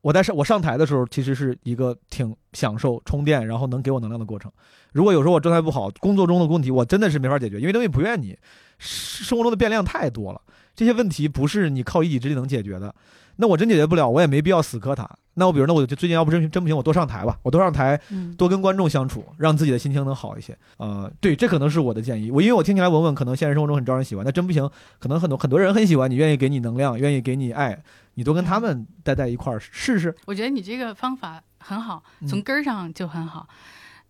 [0.00, 4.50] 我在上我上台的时候，其实是一个挺享受充电，然后能给我能量的过程。
[4.92, 8.36] 如果有时候我状态不好，工作中的问题我真的是没法解决，因为东西不怨你，
[8.78, 10.40] 生活中的变量太多了，
[10.74, 12.94] 这些问题不是你靠一己之力能解决的。
[13.40, 15.08] 那我真解决不了，我也没必要死磕它。
[15.34, 18.00] 那我比如，那我就最近要不真真不行，我多上台吧，我多上台，
[18.36, 20.58] 多跟观众相处，让自己的心情能好一些。
[20.78, 22.32] 呃，对，这可能是我的建议。
[22.32, 24.68] 我因为我听起来文文可能现实生活中很招人喜欢，那真不行，
[24.98, 27.80] 可能很多很多人很喜欢你，愿意给你能量，愿意给你爱，
[28.18, 30.12] 你多跟他们待在一块儿试试。
[30.26, 33.48] 我觉得你这个方法很好，从根儿上就很好。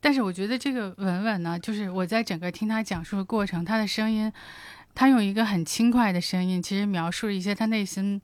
[0.01, 4.33] 但是我觉得这个文文呢，就是我在整个听他讲述的过程，他的声音，
[4.95, 8.19] 他用一个很轻快的声音，其实描述了一些他内心。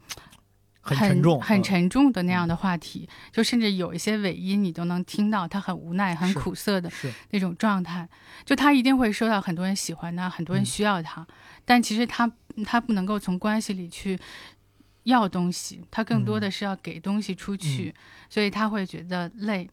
[0.87, 6.91] 很沉重、很沉重的那样的话题，就甚至有一些尾音，你都能听到他很无奈、很苦涩的
[7.31, 8.07] 那种状态。
[8.45, 11.27] 就他一定会受到很多人喜欢他，很多人需要他，
[11.65, 12.31] 但其实他
[12.67, 14.21] 他不能够从关系里去
[15.05, 17.95] 要东西，他更多的是要给东西出去，
[18.29, 19.71] 所以他会觉得累。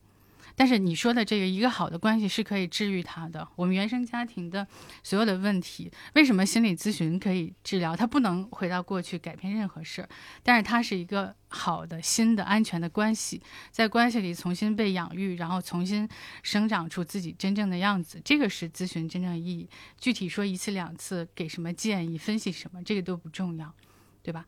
[0.54, 3.48] 但是你说的这个一个好的关系是可以治愈他的。
[3.56, 4.68] 我们原生家庭的
[5.02, 7.96] 所有的问题，为什么心理咨询可以治疗？
[7.96, 10.10] 它不能回到过去改变任何事儿，
[10.44, 13.42] 但是它是一个好的、新的、安全的关系，
[13.72, 16.08] 在关系里重新被养育，然后重新
[16.44, 18.22] 生长出自己真正的样子。
[18.24, 19.70] 这个是咨询真正意义。
[19.98, 23.74] 具体说一次两次，给什么建议，分析什么，这个都不重要，
[24.22, 24.46] 对吧？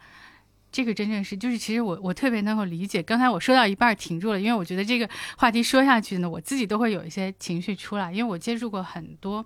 [0.73, 3.01] 这个真正是，就是其实我我特别能够理解。
[3.03, 8.11] 刚才我说到一半停住了，因为我觉得这个话题说下去呢，我自己都会有一些情绪出来。
[8.11, 9.45] 因为我接触过很多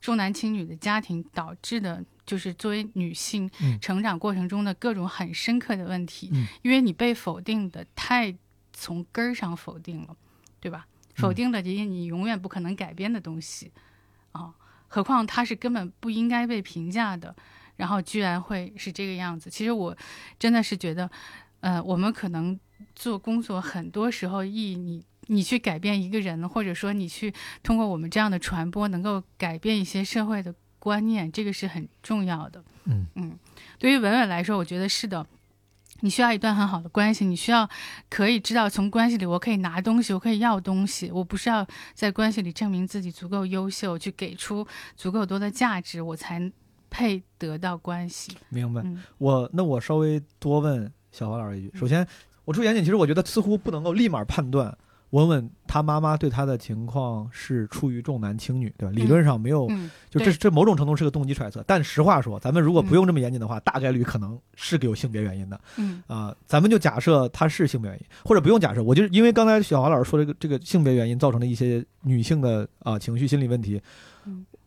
[0.00, 3.50] 重男轻女的家庭导致的，就是作为女性
[3.82, 6.30] 成长过程中的各种很深刻的问题。
[6.62, 8.32] 因为你被否定的太
[8.72, 10.16] 从根儿上否定了，
[10.60, 10.86] 对吧？
[11.16, 13.72] 否定的这些你永远不可能改变的东西
[14.30, 14.54] 啊，
[14.86, 17.34] 何况它是根本不应该被评价的。
[17.80, 19.96] 然后居然会是这个样子，其实我
[20.38, 21.10] 真的是觉得，
[21.60, 22.60] 呃，我们可能
[22.94, 27.32] 做工作很多时候，意你你去改变一个人，或者说你去
[27.62, 32.62] 通过我们这样的传播，能够改变一些社会的观念，这个是很重要的。
[32.84, 33.38] 嗯嗯，
[33.78, 35.26] 对于文文来说，我觉得是的，
[36.00, 37.66] 你需要一段很好的关系，你需要
[38.10, 44.66] 可以知道从关系里我可以拿东西，我可以要东西，我不是要在关系里证明自己足够优秀，去给出
[44.96, 46.52] 足够多的价值，我才。
[46.90, 48.84] 配得到关系，明白。
[49.18, 51.72] 我那我稍微多问小华老师一句。
[51.74, 52.06] 首先，
[52.44, 54.76] 我出严谨，其实我觉得似乎不能够立马判断
[55.10, 58.92] 文文他妈妈对他的情况是出于重男轻女，对吧？
[58.94, 59.68] 理论上没有，
[60.08, 61.64] 就这这某种程度是个动机揣测。
[61.66, 65.60] 但实话说，咱们如果不用这么严谨的话，大概率可能是有性别原因的。
[65.78, 73.82] 嗯啊，咱们就假设他是性别原因，或者不用假设，我就是因为刚才小华老师说这个这个性别原因造成的一些女性的啊情绪心理问题。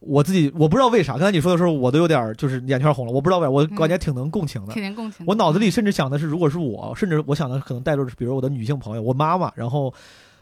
[0.06, 3.12] 我自己我不知道为啥，刚才你说的时候，我都有点就是眼圈红了。
[3.12, 4.74] 我不知道为啥，我感觉挺能共情的。
[4.74, 5.26] 挺能共情。
[5.26, 9.52] 我脑子里甚至想的是，如果是我，甚至我想的可能带着，比如我的女性朋友，我妈妈。
[9.56, 9.94] 然后，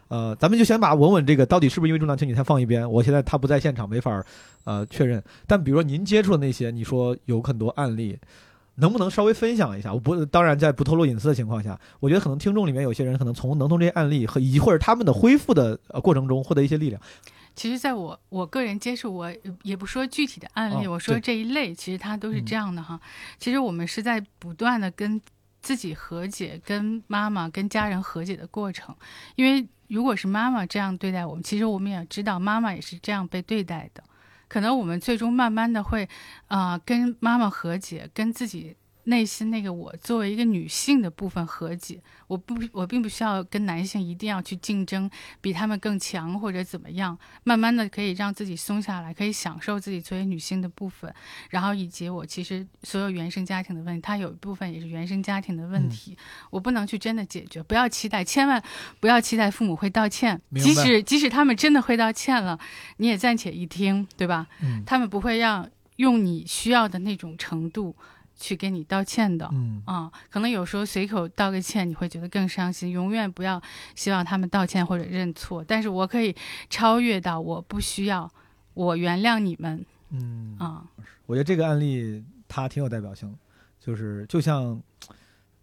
[0.08, 2.90] 呃，咱们就先把稳稳这个到底是不是因为重男轻女先放一边。
[2.90, 4.24] 我现在他不在现场，没法
[4.64, 5.22] 呃确认。
[5.46, 8.18] 但比如说您接触的那些，你说有很多案例，
[8.74, 9.92] 能不能稍微分享一下？
[9.92, 17.00] 我不，当然在不透露隐私的情况下，我觉得可能听众里面有些人可能从能从这些案例和以及或者他们的恢复的呃过程中获得一些力量。
[17.54, 23.00] 其实，在我我个人接触，我也不说具体的案例，我说这一类，其实它都是这样的哈。
[23.38, 25.20] 其实我们是在不断的跟
[25.60, 28.94] 自己和解，跟妈妈、跟家人和解的过程。
[29.36, 34.02] 因为如果是妈妈这样对待我们，其实我们也知道妈妈也是这样被对待的。
[34.48, 36.08] 可能我们最终慢慢的会，
[36.46, 45.10] 啊，跟妈妈和解，跟自己内心那个我作为一个女性的部分和解，我不我并不需要跟男性一定要去竞争，
[45.40, 51.12] 比他们更强或者怎么样，慢慢的可以让自己松下来，可以享受自己作为女性的部分，
[51.50, 56.16] 然后以及我其实所有原生家庭的问题，它有一部分也是原生家庭的问题，
[56.50, 58.62] 我不能去真的解决，不要期待，千万
[59.00, 62.58] 不要期待父母会道歉，即使即使他们真的会道歉了，
[62.98, 64.46] 你也暂且一听，对吧？
[64.62, 67.96] 嗯，他们不会让用你需要的那种程度。
[68.36, 72.90] 去给你道歉的，嗯啊，可能有时候随口道个歉，你会觉得更伤心。
[72.90, 73.60] 永远不要
[73.94, 76.34] 希望他们道歉或者认错，但是我可以
[76.68, 78.30] 超越到我不需要，
[78.74, 80.84] 我原谅你们，嗯啊，
[81.26, 83.32] 我觉得这个案例它挺有代表性，
[83.78, 84.80] 就是就像，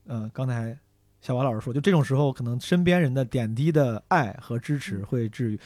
[0.05, 0.77] 呃，刚才
[1.21, 5.59] 小华老师说，就这种时候，可能身边人的点滴的爱和支持会治愈。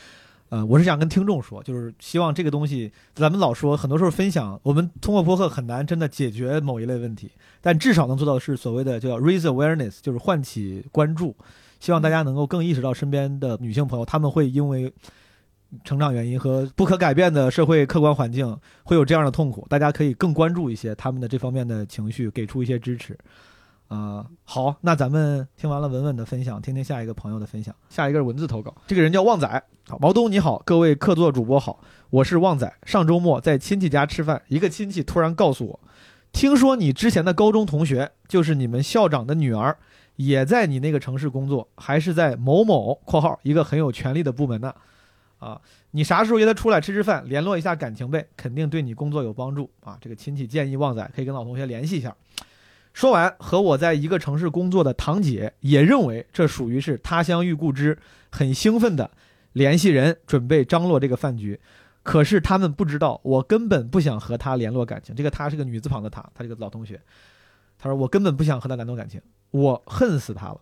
[0.53, 11.35] 呃，我是想跟听众说，就是希望这个东西，咱们老说很多时候分享，我们通过播客很难真的解决某一类问题，但至少能做到的是所谓的叫 raise awareness，就是唤起关注，
[11.79, 14.93] 希望大家能够更意识到身边的女性朋友，她们会因为
[15.83, 23.17] 成长原因和不可改变的社会客观环境会有这样的痛苦，大家可以更关注一些他们的这方面的情绪，给出一些支持。
[23.93, 27.75] 啊、好，那咱们听完了文文的分享，听听下一个朋友的分享。
[27.89, 29.63] 下一个是文字投稿，这个人叫旺仔。
[29.87, 31.79] 好，毛东你好，各位客座主播好，
[32.09, 32.73] 我是旺仔。
[32.87, 35.79] 上周末在亲戚家吃饭，一个亲戚突然告诉我，
[36.31, 39.77] 听说你之前的高中同学就是你们校长的女儿，
[40.15, 44.73] 也在你那个城市工作，还是在某某（括号一个很有权力的部门呢）。
[45.37, 45.61] 啊，
[45.91, 49.95] 你啥时候约他出来吃吃饭，联络一下感情呗，肯定对你工作有帮助啊。
[50.01, 52.15] 这个亲戚建议旺仔可以跟老同学联系一下。
[52.93, 57.97] 说完，和我在一个城市工作的堂姐也认为这属于是他乡遇故知，
[58.31, 59.09] 很兴奋的
[59.53, 61.59] 联系人，准备张罗这个饭局。
[62.03, 65.15] 可是他们不知道，我根本不想和他联络感情。
[65.15, 67.01] 这个他是个女字旁的他，他这个老同学，
[67.79, 69.19] 他说我根本不想和他联络感情，
[69.51, 70.59] 我恨死他了。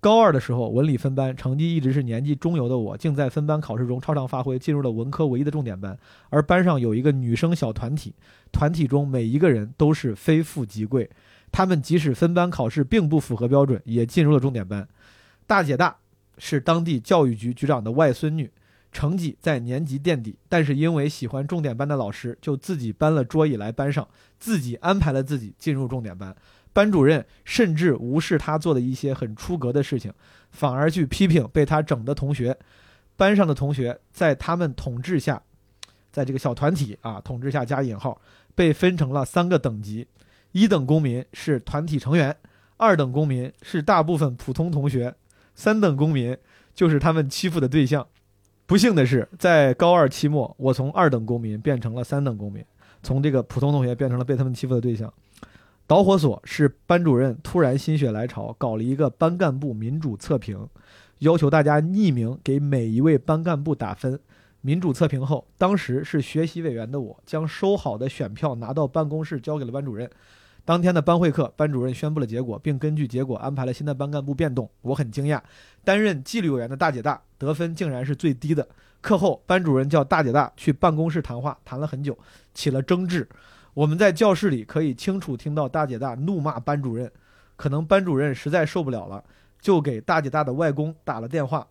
[0.00, 5.98] 高二的时候，文理分班，成绩一直是年级中游的我，竟在分班考试中超常发挥，进入了文科唯一的重点班。
[6.28, 8.14] 而班上有一个女生小团体，
[8.52, 11.10] 团体中每一个人都是非富即贵。
[11.54, 14.88] 他们即使分班考试并不符合标准，也进入了重点班。
[15.46, 15.96] 大姐大
[16.36, 18.50] 是当地教育局局长的外孙女，
[18.90, 24.08] 成绩在年级垫底，但是因为喜欢重点班的老师，就自己搬了桌椅来班上，
[24.40, 26.34] 自己安排了自己进入重点班。
[26.72, 30.12] 班主任甚至无视他做的一些很出格的事情，
[30.50, 32.58] 反而去批评被他整的同学。
[33.16, 35.40] 班上的同学在他们统治下，
[36.10, 38.20] 在这个小团体啊统治下加引号，
[38.56, 40.08] 被分成了三个等级。
[40.54, 42.36] 一等公民是团体成员，
[42.76, 45.12] 二等公民是大部分普通同学，
[45.56, 46.36] 三等公民
[46.72, 48.06] 就是他们欺负的对象。
[48.64, 52.64] 不幸的是，在高二期末，我从二等公民变成了三等公民，
[53.02, 55.12] 从这个普通同学变成了被他们欺负的对象。
[55.88, 60.68] 导火索是班主任突然心血来潮，搞了一个班干部民主测评，
[61.18, 64.20] 要求大家匿名给每一位班干部打分。
[64.60, 70.08] 民主测评后，当时是学习委员的我，将收好的选票拿到办公室交给了班主任。
[70.64, 74.70] 当天的班会课，班主任宣布了结果，并根据结果安排了新的班干部变动。
[74.80, 75.38] 我很惊讶，
[75.84, 78.66] 担任纪律委员的大姐大得分竟然是最低的。
[79.02, 82.18] 课后，班主任叫大姐大去办公室谈话，谈了很久，
[82.54, 83.28] 起了争执。
[83.74, 87.12] 我们在教室里可以清楚听到大姐大怒骂班主任，
[87.56, 89.22] 可能班主任实在受不了了，
[89.60, 91.66] 就给大姐大的外公打了电话。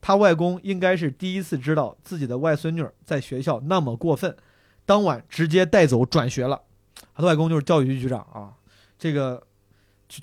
[0.00, 4.36] 他外公应该是第一次知道自己的外孙女在学校那么过分，
[4.84, 6.62] 当晚直接带走转学了。
[7.16, 8.52] 他的外公就是教育局局长啊，
[8.98, 9.42] 这个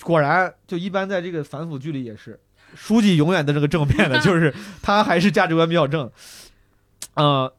[0.03, 2.39] 果然就一般在这个反腐剧里也是，
[2.75, 6.11] 书记永远的这个正面的， 就是他还是价值观比较正。
[7.15, 7.51] 呃，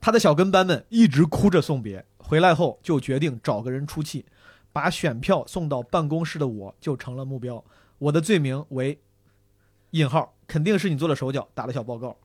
[0.00, 4.24] 他的小跟班们一直哭着送别，回来后就决定找个人出气，
[4.72, 7.62] 把选票送到办公室的我就成了目标，
[7.98, 8.98] 我的罪名为
[9.90, 12.16] 引号，肯定是你做了手脚，打了小报告。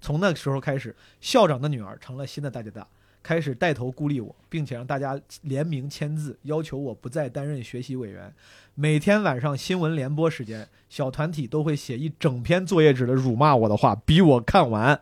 [0.00, 2.86] 从那个时候开始，校长的女儿成了新的大姐大。
[3.22, 8.32] 开始带头孤立我，并且让大家联名签字，要求我不再担任学习委员。
[8.74, 15.00] 每天晚上新闻联播时间，小团体都会写一整篇作业纸的辱骂我的话，逼我看完。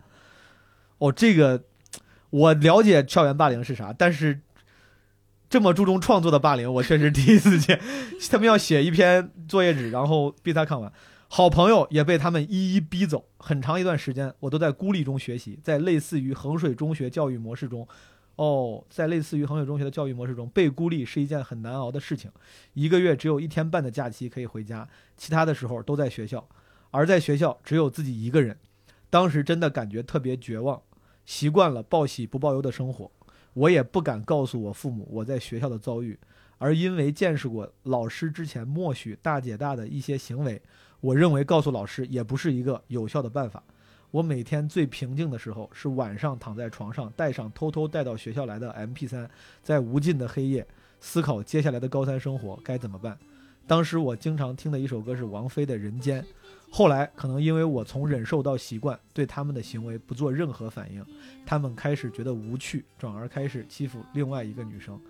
[0.98, 1.64] 哦，这个
[2.30, 4.40] 我了解校园霸凌是啥，但是
[5.48, 7.80] 这么注重创作的霸凌，我确实第一次见。
[8.30, 10.92] 他们要写一篇作业纸，然后逼他看完。
[11.32, 17.86] 好朋友也被他们一一逼走，很长一段时间我都在孤立中学习，在类似于衡水中学教育模式中。
[18.35, 22.28] 哦，在类似于衡水中学的教育模式中，被孤立是一件很难熬的事情。
[22.74, 26.48] 一个月只有一天半的假期可以回家，其他的时候都在学校，
[26.90, 28.59] 而在学校只有自己一个人。
[29.09, 30.82] 当时真的感觉特别绝望，
[31.24, 33.09] 习惯了报喜不报忧的生活，
[33.52, 36.19] 我也不敢告诉我父母我在学校的遭遇。
[36.59, 40.61] 而因为见识过老师之前默许大姐大的一些行为，
[41.01, 43.62] 我认为告诉老师也不是一个有效的办法。
[44.10, 49.28] 我每天最平静的时候是晚上躺在床上，带上偷偷带到学校来的 MP3，
[49.62, 50.66] 在无尽的黑夜
[51.01, 53.16] 思考接下来的高三生活该怎么办。
[53.66, 56.20] 当时我经常听的一首歌是王菲的《人间》，
[56.72, 61.06] 后来可能因为我从忍受到习惯，对他们的行为不做任何反应，
[61.47, 65.01] 他们开始觉得无趣，转而开始欺负另外一个女生。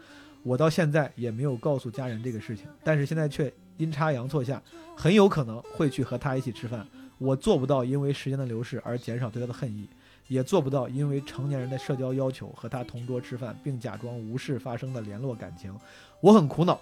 [0.43, 4.63] 我到现在也没有告诉家人这个事情，但是现在却阴差阳错下，
[4.97, 6.87] 很有可能会去和他一起吃饭。
[7.19, 9.87] 我做不到因为时间的流逝而减少对他的恨意，
[10.29, 15.75] 也做不到因为成年人的社交要求和他同桌吃饭并假装无事发生的联络感情。
[16.23, 16.81] 我很苦恼，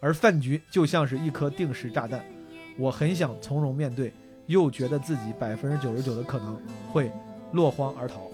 [0.00, 2.24] 而饭局就像是一颗定时炸弹，
[2.76, 4.12] 我很想从容面对，
[4.46, 6.60] 又觉得自己百分之九十九的可能
[6.90, 7.12] 会
[7.52, 8.28] 落荒而逃。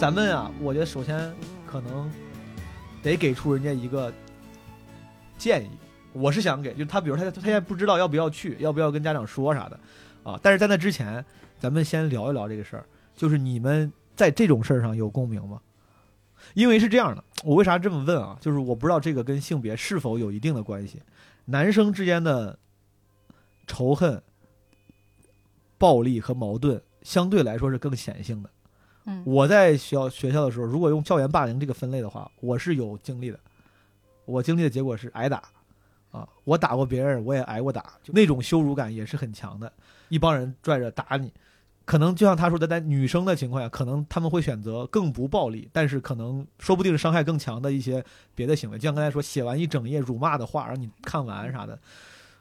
[0.00, 1.30] 咱们啊，我觉得首先
[1.66, 2.10] 可能
[3.02, 4.10] 得给出人家一个
[5.36, 5.68] 建议。
[6.14, 9.78] 我是想给，就他，比如他他现在不知道要不要去，要不要跟家长说啥的，
[10.22, 11.22] 啊，但是在那之前，
[11.58, 15.60] 咱们先聊一聊这个事儿，就是你们在这种事儿上有共鸣吗？
[16.54, 18.38] 因为是这样的，我为啥这么问啊？
[18.40, 21.02] 就是我不知道这个跟性别是否有一定的关系。
[21.44, 22.58] 男生之间的
[23.66, 24.22] 仇恨、
[25.76, 28.48] 暴力和矛盾相对来说是更显性的。
[29.24, 33.38] 我在学校学校的时候，如果用校园霸凌这个分类的话，我是有经历的。
[34.26, 35.42] 我经历的结果是挨打，
[36.12, 39.72] 啊，我打过别人，我也挨过打，那种羞辱感也是很强的。
[40.08, 41.32] 一帮人拽着打你，
[41.84, 48.04] 可能就像他说的，在女生的情况下，可能他们会选择更不暴力，但是可能说不定伤害更强的一些
[48.34, 51.76] 别的行为，就像刚才说写完一整页辱骂的话让你看完啥的。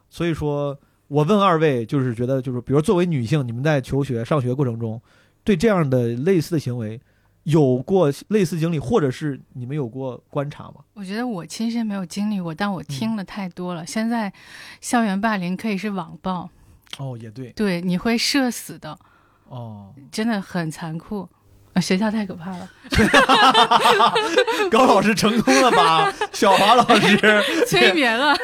[0.09, 0.77] 所以说，
[1.07, 5.01] 我问二位，就是觉得，就是比如作为女性，你们在求学、上学过程中，
[5.43, 6.99] 对这样的类似的行为
[7.43, 10.75] 有过类似经历，或者是你们有过观察吗？
[10.93, 13.85] 我觉得我亲身没有经历过，但我嗯听了太多了。
[13.85, 14.31] 现在
[14.81, 16.49] 校园霸凌可以是网暴，
[16.97, 18.97] 哦，也对，对，你会社死的，
[19.47, 21.27] 哦，真的很残酷。
[21.73, 22.67] 啊学校太可怕了
[24.71, 28.35] 高老师成功了把小华老师 催眠了。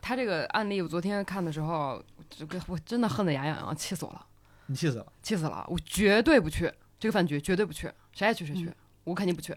[0.00, 2.00] 他这个案例，我昨天看的时候，
[2.30, 4.24] 这个我真的恨得牙痒痒，气死我了，
[4.66, 5.06] 你气死了。
[5.22, 5.64] 气死了！
[5.68, 8.70] 我绝对不去这个饭局，绝对不去，谁爱去谁去，
[9.04, 9.54] 我肯定不去。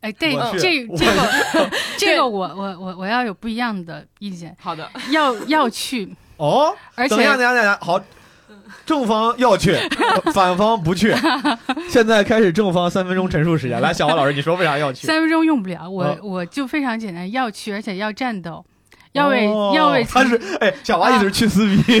[0.00, 8.00] 哎，对这这个这个我 我我我要有不一样的意见，好的，要要去， 哦，而等一下，且等一下，等一下，好，
[8.84, 9.74] 正方要去，
[10.34, 11.14] 反方不去。
[11.88, 15.06] 现在开始正方三分钟陈述时间，来，小王老师，你说为啥要去？
[15.06, 18.64] 三分钟用不了，我、哦我就非常简单，要去，而且要战斗，
[19.16, 22.00] 要为、哦要为他是哎，小华意思是去撕逼。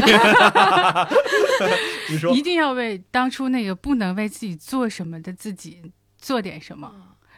[2.10, 5.82] 你说一定要为当初那个不能为自己做什么的自己
[6.18, 6.90] 做点什么，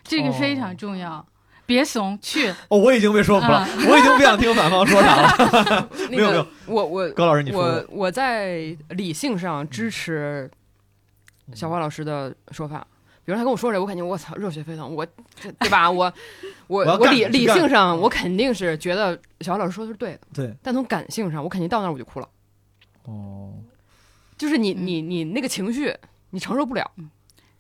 [0.05, 1.27] 这个非常重要。
[1.67, 2.49] 别怂，去。
[2.69, 5.89] 哦，我已经被说服了，啊我已经不想听反方说啥了。
[6.09, 7.85] 那 没有没有个，我我高老师，你说我。
[7.91, 10.51] 我在理性上支持
[11.55, 12.87] 小花老师的说法。
[13.29, 15.05] 比如他跟我说这，我肯定我操热血沸腾，我
[15.43, 15.91] 对吧？
[15.91, 16.11] 我
[16.67, 22.29] 我我我理理性上我肯定是觉得小花老师说的是对的，对，但从感性上我肯定到那儿我就哭了，
[23.05, 23.53] 哦，
[24.39, 25.95] 就是你嗯你你那个情绪
[26.31, 26.91] 你承受不了。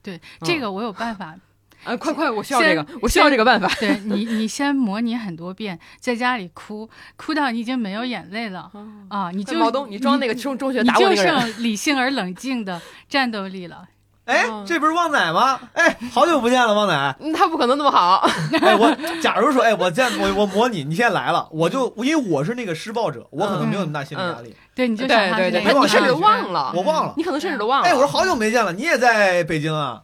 [0.02, 1.36] 对，嗯这个我有办法。
[1.84, 3.68] 啊，快快，我需要这个，我需要这个办法。
[3.78, 8.70] 对你，你先模拟很多遍，在家里哭，哭到你已经没有眼泪了
[9.08, 9.30] 啊！
[9.30, 13.86] 你就毛东，你装那个中中学你就打我那个人，剩理性而冷静的战斗力了。
[14.28, 15.58] 哎，这不是旺仔吗？
[15.72, 17.16] 哎，好久不见了，旺仔。
[17.20, 18.28] 嗯他不可能那么好。
[18.60, 24.54] 哎，我 假如说，哎，我见我我模拟，你现在来了，我就因为我是那个施暴者，我可能没有那么大心理压力。
[24.74, 27.88] 对，你就对对对，你甚至忘了，我忘了你可能甚至都忘了。
[27.88, 30.02] 哎，我说好久没见了，你也在北京啊？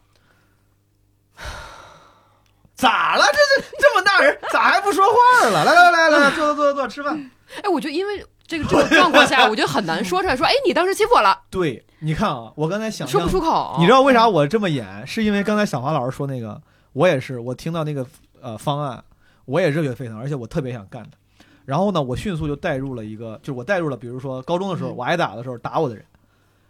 [2.75, 3.25] 咋了？
[3.27, 5.65] 这这这么大人，咋还不说话了？
[5.65, 7.31] 来来来来来，坐坐坐坐坐，吃饭。
[7.63, 8.25] 哎，我就因为
[8.56, 13.76] 这个这种状况下，我觉得很难说出来，说，哎，你当时欺负我了，对，你看啊，我刚才想说不出口。
[13.78, 15.05] 你知道为啥我这么演？
[15.06, 16.60] 是因为刚才小华老师说那个，
[16.93, 18.06] 我也是，我听到那个
[18.40, 19.02] 呃方案，
[19.44, 21.18] 我也热血沸腾，而且我特别想干他。
[21.64, 26.05] 然后呢，我迅速就带入了一个，就是我带入了，比如说高中的时候嗯我挨打的时候打我的人，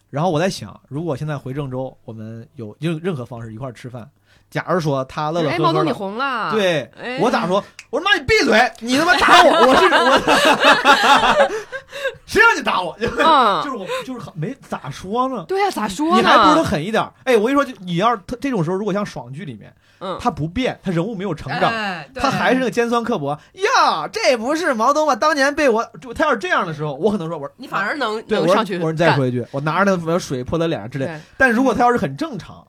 [0.09, 4.09] 然后我在想，如果现在回郑州，我们有任任何方式一块儿吃饭，
[4.55, 7.57] 假如说他乐乐哎，毛东你红了，对哎我咋说？
[7.91, 8.71] 我说妈，你闭嘴！
[8.79, 9.51] 你他妈打我！
[9.67, 11.51] 我是我，
[12.25, 12.97] 谁让你打我？
[13.03, 15.45] 就嗯是我就是很没咋说呢。
[15.49, 16.17] 对呀，咋说呢？
[16.19, 17.13] 你还不如他狠一点儿。
[17.25, 24.09] 哎，我跟你说，就你要是他这种时候，如果像爽剧里面，嗯，他不变，他人物没有成长，哎他还是那个尖酸刻薄呀。
[24.13, 25.17] 这不是毛东吗？
[25.17, 31.11] 当年被我，就他要是这样的时候，我可能说，我说你反而能对，我上去我说你再说一句，我拿着那水泼他脸上之类。
[31.37, 32.65] 但如果他要是很正常，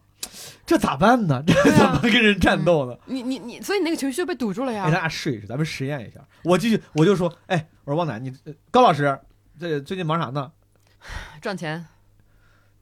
[0.65, 1.43] 这咋办呢？
[1.45, 2.97] 这怎么跟人战斗呢？
[3.05, 4.85] 你你你，所以你那个情绪就被堵住了呀。
[4.85, 6.19] 给大家试一试，咱们实验一下。
[6.43, 9.19] 我继续，我就说，哎，我说旺仔，你呃高老师，
[9.59, 10.51] 这最近忙啥呢？
[11.41, 11.85] 赚钱，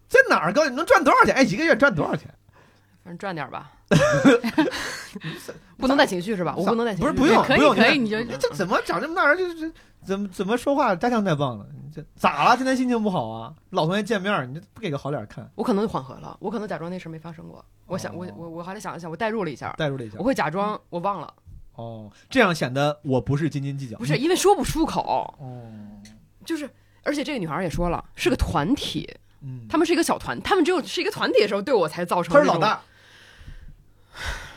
[0.08, 0.68] 在哪儿高？
[0.70, 1.36] 你能赚多少钱？
[1.36, 2.34] 哎，一个月赚多少钱？
[3.04, 3.72] 反正赚点吧。
[5.78, 6.56] 不能带情绪是吧？
[6.58, 7.04] 我不能带情绪。
[7.04, 9.72] 不是不用可以不用，可以你就这怎么长这么大人就是
[10.04, 11.66] 怎么怎么说话家乡太棒了？
[11.74, 12.58] 你这咋了？
[12.58, 13.54] 今天心情不好啊？
[13.72, 15.50] 老同学见面，你这不给个好脸看？
[15.56, 17.64] 我可能就缓和了，我可能假装那事儿没发生过。
[17.86, 21.34] 我想，我哦我我还得想一想，我代入了一下，代入了一下我，会假装我忘了，
[21.76, 23.98] 哦，这样显得我不是斤斤计较。
[23.98, 25.70] 不是因为说不出口，哦，
[26.46, 26.70] 就是
[27.04, 29.10] 而且这个女孩也说了，是个团体，
[29.42, 32.82] 嗯，他们是一个小团，他们只有是一个团体的时候，对我才造成他是老大，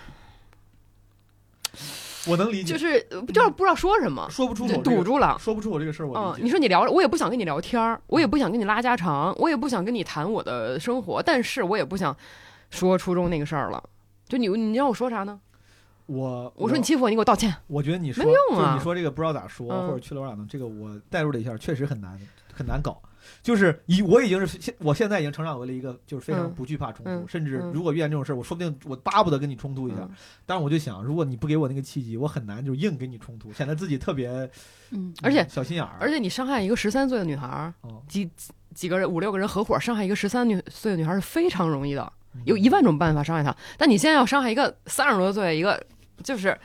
[2.27, 5.37] 我能理解，就是呃不知道不知道说什么，说不出口这个堵住了。
[5.39, 12.17] 说不出我这个事儿，我嗯，你说你聊，我也不想跟你聊天儿，我也不想跟你拉家常，我也不想跟你谈我的生活，但是我也不想
[12.71, 13.83] 说初中那个事儿了。
[14.29, 15.41] 就你，你让我说啥呢？
[16.07, 17.53] 我我说你欺负我，你给我道歉。
[17.67, 22.19] 我觉得你说没用啊你说这个不知道咋说，嗯或者去了我咋弄，这个我代入了一下，确实很难
[22.53, 23.01] 很难搞。
[23.43, 29.99] 就是以我已经是现我现在已经成长为了一个就是非常嗯不惧怕冲突，嗯甚至嗯如果遇见这种事儿，我说不定我巴不得跟你冲突一下。
[30.01, 30.11] 嗯
[30.45, 34.29] 但是我就想，如果你不给我那个契机，我很难就硬跟你冲突，显得自己特别
[34.91, 35.97] 嗯，而且小心眼儿。
[36.01, 38.31] 而且你伤害一个十三岁的女孩儿，哦几
[38.75, 43.55] 几个人五六个人合伙伤害一个十三女岁的女孩儿是非常容易的，嗯有一万种办法伤害她。
[43.77, 45.83] 但你现在要伤害一个三十多岁一个
[46.23, 46.57] 就是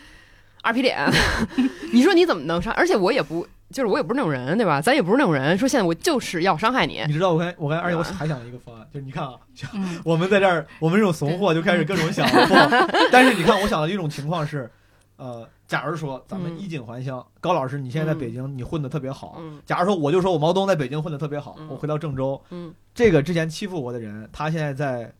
[0.61, 1.09] 二皮脸，
[1.91, 2.71] 你说你怎么能伤？
[2.73, 4.81] 而且我也不就是我也不是那种人，对吧？
[4.81, 7.01] 咱也不是那种人，说现在我就是要伤害你。
[7.07, 9.35] 你知道我刚我刚才，而且我还想了一个方案，就是你看啊，
[9.73, 12.57] 嗯我们在这儿，我们这种怂货就开始各种想错。
[13.11, 14.69] 但是你看，我想到一种情况是，
[15.17, 19.37] 呃，假如说咱们嗯衣锦还乡，高老师你现在在嗯北京，你混得特别好。
[19.39, 25.13] 嗯假如说我就说我毛东在北京混得特别好，嗯我回到郑州，嗯这个之前欺负我的人，他现在在，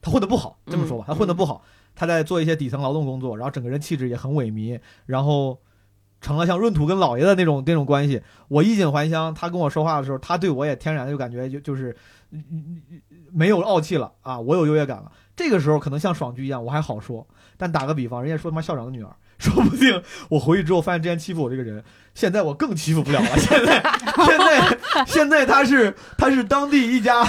[0.00, 1.62] 他混得不好，这么说吧，嗯他混得不好，
[1.94, 5.58] 他在做一些底层劳动工作，然后整个人气质也很萎靡，然后
[6.24, 8.22] 成了像闰土跟老爷的那种那种关系。
[8.48, 11.94] 我衣锦还乡，他跟我说话的时候，他对我也天然就感觉就就是
[13.30, 15.12] 没有傲气了啊，我有优越感了。
[15.36, 17.26] 这个时候可能像爽剧一样，我还好说。
[17.58, 21.84] 但打个比方，人家说他妈校长的女儿， 说不定我回去之后发现之前欺负我这个人，
[22.14, 23.38] 现在我更欺负不了了。
[23.38, 23.82] 现在
[24.24, 27.22] 现在现在他是他是当地一家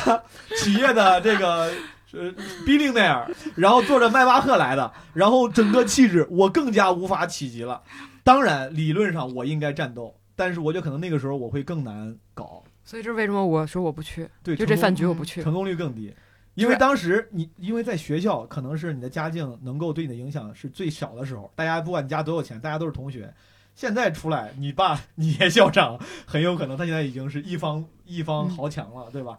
[0.57, 1.71] 企业的这个
[2.13, 2.31] 呃
[2.65, 7.81] billionaire，然后坐着迈巴赫来的，然后整个气质我更加无法企及了。
[8.25, 15.43] 当然，理论上我应该战斗，但是我觉得可能那个时候我会更难搞，所以这是为什么我说我不去，对，就这饭局我不去。
[15.43, 16.11] 成功率更低。
[16.55, 23.31] 因为当时你因为在学校，可能是你的家境能够对你的影响是最小的时候，大家不管你家多有钱，大家都是同学。
[23.75, 29.37] 现在出来，你爸你爷校长，很有可能他现在已经是一方一方豪强了，对吧？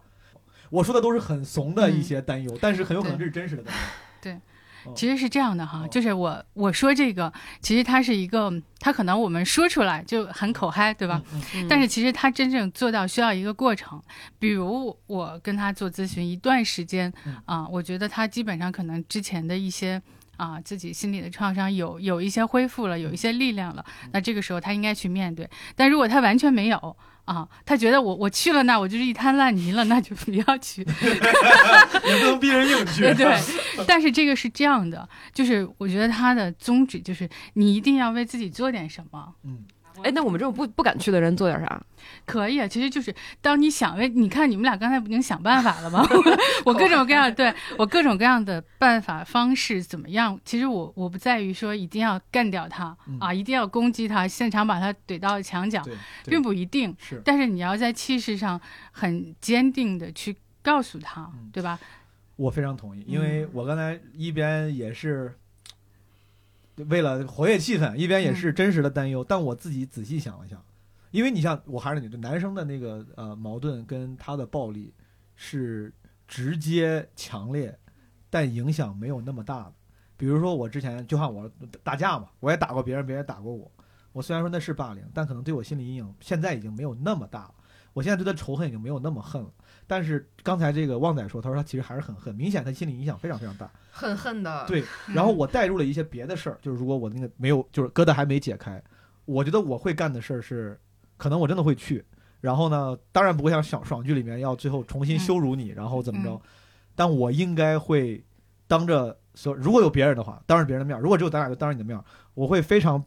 [0.69, 3.73] 我说的都是很怂的一些担忧，但是很有可能这是真实的担
[4.33, 4.39] 忧。
[4.95, 7.31] 其实是这样的哈哦，就是我我说这个，
[7.61, 11.21] 其实它是一个，它可能我们说出来就很口嗨，对吧？
[11.69, 14.01] 但是其实它真正做到需要一个过程，
[14.39, 20.01] 比如我跟他做咨询一段时间嗯啊，我觉得他基本上可能之前的一些。
[20.37, 25.49] 啊，自己心里的创伤有有一些恢复了，有一些力量了，嗯那这个时候他应该去面对。
[25.75, 26.95] 但如果他完全没有
[27.27, 30.81] 啊，他觉得我我去了那我就是一滩烂泥了，那就不要去。
[32.07, 33.01] 也不能逼人硬去。
[33.01, 33.37] 对对，
[33.85, 39.33] 但是这个是这样的，就是我觉得他的宗旨就是你一定要为自己做点什么。
[39.43, 39.65] 嗯，
[40.03, 41.81] 哎，那我们这种不不敢去的人做点啥？
[42.25, 46.07] 可以啊，其实就是当你想为，你看你们俩刚才不已经想办法了吗？
[46.65, 50.39] 我各种各样，对我各种各样的办法方式怎么样？
[50.45, 55.81] 其实我我不在于说一定要干掉他、嗯啊，一定要攻击他，现场把他怼到墙角，
[56.25, 56.95] 并不一定。
[56.99, 58.59] 是但是你要在气势上
[58.91, 61.79] 很坚定的去告诉他，嗯对吧？
[62.35, 65.33] 我非常同意，因嗯为我刚才一边也是
[66.85, 69.23] 为了活跃气氛，一边也嗯是真实的担忧。
[69.23, 70.63] 但我自己仔细想了想，
[71.11, 74.93] 因为你像我还是你的，男生的那个呃矛盾跟他的暴力
[75.35, 75.93] 是
[76.27, 77.77] 直接强烈，
[78.29, 79.73] 但影响没有那么大的。
[80.15, 81.49] 比如说我之前就像我
[81.83, 83.71] 打架嘛，我也打过别人，别人也打过我。
[84.13, 87.53] 我虽然说那是霸凌，但可能对我心理阴影现在已经没有那么大了。
[87.93, 89.49] 我现在对他仇恨已经没有那么恨了。
[89.87, 93.71] 但是刚才这个旺仔说，他说他其实还是很恨，明显他心理影响非常非常大。
[93.89, 94.65] 很恨的。
[94.67, 98.83] 对，然后我带入了一些别的事儿，就是如果我那个没有，就是疙瘩还没解开，
[99.25, 100.79] 我觉得我会干的事儿是，
[101.15, 102.05] 可能我真的会去。
[102.41, 106.39] 然后呢，当然不会像爽爽剧里面要最后重新羞辱你，然后怎么着，
[106.93, 108.23] 但我应该会
[108.67, 111.97] 当着所如果有别人的话，当着别人的面，如果只有咱俩就当着你的面，
[112.33, 113.03] 我会非常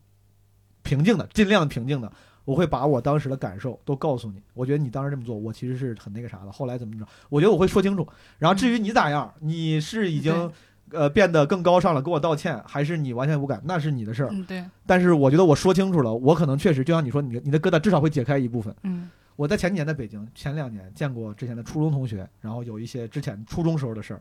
[0.82, 2.10] 平静的，尽量平静的。
[2.50, 4.42] 我会把我当时的感受都告诉你。
[4.54, 6.50] 我觉得你当时这么做，我其实是很那个啥的。
[6.50, 7.06] 后来怎么着？
[7.28, 8.04] 我觉得我会说清楚。
[8.38, 10.50] 然后至于你咋样，你是已经
[10.90, 14.34] 呃变得更高尚了，跟我道歉，还是你完全无感，那是你的事儿。
[14.48, 14.64] 对。
[14.84, 18.74] 但是我觉得我说清楚了，我可能确实就像你说，你你的疙瘩至少会解开一部分。
[18.82, 19.08] 嗯。
[19.36, 24.20] 我在前几年在北京，前两年见过之前的初中同学，然后有一些之前初中时候的事儿，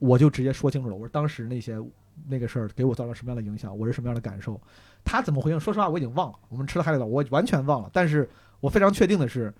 [0.00, 0.94] 我就直接说清楚了。
[0.96, 1.78] 我说当时那些
[2.26, 4.60] 那个事儿给我造成什么样的影响，我是什么样的感受。
[5.04, 5.58] 他怎么回应？
[5.58, 6.38] 说实话，我已经忘了。
[6.48, 7.90] 我们吃了海底捞，我完全忘了。
[7.92, 8.28] 但是
[8.60, 9.52] 我非常确定的是，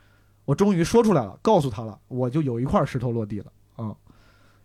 [0.44, 3.96] 我终于说出来了，告诉他了，我就有一块石头落地了啊。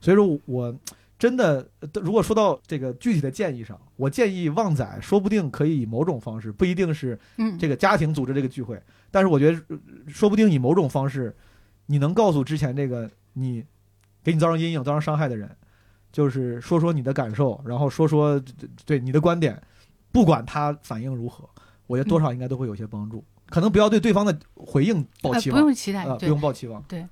[0.01, 0.75] 所以说，我
[1.17, 1.65] 真的，
[2.01, 7.17] 如果说到这个具体的建议上，我建议旺仔说不定可以以某种方式，不一定是
[7.57, 9.77] 这个家庭组织这个聚会，但是我觉得
[10.07, 11.33] 说不定以某种方式，
[11.85, 13.63] 你能告诉之前这个你
[14.21, 15.49] 给你造成阴影、造成伤害的人，
[16.11, 18.41] 就是说说你的感受，然后说说
[18.85, 19.61] 对你的观点。
[20.13, 21.43] 不管他反应如何，
[21.87, 23.21] 我觉得多少应该都会有些帮助。
[23.47, 26.81] 可能不要对对方的回应抱期望，不用期待，不用抱期望。
[26.87, 27.05] 对，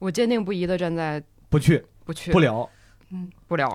[0.00, 2.68] 我坚定不移的站在不去，不去，不聊，
[3.10, 3.68] 嗯，不聊。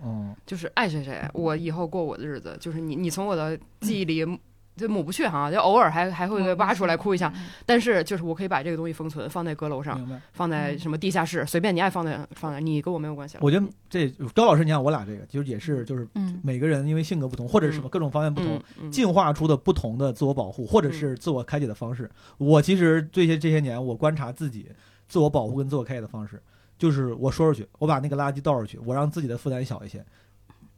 [0.00, 2.56] 哦，就是爱谁谁，我以后过我的日子。
[2.60, 4.40] 就是你，你从我的记忆里。
[4.78, 7.32] 就抹不去哈，就偶尔还还会挖出来哭一下，
[7.66, 13.36] 但是就是我可以把这个东西封存，放在阁楼上，放在什么地下室，随便你爱放在放在，你跟我没有关系。
[13.40, 16.06] 我觉得这高老师，你看我俩这个，就是也是就是
[16.42, 22.08] 每个人因为性格不同，或者是什么各种方面不同，进化出的不同的自我保护，或者是自我开解的方式。
[22.36, 24.70] 我其实这些这些年，我观察自己
[25.08, 26.40] 自我保护跟自我开解的方式，
[26.78, 30.04] 就是我说出去，我把那个垃圾倒出去，我让自己的负担小一些。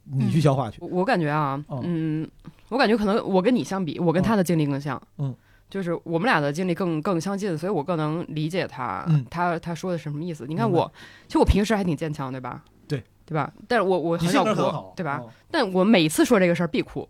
[0.03, 0.79] 你去消化去。
[0.81, 2.27] 我感觉啊，嗯，
[2.69, 5.01] 我感觉可能我跟你相比，我跟他的经历更像。
[5.17, 5.33] 嗯，
[5.69, 9.05] 就是我们俩的经历更更相近，所以我更能理解他。
[9.29, 10.45] 他他说的是什么意思？
[10.47, 10.91] 你看我，
[11.27, 12.63] 其实我平时还挺坚强，对吧？
[12.87, 13.51] 对，对吧？
[13.67, 15.21] 但是我我很少哭，对吧？
[15.49, 17.07] 但我每次说这个事儿必哭，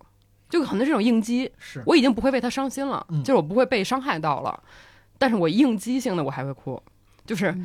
[0.50, 1.52] 就可能这种应激。
[1.58, 4.62] 是，我已经不会为他伤心了，就是我不会被伤害到了，
[5.18, 6.82] 但是我应激性的我还会哭，
[7.26, 7.58] 就是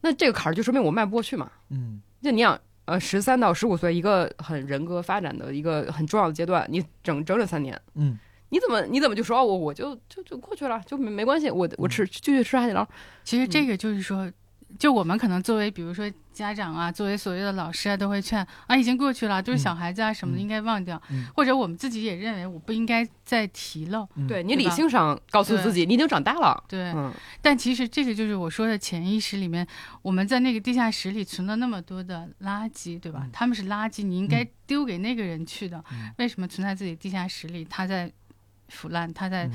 [0.00, 1.50] 那这个坎儿就说明我迈不过去嘛。
[1.70, 2.58] 嗯，就你想。
[2.92, 8.18] 呃，十三到十五岁，一个很人格发展的一个很重要的阶段，你整整整三年，嗯，
[8.50, 12.86] 你怎么你怎么就说哦，我我就就就过去了，就没没关系，我我吃继续吃海底捞。
[13.24, 14.30] 其实这个就是说。
[14.78, 21.00] 就我们可能作为，比如说家长啊，作为所谓的老师啊，都会劝啊，已经过去了，就是小孩子啊什么的，应该忘掉。
[21.34, 24.08] 或者我们自己也认为，我不应该再提了。
[24.26, 26.64] 对你理性上告诉自己，你已经长大了。
[26.68, 26.94] 对，
[27.40, 29.66] 但其实这个就是我说的潜意识里面，
[30.00, 33.28] 我们在那个地下室里存了那么多的垃圾，对吧？
[33.32, 35.84] 他们是垃圾，你应该丢给那个人去的。
[36.18, 37.64] 为什么存在自己地下室里？
[37.64, 38.10] 他在
[38.68, 39.50] 腐烂，他在。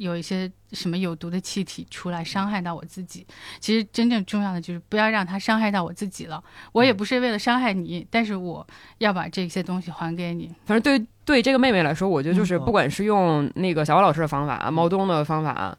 [0.00, 3.26] 有一些什么有毒的气体出来伤害到我自己，
[3.60, 6.42] 其实真正重要的就是不要让它伤害到我自己了。
[6.72, 8.66] 我也不是为了伤害你，但是我
[8.96, 10.50] 要把这些东西还给你。
[10.64, 15.76] 反正对对这个妹妹来说，我觉得就是不管是用那个小王老师的方法、毛东的方法，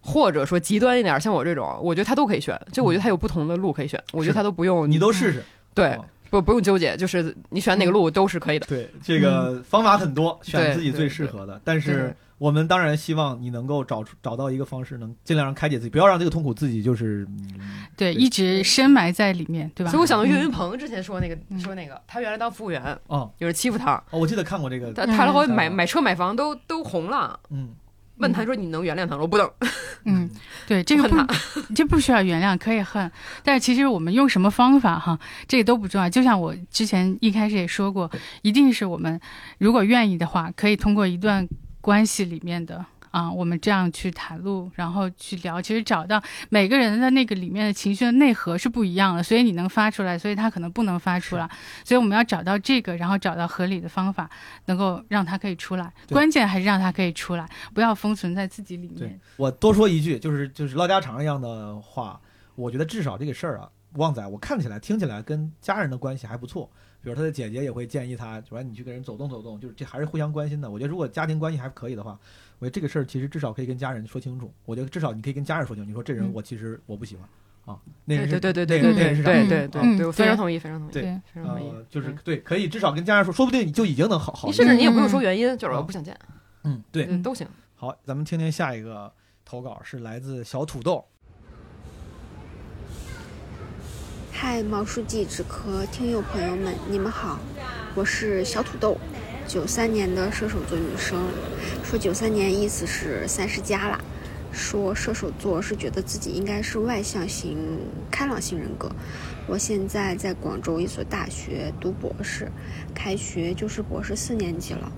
[0.00, 2.56] 或者说极端一点像我这种，我觉得他都可以选。
[2.70, 5.44] 就我觉得他有不同的路可以选，我觉得他都不用你都试试。
[5.74, 5.98] 对，
[6.30, 8.66] 不不用纠结，就是你选哪个路都是可以的。
[8.66, 12.14] 对，这个方法很多，选自己最适合的，但是。
[12.38, 17.26] 我们当然希望你能够找出找到一个方式，能尽量让开解自己，不要让这个痛苦自己就是
[17.96, 19.90] 对一直深埋在里面，对吧？
[19.90, 27.70] 所以我想到岳云鹏之前说那个说那个，他原来当服务员，哦，有人欺负他，哦，我记得看过这个，他他后买买车买房都都红了，嗯，
[28.18, 29.22] 问他说你能原谅他吗？
[29.22, 29.50] 我不能，
[30.04, 30.30] 嗯，
[30.66, 31.16] 对，这个不
[31.74, 33.10] 这不需要原谅，可以恨，
[33.42, 35.18] 但是其实我们用什么方法哈，
[35.48, 36.08] 这个都不重要。
[36.08, 38.10] 就像我之前一开始也说过，
[38.42, 39.20] 一定是我们
[39.58, 41.48] 如果愿意的话，可以通过一段。
[41.78, 42.84] 关系里面的
[43.16, 51.48] 啊，我们这样去袒露，然后去聊，其实找到每个人的那个里面的情绪的内核是不一样的，所以你能发出来，所以他可能不能发出来，
[51.82, 54.28] 所以我们要找到这个，然后找到合理的方法，
[54.66, 55.90] 能够让他可以出来。
[56.10, 59.18] 关键还是让他可以出来，不要封存在自己里面。
[59.38, 62.20] 我多说一句，就是就是唠家常一样的话，
[62.54, 66.70] 我觉得至少这个事儿啊，旺仔，我看起来听起来跟家人的关系还不错。
[67.02, 70.68] 比如他的姐姐也会建议他，主要你去跟人走动走动，就是这还是互相关心的。
[70.68, 72.18] 我觉得如果家庭关系还可以的话，
[72.58, 74.52] 我觉得这个事儿其实至少可以跟家人说清楚。
[74.64, 81.68] 我觉得至少你可以跟家人说清楚，你说这人我其实我不喜欢，啊，那人是对对对对那对对个那人是长对对对嗯对，我非常同意，非常同意，对非常同意。
[81.70, 84.54] 呃，就是嗯对，可以至少跟家人说，说不定你就已经能好好你。
[84.54, 86.16] 甚至你也不用说原因，就是我不想见，
[86.64, 87.46] 嗯，对，嗯，都行。
[87.74, 89.12] 好，咱们听听下一个
[89.44, 91.04] 投稿是来自小土豆。
[94.32, 97.38] 嗨，毛书记、纸壳听友朋友们，你们好，
[97.94, 98.98] 我是小土豆，
[99.46, 101.28] 九三年的射手座女生。
[101.84, 104.00] 说九三年意思是三十加啦。
[104.52, 107.58] 说射手座是觉得自己应该是外向型、
[108.10, 108.90] 开朗型人格。
[109.46, 112.50] 我现在在广州一所大学读博士，
[112.94, 114.90] 开学就是博士四年级了。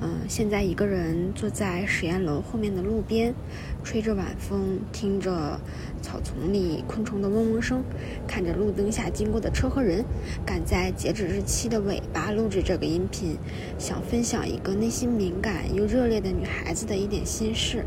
[0.00, 3.32] 嗯，现在一个人坐在实验楼后面的路边，
[3.90, 5.58] 吹着晚风，听着
[6.02, 7.82] 草丛里昆虫的嗡嗡声，
[8.26, 10.04] 看着路灯下经过的车和人，
[10.44, 13.38] 赶在截止日期的尾巴录制这个音频，
[13.78, 17.82] 想分享一个内心敏感又热烈的女孩子的一点心事，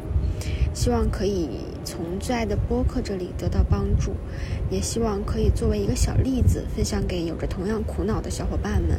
[0.74, 1.50] 希望可以
[1.86, 4.14] 从最爱的播客这里得到帮助，
[4.72, 8.98] 也希望可以作为一个小例子分享给有着同样苦恼的小伙伴们。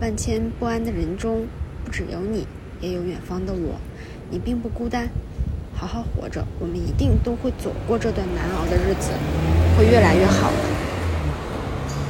[0.00, 1.46] 万千不安的人中，
[1.84, 2.44] 不只有你，
[2.80, 3.76] 也有远方的我，
[4.28, 5.08] 你并不孤单。
[5.80, 9.12] 好好活着，我们一定都会走过这段难熬的日子，
[9.78, 10.58] 会越来越好的。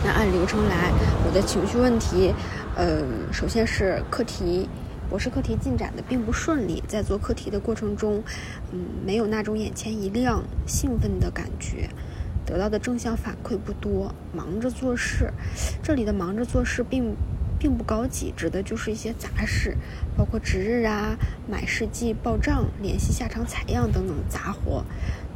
[0.03, 0.91] 那按流程来，
[1.25, 2.35] 我的情绪问题，
[2.75, 3.01] 呃，
[3.33, 4.69] 首先是课题，
[5.09, 8.21] 博士课题进展的并不顺利，在做课题的过程中，
[8.73, 11.89] 嗯，没有那种眼前一亮、兴奋的感觉，
[12.45, 15.33] 得到的正向反馈不多，忙着做事。
[15.81, 17.15] 这里的忙着做事并
[17.61, 19.77] 并不高级，指的就是一些杂事，
[20.17, 21.15] 包括值日啊、
[21.47, 24.83] 买试剂、报账、联系下场采样等等杂活，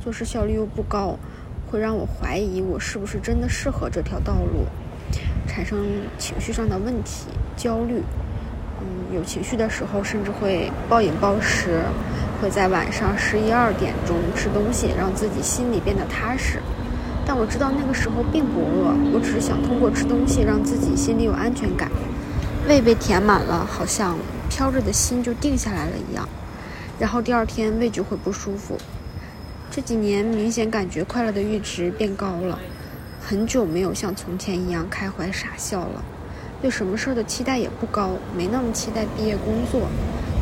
[0.03, 1.19] 做事效率又不高，
[1.71, 4.65] 会让我怀疑我是不是真的适合这条道路，
[5.47, 5.85] 产生
[6.17, 7.27] 情绪上的问题、
[7.59, 8.03] 焦虑。
[8.81, 11.83] 嗯，有情绪的时候，甚至会暴饮暴食，
[12.41, 16.59] 会在晚上十一二点钟吃东西，让自己心里变得踏实。
[17.27, 21.91] 但我知道那个时候并不饿，我只是想通过吃东西让自己心里有安全感。
[22.67, 24.19] 胃被填满了，好像
[24.49, 26.27] 飘着的心就定下来了一样，
[26.99, 28.79] 然后第二天胃就会不舒服。
[29.71, 32.59] 这几年明显感觉快乐的阈值变高了，
[33.21, 36.03] 很久没有像从前一样开怀傻笑了。
[36.63, 39.89] 对什么事儿的期待也不高，没那么期待毕业工作，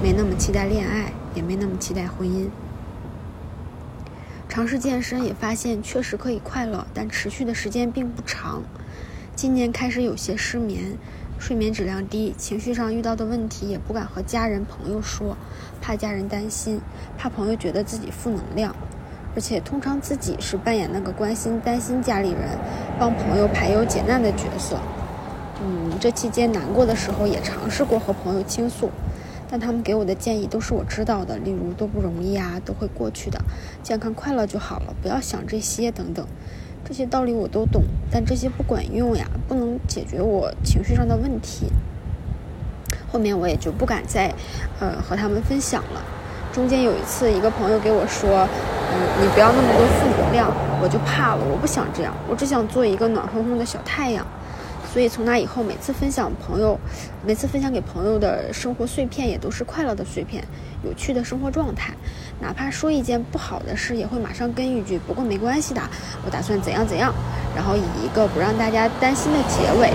[0.00, 2.46] 没那么期待恋爱，也没那么期待婚姻。
[4.48, 8.62] 尝试健身也发现确实可以快乐，但持续的时间并不长。
[9.34, 10.96] 今年开始有些失眠，
[11.42, 15.36] 睡眠质量低，情绪上遇到的问题也不敢和家人朋友说，
[15.80, 16.80] 怕家人担心，
[17.18, 18.72] 怕朋友觉得自己负能量。
[19.34, 22.56] 而且通常自己是扮演那个关心、担心家里人、
[22.96, 24.78] 帮朋友排忧解难的角色。
[25.60, 28.88] 嗯，这期间难过的时候也尝试过和朋友倾诉，
[29.50, 33.40] 但他们给我的建议都是我知道的，例如都不容易啊，都会过去的，
[33.82, 36.24] 健康快乐就好了，不要想这些等等。
[36.92, 41.72] 这些道理我都懂，但这些不管用呀，不能解决我情绪上的问题。
[43.10, 44.30] 后面我也就不敢再，
[44.78, 46.02] 呃，和他们分享了。
[46.52, 48.46] 中间有一次，一个朋友给我说
[48.92, 50.52] ：“嗯，你不要那么多负能量。”
[50.84, 54.26] 我就怕了，我不想这样，我只想做一个暖烘烘的小太阳。
[54.92, 56.78] 所以从那以后，每次分享朋友，
[57.24, 60.44] 每次分享给朋友的生活碎片，也都是快乐的碎片，
[60.84, 61.94] 有趣的生活状态。
[62.40, 65.80] 哪怕说一件不好的事，也会马上跟一句“不过没关系的，
[66.26, 67.14] 我打算怎样怎样”，
[67.56, 69.90] 然后以一个不让大家担心的结尾，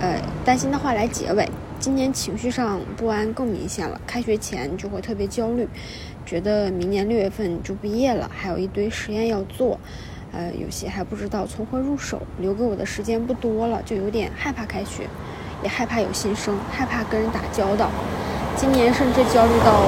[0.00, 1.48] 呃，担心的话来结尾。
[1.80, 5.68] 今年情绪上不安更明显了，开学前就会特别焦虑，
[6.24, 9.80] 觉得明年六月份就毕业了，还有一堆实验要做。
[10.36, 15.06] 呃，有些还不知道从何入手，留给我的时间不多了，就有点害怕开学，
[15.62, 17.88] 也害怕有新生，害怕跟人打交道。
[18.56, 19.82] 今年甚至焦虑到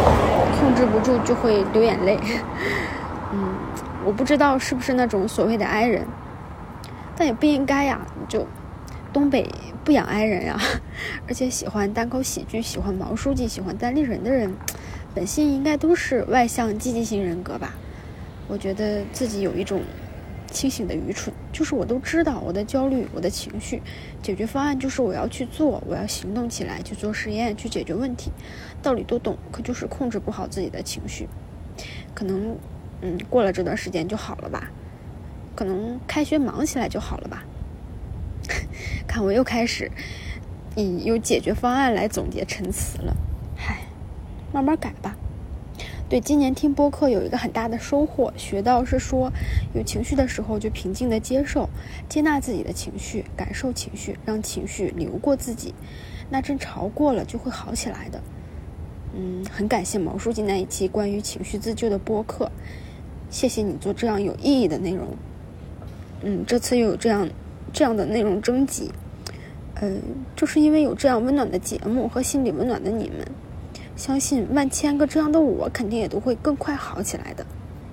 [0.59, 2.17] 控制不住就会流眼泪。
[3.35, 3.57] 嗯，
[4.05, 6.07] 我不知道是不是那种所谓的 i 人，
[7.17, 8.47] 但也不应该呀，就
[9.13, 9.51] 东北
[9.83, 10.57] 不养 i 人呀，
[11.27, 14.55] 而且喜欢单口喜剧、喜欢毛书记、喜欢单立人的人，
[15.13, 17.75] 本性应该都是外向积极型人格吧。
[18.47, 19.83] 我觉得自己有一种。
[20.51, 23.83] 清醒的愚蠢，就是我都知道我的焦虑，我的情绪，
[24.23, 28.31] 解决方案就是我要去做，我要行动起来，去做实验，去解决问题，
[28.83, 31.29] 道理都懂，可就是控制不好自己的情绪。
[32.15, 32.57] 可能，
[33.03, 34.71] 嗯，过了这段时间就好了吧？
[35.55, 37.45] 可能开学忙起来就好了吧？
[39.09, 39.91] 看我又开始
[40.77, 43.17] 以有解决方案来总结陈词了，
[43.59, 43.83] 唉，
[44.53, 45.17] 慢慢改吧。
[46.09, 49.33] 对，今年听播客有一个很大的收获，学到是说，
[49.75, 51.69] 有情绪的时候就平静的接受、
[52.09, 55.75] 接纳自己的情绪，感受情绪，让情绪流过自己，
[56.31, 58.23] 那阵潮过了就会好起来的。
[59.17, 62.53] 嗯，很感谢毛书记那一期关于情绪自救的播客，
[63.29, 65.09] 谢谢你做这样有意义的内容。
[66.23, 67.29] 嗯，这次又有这样
[67.73, 68.93] 这样的内容征集，
[69.75, 69.97] 呃，
[70.37, 73.27] 就是因为有这样温暖的节目和心里温暖的你们，
[73.97, 77.45] 相信万千个这样的我肯定也都会更快好起来的。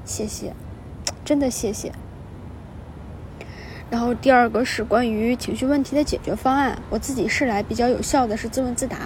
[0.03, 0.53] 谢谢，
[1.23, 1.91] 真的谢谢。
[3.89, 8.97] 然后第二个是关于情绪问题的解决方案，我自己试来比较有效的是自问自答。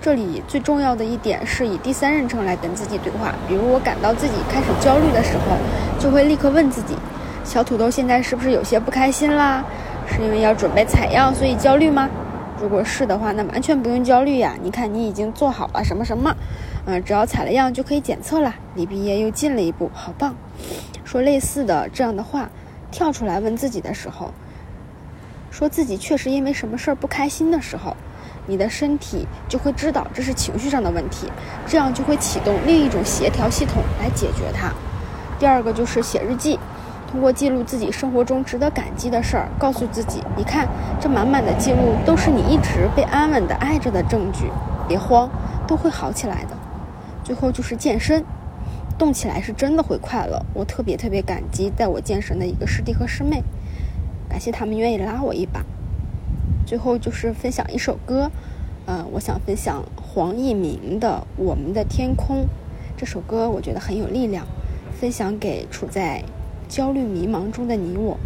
[0.00, 5.56] 这里最重要的一点是以第三人称来跟自己对话，比如我感到自己开始焦虑的时候，
[5.98, 6.94] 就会立刻问自己：
[7.44, 9.64] 小土豆现在是不是有些不开心啦？
[10.06, 12.08] 是因为要准备采样所以焦虑吗？
[12.58, 14.54] 如果是的话，那完全不用焦虑呀！
[14.62, 16.34] 你看你已经做好了什么什么，
[16.86, 20.34] 嗯，只要采了样就可以检测啦，离毕业又近了一步，好棒！
[21.04, 22.48] 说类似的这样的话，
[22.90, 24.32] 跳出来问自己的时候，
[25.50, 27.94] 说自己确实因为什么事儿不开心的时候，
[28.46, 31.30] 你的身体就会知道这是情绪上的问题，
[31.66, 34.72] 这样就会启动另一种协调系统来解决它。
[35.38, 36.58] 第二个就是写日记，
[37.10, 40.68] 通过记录自己生活中值得感激的事儿，告诉自己，你看
[41.00, 44.50] 这满满的记录都是你一直被安稳的爱着的证据，
[44.88, 45.30] 别慌，
[45.66, 46.56] 都会好起来的。
[47.24, 48.24] 最后就是健身。
[48.98, 53.42] 动起来是真的会快乐，我特别特别感激带我健身的一个师弟和师妹，
[54.26, 55.62] 感谢他们愿意拉我一把。
[56.64, 58.30] 最后就是分享一首歌，
[58.86, 62.44] 呃，我想分享黄义明的《我们的天空》
[62.96, 64.46] 这首歌，我觉得很有力量，
[64.98, 66.24] 分享给处在
[66.68, 68.18] 焦虑迷茫中的你我，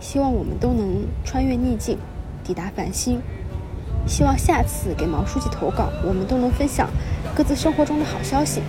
[0.00, 1.98] 希望我们都能穿越逆境，
[2.44, 3.20] 抵达繁星。
[4.06, 6.88] 希望下次给毛书记投稿，我们都能分享
[7.36, 8.60] 各自生活中的好消息。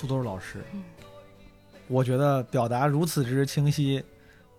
[0.00, 0.06] 你。
[0.06, 0.64] 小土豆老师，
[1.86, 4.02] 我觉得表达如此之清晰，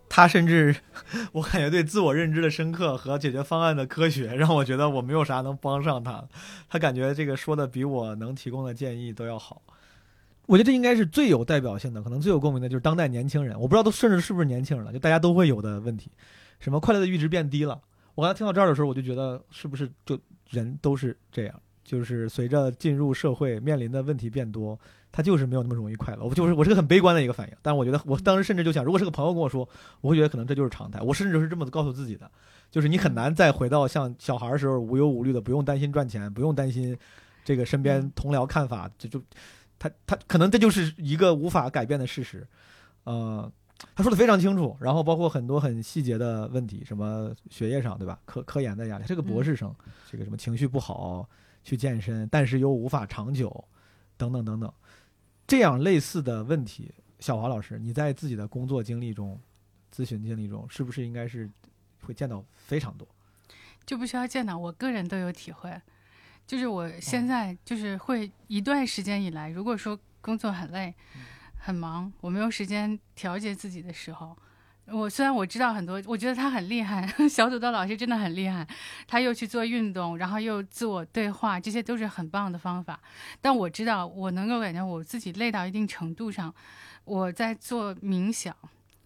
[0.08, 0.76] 他甚至
[1.34, 6.24] 我感觉对自我认知的深刻和解决方案的科学，让我觉得我没有啥能帮上他。
[6.70, 9.64] 他感觉这个说的比我能提供的建议都要好。
[10.46, 13.60] 我觉得这应该是最有代表性的，可能最有共鸣的就是当代年轻人。
[13.60, 16.12] 我不知道都甚至是不是年轻人了，就大家都会有的问题，
[16.60, 17.82] 什么快乐的阈值变低了。
[18.14, 20.20] 我刚才听到这儿的时候，我就觉得是不是就
[20.50, 21.62] 人都是这样，
[21.92, 24.80] 就是随着进入社会面临的问题变多，
[25.12, 26.24] 他就是没有那么容易快乐。
[26.24, 29.68] 我就是我是个很悲观的一个反应，但我觉得我当时甚至就想，如果是个朋友跟我说，
[30.00, 31.02] 我会觉得可能这就是常态。
[31.02, 32.32] 我甚至是这么告诉自己的，
[32.70, 36.98] 就是你很难再回到像小孩儿时候无忧无虑的，不用担心赚钱，不用担心
[37.44, 39.22] 这个身边同僚看法，就就
[39.78, 42.48] 他他可能这就是一个无法改变的事实。
[43.04, 43.52] 呃，
[43.94, 48.18] 他说的非常清楚，然后包括很多很细节的问题，什么学业上对吧？
[48.24, 49.76] 科科研的压力，这个博士生，
[50.10, 51.28] 这个什么情绪不好
[51.64, 53.66] 去健身，但是又无法长久，
[54.18, 54.74] 等等等等，
[55.48, 59.40] 这样类似的问题，小华老师，你在自己的工作经历中、
[59.94, 61.50] 咨询经历中，是不是应该是
[62.04, 63.08] 会见到非常多？
[63.86, 65.82] 就不需要见到，我个人都有体会。
[66.48, 70.94] 就是我现在就是会一段时间以来，如果说工作很累、
[71.58, 74.38] 很忙，我没有时间调节自己的时候，
[74.94, 78.68] 我虽然我知道很多，我觉得他很厉害， 小组的老师真的很厉害，
[79.08, 83.00] 他又去做运动，然后又自我对话，这些都是很棒的方法。
[83.40, 86.54] 但我知道，我能够感觉我自己累到一定程度上，
[87.06, 88.56] 我在做冥想。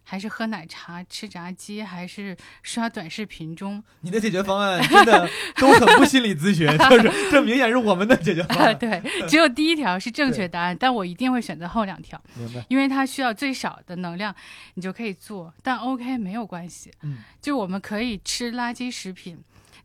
[0.08, 5.28] 还是喝奶茶、吃炸鸡，还是刷短视频中，你的解决方案真的
[5.58, 8.78] 都很不心理咨询，就是 这明显是我们的解决方案。
[8.78, 12.64] 对，只有第一条是正确答案，但我一定会选择后两条，明白？
[12.70, 14.34] 因为它需要最少的能量，
[14.76, 15.52] 你就可以做。
[15.64, 19.38] 但 OK 没有关系，嗯，就我们可以吃垃圾食品，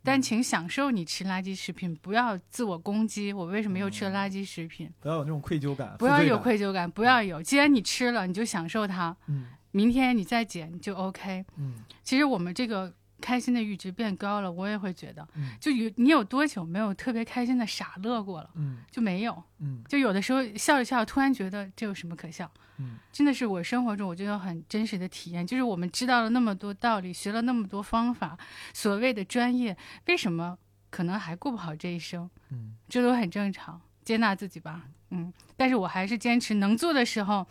[0.05, 3.33] 但请享受你吃垃圾食品，不要自我攻击。
[3.33, 4.91] 我为什么又吃了垃圾食品？
[5.01, 7.43] 不要有那种愧疚感，不要有愧疚感，不要有。
[7.43, 9.17] 既然你吃了，你就享受它。
[9.27, 11.45] 嗯明天你再减就 OK。
[11.57, 18.51] 嗯其实我们这个开心的阈值变高了，我也会觉得，嗯就有你有多久没有特别开心的傻乐过了？
[18.55, 19.43] 嗯就没有。
[19.59, 22.51] 嗯就有的时候笑着笑着，突然觉得这有什么可笑？
[22.79, 28.39] 嗯真的是我生活中我就有很真实的体验，就是我们知道了那么多道理，学了那么多方法，
[28.73, 29.77] 所谓的专业，
[30.07, 30.57] 为什么
[30.89, 32.29] 可能还过不好这一生？
[32.51, 35.31] 嗯这都很正常，接纳自己吧，嗯。
[35.59, 37.47] 但是我还是坚持能做的时候，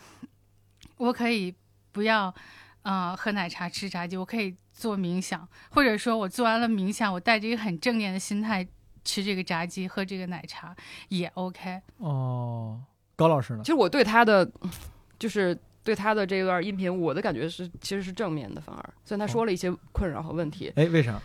[0.97, 1.53] 我可以
[1.99, 2.33] 不要，
[2.83, 8.65] 呃，喝奶茶、吃炸鸡，我可以做冥想，或者说我做完了冥想，我带着一个很正念的心态
[9.03, 10.73] 吃这个炸鸡、喝这个奶茶
[11.09, 11.81] 也 OK。
[11.97, 12.79] 哦，
[13.17, 13.67] 高老师呢其？
[13.67, 14.49] 实我对他的
[15.19, 21.21] 就是对他的这段音频，我的感觉是其实是正面的，反而虽然他说了一些困扰和问题，哎，为啥？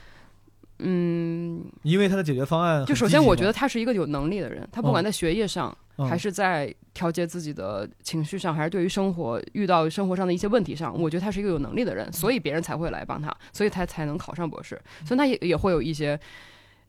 [0.79, 16.19] 嗯，因为他的解决方案就首先我觉得他是一个有能力的人，他不管嗯在学业上，嗯还是在调节自己的情绪上，还是对于生活遇到生活上的一些问题上，我觉得他是一个有能力的人，所以别人才会来帮他，所以他才能考上博士，所以他也也会有一些。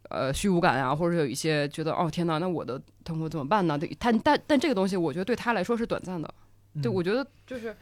[0.07, 3.75] 呃，虚无感啊，或者有一些觉得哦天哪，那我的痛苦怎么办呢？
[3.75, 6.31] 对，他但但这个东西，我觉得对他来说是短暂的。
[6.79, 7.75] 对，嗯我觉得就是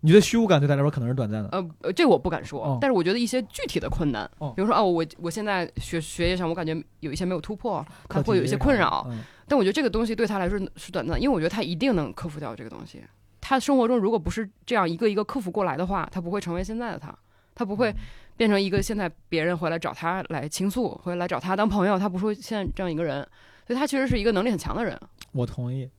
[0.00, 1.48] 你觉得虚无感对他来说可能是短暂的？
[1.50, 2.78] 呃，呃这我不敢说，哦。
[2.80, 4.52] 但是我觉得一些具体的困难，哦。
[4.54, 9.18] 比如说啊，我我现在学学业上，我感觉有一些没有突破，他课题会有一些困扰，嗯。
[9.48, 13.02] 但我觉得这个东西对他来说是短暂，因为我觉得他一定能克服掉这个东西。
[13.40, 17.16] 他生活中如果不是这样一个一个克服过来的话，他不会成为现在的他，
[17.54, 17.76] 他不嗯。
[17.76, 17.94] 会
[18.36, 23.26] 变成一个现在别人回来找他来倾诉，回来找他当朋友，他不是现在这样一个人，
[23.66, 24.96] 所以他其实是一个能力很强的人。
[25.32, 25.90] 我同意，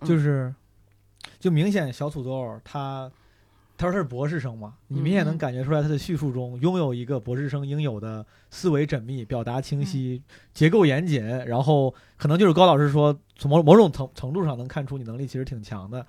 [0.00, 0.08] 嗯。
[0.08, 0.52] 就是
[1.38, 3.08] 就明显小土豆他
[3.76, 10.22] 他说他是博士生嘛，你明显能嗯感觉出来他的叙述中拥有一个博士生应有的思维缜密、表达清晰、
[10.52, 16.06] 结构严谨，然后可能就是高老师说从某某种程程度上能看出你能力其实挺强的。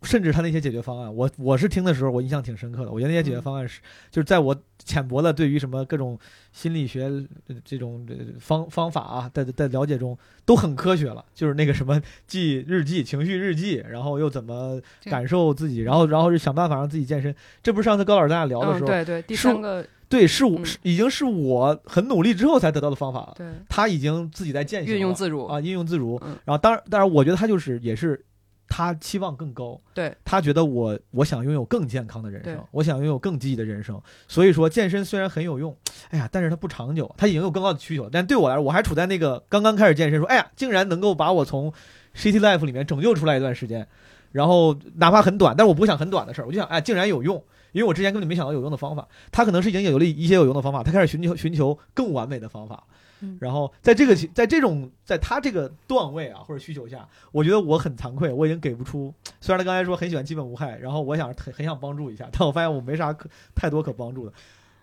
[0.00, 2.92] 嗯甚至他那些解决方案，我我是听的时候，我印象挺深刻的。
[2.92, 3.80] 我觉得那些解决嗯方案是，
[4.12, 6.16] 就是在我浅薄的对于什么各种
[6.52, 7.04] 心理学
[7.48, 11.24] 呃这种呃方方法啊，在在了解中都很科学了。
[11.34, 17.34] 就是那个什么记日记、情绪日记，然后又怎么感受自己，然后然后是想办法让自己健身。
[17.60, 23.34] 这不是上次高老师咱俩聊的时嗯，候，对对，第是三个对是我、嗯是已经是我很努力之后才得到的方法了。
[23.36, 26.20] 对他已经自己在践行了运用自如啊，运用自如。
[26.24, 28.24] 嗯然后当然，当然，我觉得他就是也是
[28.68, 34.00] 他期望更高，对他觉得我我想拥有更健康的人生，我想拥有更积极的人生。
[34.28, 35.74] 所以说，健身虽然很有用，
[36.10, 38.08] 哎呀，但是它不长久，他已经有更高的需求。
[38.10, 41.72] 但对我来说，我还处在那个刚刚开始健身，说哎呀，竟然能够把我从
[42.14, 43.88] City Life 里面拯救出来一段时间，
[44.32, 47.42] 然后哪怕很短，但是我不想很短的事儿，我就想哎，竟然有用。
[47.72, 52.82] 因为我之前根本没想到有用的方法，他可能是已经有了一些有用的方法，他开始寻求寻求更完美的方法。
[53.20, 59.12] 嗯然后在这个情在这种在他这个段位啊或者需求下，我觉得我很惭愧，我已经给不出。
[59.40, 64.32] 虽然他刚才说很喜欢基本无害，然后我想很很想帮助一下，但我发现我没啥可太多可帮助的。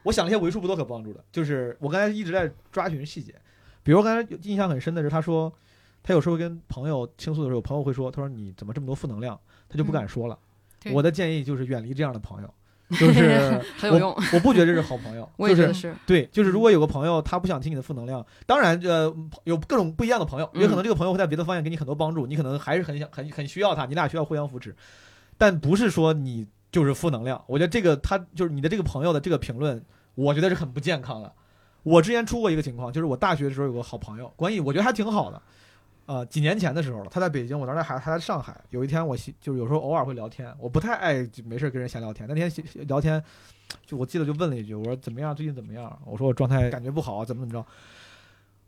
[0.03, 3.33] 我想了一些为数不多可帮助的，就是我刚才一直在抓寻细节，
[3.83, 5.51] 比如刚才印象很深的是，他说
[6.03, 10.37] 他有时候跟朋友倾诉的时候，朋友会说，他说你怎么这么多负能量，他就不敢说了。
[10.79, 12.53] 对我的建议就是远离这样的朋友，
[12.99, 14.23] 就是很有用我。
[14.33, 19.11] 我不觉得这是好朋友， 我也就是觉得是，对，就是如果有个朋友他不想听你的负能量，当然呃
[19.45, 24.75] 有各种不一样的朋友，也可能这个朋友会在别的方面给你很多帮助，你可能还是很想很很需要他，你俩需要互相扶持，
[25.37, 27.43] 但不是说你就是负能量。
[27.47, 29.83] 我觉得这个他就是你的这个朋友的这个评论，
[30.13, 31.31] 我觉得是很不健康的。
[31.81, 35.41] 我之前出过一个情况，就是我大学的时候有个好朋友，关系我觉得还挺好的。
[36.05, 38.55] 呃，几年前的时候了，他在北京，我当时还还在上海。
[38.69, 42.27] 有一天我就是有时候偶尔会聊天，我不太爱就没事跟人闲聊天。
[42.29, 42.51] 那天
[42.87, 43.23] 聊天，
[43.85, 45.35] 就我记得就问了一句，我说怎么样？
[45.35, 45.99] 最近怎么样？
[46.05, 47.67] 我说我状态感觉不好，怎么怎么着。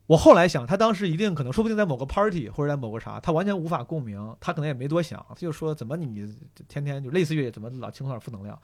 [0.07, 6.33] 我后来想，他当时一定可能，说不定在某个 party 或者在某个啥，他完全无法共鸣，他可能也没多想，他就说怎么你
[6.67, 8.57] 天天就类似于怎么老倾诉点负能量。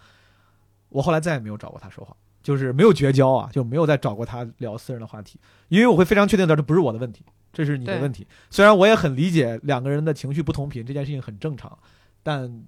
[0.89, 5.39] 我后来再也没有找过他说话，就是没有绝交啊，就没有再找过他聊私人的话题，
[5.69, 8.27] 因为我会非常确定的，这不是我的问题，这是你的问题。
[8.51, 11.75] 虽然我也很理解两个人的情绪不同频这件事情很正常，
[12.21, 12.63] 但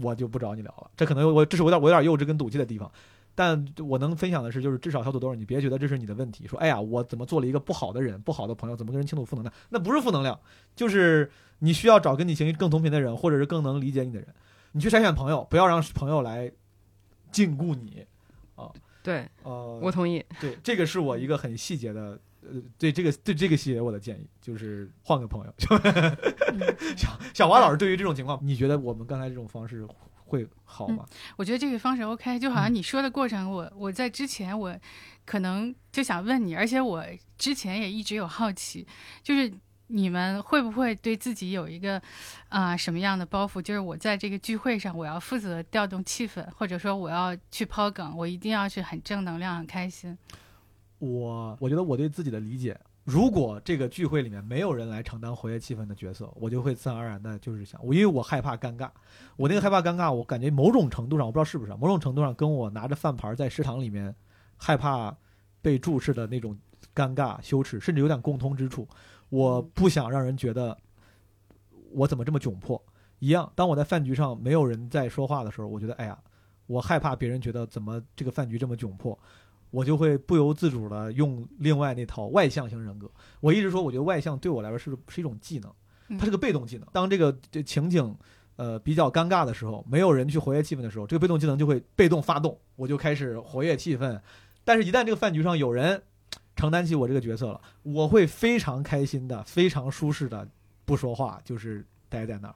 [0.00, 0.90] 我就不找你聊了。
[0.96, 2.88] 这可能我这是我有点我有点幼稚跟赌气的地方。
[3.34, 6.46] 但我能分享的是，就是至少小土豆，你别觉得这是你的问题。
[6.46, 9.54] 说，哎呀，我怎么做了一个不好的人、不好的朋友，怎么跟人倾吐负能量？
[9.70, 10.38] 那不是负能量，
[10.76, 14.28] 就是你需要找跟你情绪更同频的人，或者是更能理解你的人。
[14.72, 16.52] 你去筛选朋友，不要让朋友来
[17.30, 18.04] 禁锢你。
[19.02, 20.24] 对呃，我同意。
[20.40, 25.54] 对这个是我一个很细节的，呃，对这个对这个细节我的建议就是换个朋友。
[26.96, 29.86] 小小华老师，对于这种情况，你觉得我们刚才这种方式
[30.24, 31.04] 会好吗？
[31.36, 34.74] 我觉得这个方式 OK，就好像你说的过程，我我在之前我
[35.24, 37.04] 可能就想问你，而且我
[37.36, 38.86] 之前也一直有好奇，
[39.22, 39.52] 就是
[39.92, 42.00] 你们会不会对自己有一个
[42.48, 43.60] 啊、什么样的包袱？
[43.60, 50.16] 就是我在这个聚会上，我要负责调动气氛，或者说我要去抛梗，我一定要是很正能量、很开心。
[50.98, 58.88] 我我觉得我对自己的理解，如果这个聚会里面没有人来承担活跃气氛的角色，我就会自然而然的就是想，我因为我害怕尴尬，
[59.36, 64.14] 我那个害怕尴尬，我感觉某种程度上，我不知道是不是，某种程度上跟我拿着饭盘在食堂里面
[64.56, 65.14] 害怕
[65.60, 66.56] 被注视的那种
[66.94, 68.88] 尴尬、羞耻，甚至有点共通之处。
[69.32, 70.76] 我不想让人觉得
[71.90, 72.80] 我怎么这么窘迫
[73.18, 73.50] 一样。
[73.54, 76.18] 当我在饭局上没有人在说话的时候，我觉得哎呀，
[76.66, 79.18] 我害怕别人觉得怎么这个饭局这么窘迫。
[79.70, 83.10] 我就会不由自主的用另外那套外向型人格。
[83.40, 86.86] 我一直说，我觉得外向对我来说是是一种技能，它是个被动技能。
[86.92, 88.14] 当这个这情景
[88.56, 94.20] 呃比较尴尬的时候，没有人去活跃气氛的时候，这个被动技能就会被动发动，我就开始活跃气氛。
[94.62, 96.02] 但是，一旦这个饭局上有人
[96.56, 100.46] 承担起我这个角色了，我会非常开心的、非常舒适的
[100.84, 102.54] 不说话，就是待在那儿。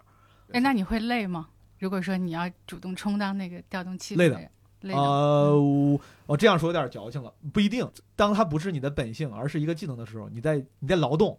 [0.53, 1.49] 哎，那你会累吗？
[1.79, 4.51] 如果说你要主动充当那个调动气氛累的人，
[4.83, 5.01] 累的。
[5.01, 7.87] 呃，我我这样说有点矫情了，不一定。
[8.15, 11.39] 当它不是你的本性，而是一个技能的时候，你在你在劳动，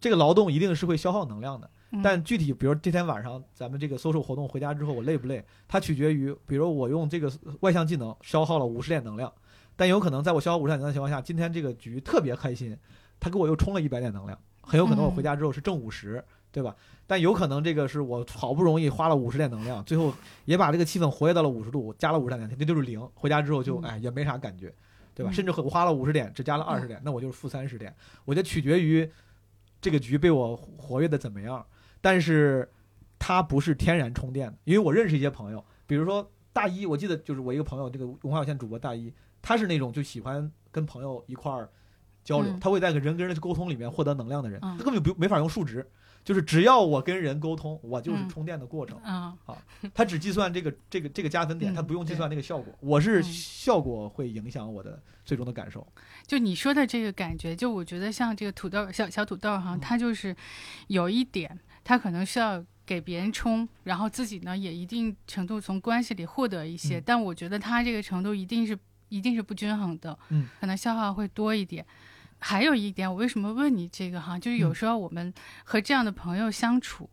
[0.00, 1.70] 这个劳动一定是会消耗能量的。
[1.92, 5.42] 嗯但具体，比如这天晚上咱们这个 social 活动回家之后，我累不累？
[5.68, 9.32] 它取决于，比如我用这个外向技能消耗了五十点能量，
[9.76, 12.76] 但有可能在我消耗五十点能量的情况下，今天这个局特别开心，
[13.20, 16.74] 他给我又充了一百点能量，很有可能我回家之后是正五十、对吧？
[17.06, 20.12] 但有可能这个是我好不容易花了五十点能量，最后
[20.44, 23.00] 也把这个气氛活跃到了五十度，加了五十点能量，这就是零。
[23.14, 24.74] 回家之后就嗯哎也没啥感觉，
[25.14, 25.30] 对吧？
[25.30, 27.94] 嗯甚至我花了五十点，只加了二十点，那我就是负三十点。
[28.24, 29.08] 我觉得取决于
[29.80, 31.64] 这个局被我活跃的怎么样，
[32.00, 32.68] 但是
[33.18, 39.12] 它不是天然充电的，因为我认识一些朋友，比如说大一，我记得就是我一个朋友，这个文化有限主播大一，
[39.46, 41.70] 他是那种就喜欢跟朋友一块儿
[42.24, 45.88] 交流，嗯他会在跟人跟人的沟通里面获得能量的人，嗯他根本就不没法用数值。
[46.24, 48.98] 就是只要我跟人沟通，我就是嗯充电的过程。
[48.98, 49.32] 啊，
[49.94, 52.74] 他只计算这个这个这个加分点，嗯他不用计算那个效果。
[52.80, 55.86] 我是嗯效果会影响我的最终的感受。
[56.26, 60.34] 就你说的这个感觉，就我觉得像这个土豆小小土豆哈，他就是
[60.88, 68.76] 有一点，他可能需要给别人充，然后自己呢也一定程度从关系里获得一些，嗯但我觉得他这个程度一定是
[69.08, 71.84] 一定是不均衡的，嗯，可能消耗会多一点。
[72.38, 75.32] 还有一点，我为什么问你这个哈，就是有嗯时候我们
[75.64, 77.08] 和这样的朋友相处。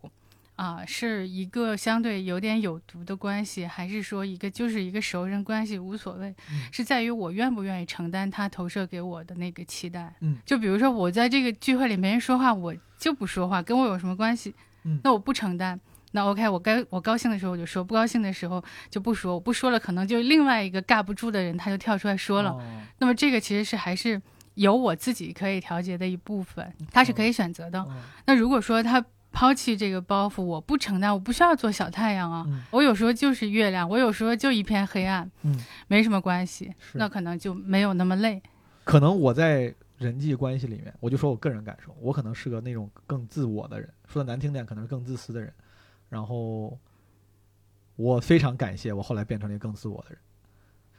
[0.55, 10.13] 啊，是一个相对有点有毒的关系，还是说一个就是一个熟人关系，无所谓，嗯是在于我愿不愿意承担他投射给我的那个期待。
[10.19, 14.53] 嗯，就比如说我在这个聚会里没人说话，我就不说话，跟我有什么关系？
[14.83, 15.79] 嗯那我不承担。
[16.15, 19.33] 那 OK，我该我高兴的时候我就说，不高兴的时候就不说。
[19.33, 22.51] 我不说了，可能就另外一个尬不住的人他就跳出来说了。
[22.51, 22.61] 哦
[22.99, 24.21] 那么这个其实是还是
[24.53, 27.81] 有我自己可以调节的一部分，他是可以选择的。
[27.81, 27.91] 哦
[28.25, 38.39] 那如果说他抛弃这个包袱，我不承担，我不需要做小太阳啊，嗯我有时候就是月亮，我有时候就一片黑暗，嗯，没什么关系，那可能就没有那么累。
[38.83, 45.51] 可能我在人际关系里面，我就说我个人感受，我可能是个那种更自我的人，说的难听点，可能是更自私的人。
[46.13, 46.77] 然后
[47.95, 50.19] 我非常感谢我后来变成了一个更自我的人，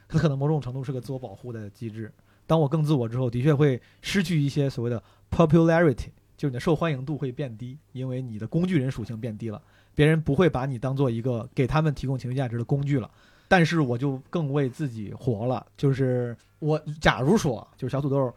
[0.09, 2.11] 他可能某种程度是个自我保护的机制。
[2.45, 5.01] 当我更自我之后，的确会失去一些所谓的
[5.31, 9.61] popularity，就是你的受欢迎度会变低，因为你的工具人属性变低了，
[9.95, 13.09] 别人不会把你当做一个给他们提供情绪价值的工具了。
[13.47, 18.33] 但是我就更为自己活了，就是我假如说，就是小土豆，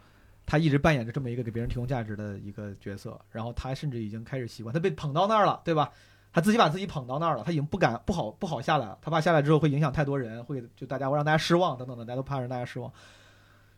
[0.46, 5.90] 他一直扮演着这么一个给别人提供价值的一个角色，然后他甚至已经开始习惯，他被捧到那儿了，对吧？
[6.38, 12.88] 他自己把自己捧到那儿了，他已经不敢不好不好下来了，他怕下来之后会影响太多人，会就大家会让大家失望等等的，大家都怕让大家失望。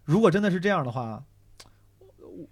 [0.04, 1.24] 如果真的是这样的话，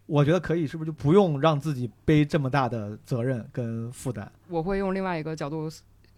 [0.06, 4.26] 我觉得可以，是不是就不用让自己背这么大的责任跟负担？
[4.48, 5.68] 我会用另外一个角度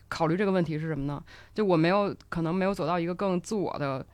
[0.08, 1.20] 考虑这个问题是什么呢？
[1.52, 4.06] 就我没有可能没有走到一个更自我的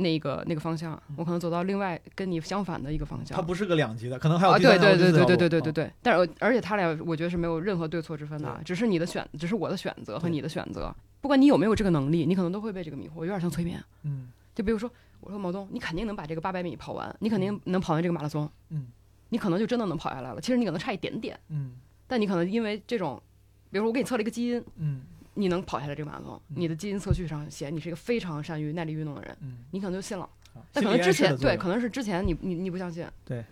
[0.00, 3.36] 那个那个方向，我可能走到另外跟你相反的一个方向。
[3.36, 5.92] 它不是个两级的，可能还有啊，对对对对对对对对对。
[6.02, 10.94] 但是而且他俩，我觉得是没有任何对错之分的，只是你的选，只是我的选择和你的选择。
[11.20, 13.82] 不管你有没有这个能力，你可能都会被这个迷惑，有点像催眠。
[14.04, 14.90] 嗯就比如说，
[15.20, 18.88] 我说毛东，你肯定能把这个八百米跑完，你肯定能跑完这个马拉松，嗯
[19.28, 20.40] 你可能就真的能跑下来了。
[20.40, 21.72] 其实你可能差一点点，嗯
[22.08, 23.22] 但你可能因为这种，
[23.70, 25.02] 比如说我给你测了一个基因，嗯
[25.34, 30.28] 你能跑下来这个马拉松，嗯你的基因测序上写你是一个非常善于耐力运动的人，嗯，你可能就信了。
[30.52, 33.06] 好但可能之前对，可能是之前你你你不相信。
[33.24, 33.44] 对，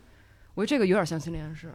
[0.54, 1.68] 我觉得这个有点像心理暗示。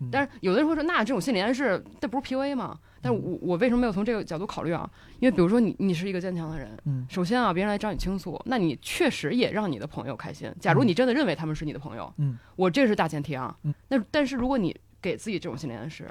[0.00, 2.78] 嗯但是有的人会说，那这种心理暗示，这不是 PUA 吗？
[3.02, 4.88] 但是我我为什么没有从这个角度考虑啊？
[5.18, 10.54] 因为比如说你你是一个坚强的人，嗯首先啊，别人来找你倾诉，那你确实也让你的朋友开心。
[10.60, 13.58] 假如嗯你真的认为他们是你的朋友，嗯，我这是大前提啊。
[13.64, 14.72] 嗯，那但是如果你
[15.02, 16.08] 给自己这种心理暗示，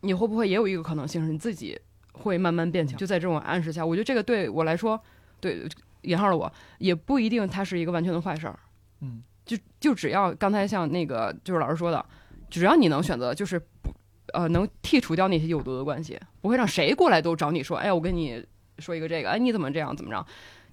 [0.00, 1.80] 你会不会也有一个可能性是你自己
[2.14, 2.98] 会慢慢变强？
[2.98, 5.00] 就在这种暗示下，我觉得这个对我来说，
[5.40, 5.68] 对
[6.02, 8.58] 引号的我也不一定它是一个完全的坏事儿。
[9.00, 12.04] 嗯，就就只要刚才像那个就是老师说的，
[12.48, 13.92] 只要你能选择，就是不
[14.32, 18.44] 呃能剔除掉那些有毒的关系，不会让谁过来都找你说，哎，我跟你
[18.78, 20.26] 说一个这个，哎，你怎么这样怎么着？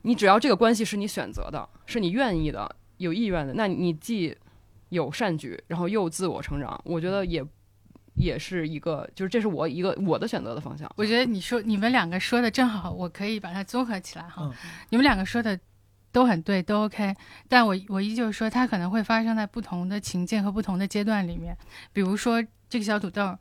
[0.03, 4.35] 你只要这个关系是你选择的，是你愿意的、有意愿的，那你既
[4.89, 7.45] 有善举，然后又自我成长，我觉得也
[8.15, 10.91] 也是一个，就是这是我一个我的选择的方向。
[10.95, 14.43] 我觉得你说你们两个说的正好，我可以把它综合起来哈。
[14.43, 14.53] 嗯
[14.89, 15.57] 你们两个说的
[16.11, 17.15] 都很对，都 OK，
[17.47, 21.57] 但我我依旧说它可能会发生在不同的情境和不同的阶段里面。
[21.93, 23.37] 比如说这个小土豆，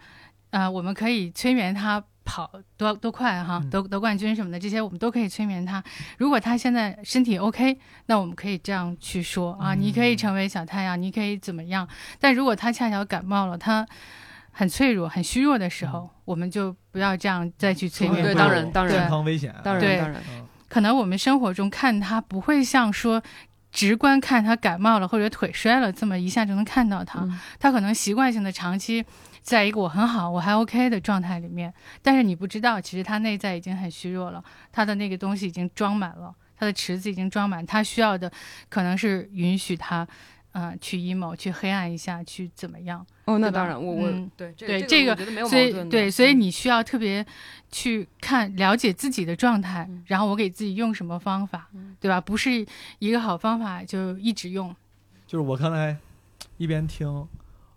[0.51, 5.83] 呃，我们可以催眠他跑多多快哈，嗯得得冠军什么的，这些我们都可以催眠他。
[6.19, 7.77] 如果他现在身体 OK，
[8.07, 11.89] 那我们可以这样去说啊，嗯你可以成为小太阳，你可以怎么样？
[12.21, 13.85] 但如果他恰巧感冒了，他
[14.61, 18.95] 很脆弱、很虚弱的时候，我们就不要这样再去催眠对，当然当然。
[18.95, 20.47] 健康危险，当然当然，嗯。
[20.69, 23.23] 可能我们生活中看他不会像说
[23.73, 27.41] 直观看他感冒了或者腿摔了这么一下就能看到他，嗯。
[27.59, 29.03] 他可能习惯性的长期
[29.41, 31.73] 在一个我很好我还 OK 的状态里面，
[32.03, 38.31] 但是你不知道，其实他内在已经很虚弱了，他的那个东西已经装满了，他的池子已经装满，他需要的
[38.69, 40.07] 可能是允许他。
[40.53, 43.07] 嗯、去 emo，去黑暗一下，去怎么样？
[43.25, 45.17] 哦，那当然，我我嗯对这对这个
[45.47, 47.25] 所以，对，所以嗯你需要特别
[47.71, 51.71] 去看了解自己的状态，嗯然后我给自己用什么方法，
[52.01, 52.21] 对吧？
[52.21, 52.67] 不是
[52.99, 54.75] 一个好方法就一直用。
[55.27, 55.97] 就是我刚才
[56.57, 57.29] 一边听，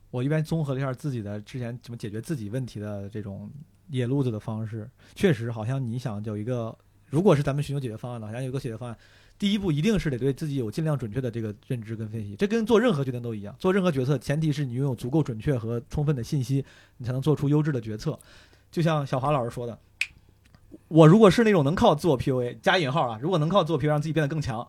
[0.10, 3.52] 我一边综合了一下自己的之前怎么解决自己问题的这种
[3.90, 6.76] 野路子的方式，确实好像你想有一个，
[7.12, 8.98] 如果是咱们寻求解决方案的，好像有一个解决方案。
[9.44, 13.54] 第一步一定是得对自己有尽量准确的这个认知跟分析，这跟做任何决定都一样。
[13.60, 16.64] 做任何决策，前提是你拥有足够准确和充分的信息，
[16.96, 18.18] 你才能做出优质的决策。
[18.72, 19.78] 就像小华老师说的，
[20.88, 24.66] 我如果是那种能靠自我 PUA 加引号啊，如果能靠自我 PUA 让自己变得更强，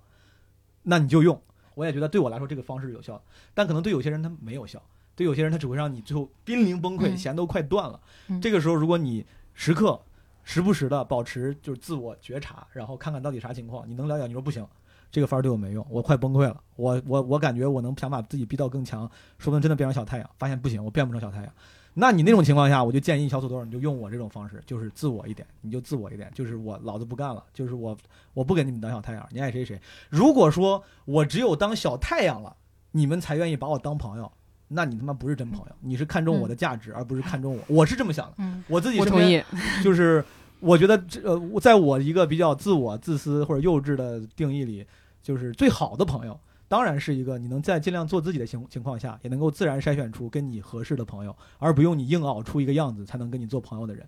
[0.82, 1.40] 那你就用。
[1.76, 3.22] 我也觉得对我来说这个方式有效，
[3.54, 4.82] 但可能对有些人他没有效，
[5.14, 8.00] 对有些人他只会让你最后濒临崩溃，嗯弦都快断了。
[8.26, 9.24] 嗯这个时候，如果你
[9.54, 10.00] 时刻、
[10.44, 14.66] 时不时的保持就是自我觉察，然后看看到底啥情况，你能了解，你说不行，
[15.10, 21.52] 这个法儿对我没用，我快崩溃了，我我我感觉我能想把自己逼到更强，说不定真的变成小太阳，发现不行，我变不成小太阳。
[21.96, 27.96] 那你那种情况下，我就建议小土豆，你就用我这种方式，就是自我一点，你就自我一点，就是我老子不干了，就是我
[28.32, 29.80] 我不给你们当小太阳，你爱谁谁。
[30.10, 32.56] 如果说我只有当小太阳了，
[32.90, 34.32] 你们才愿意把我当朋友，
[34.68, 37.62] 那你他妈不是真朋友，你是看中我的价值，而不是看中我。
[37.68, 39.42] 我是这么想的，嗯我自己我同意，
[39.84, 40.24] 就是
[40.60, 44.84] 我觉得这呃，我在我一个比较自我、自私或者幼稚的定义里，
[45.22, 54.06] 就是最好的朋友，当然是一个你能在尽量做自己的情情况下，也能够自然筛选出跟你合适的朋友，而不用你硬熬出一个样子才能跟你做朋友的人。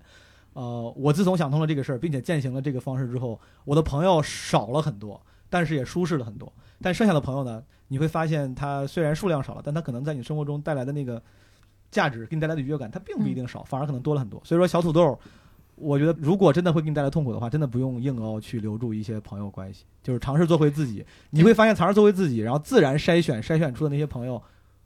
[0.54, 6.52] 呃，我自从想通了这个事儿，并且践行了这个方式之后，我的朋友少了很多，但是也舒适了很多。
[6.82, 11.22] 但剩下的朋友呢，你会发现他虽然数量少了，但他可能在你生活中带来的那个
[11.90, 14.40] 价值，给你带来的愉悦感，它并不一定少，反而可能多了很多。
[14.44, 15.18] 所以说，小土豆，
[15.74, 21.04] 我觉得如果真的会给你带来痛苦的话，真的不用硬熬去留住一些朋友关系，就是尝试做回自己。
[21.30, 24.42] 你会发现，尝试做回自己，然后自然筛选筛选出的那些朋友，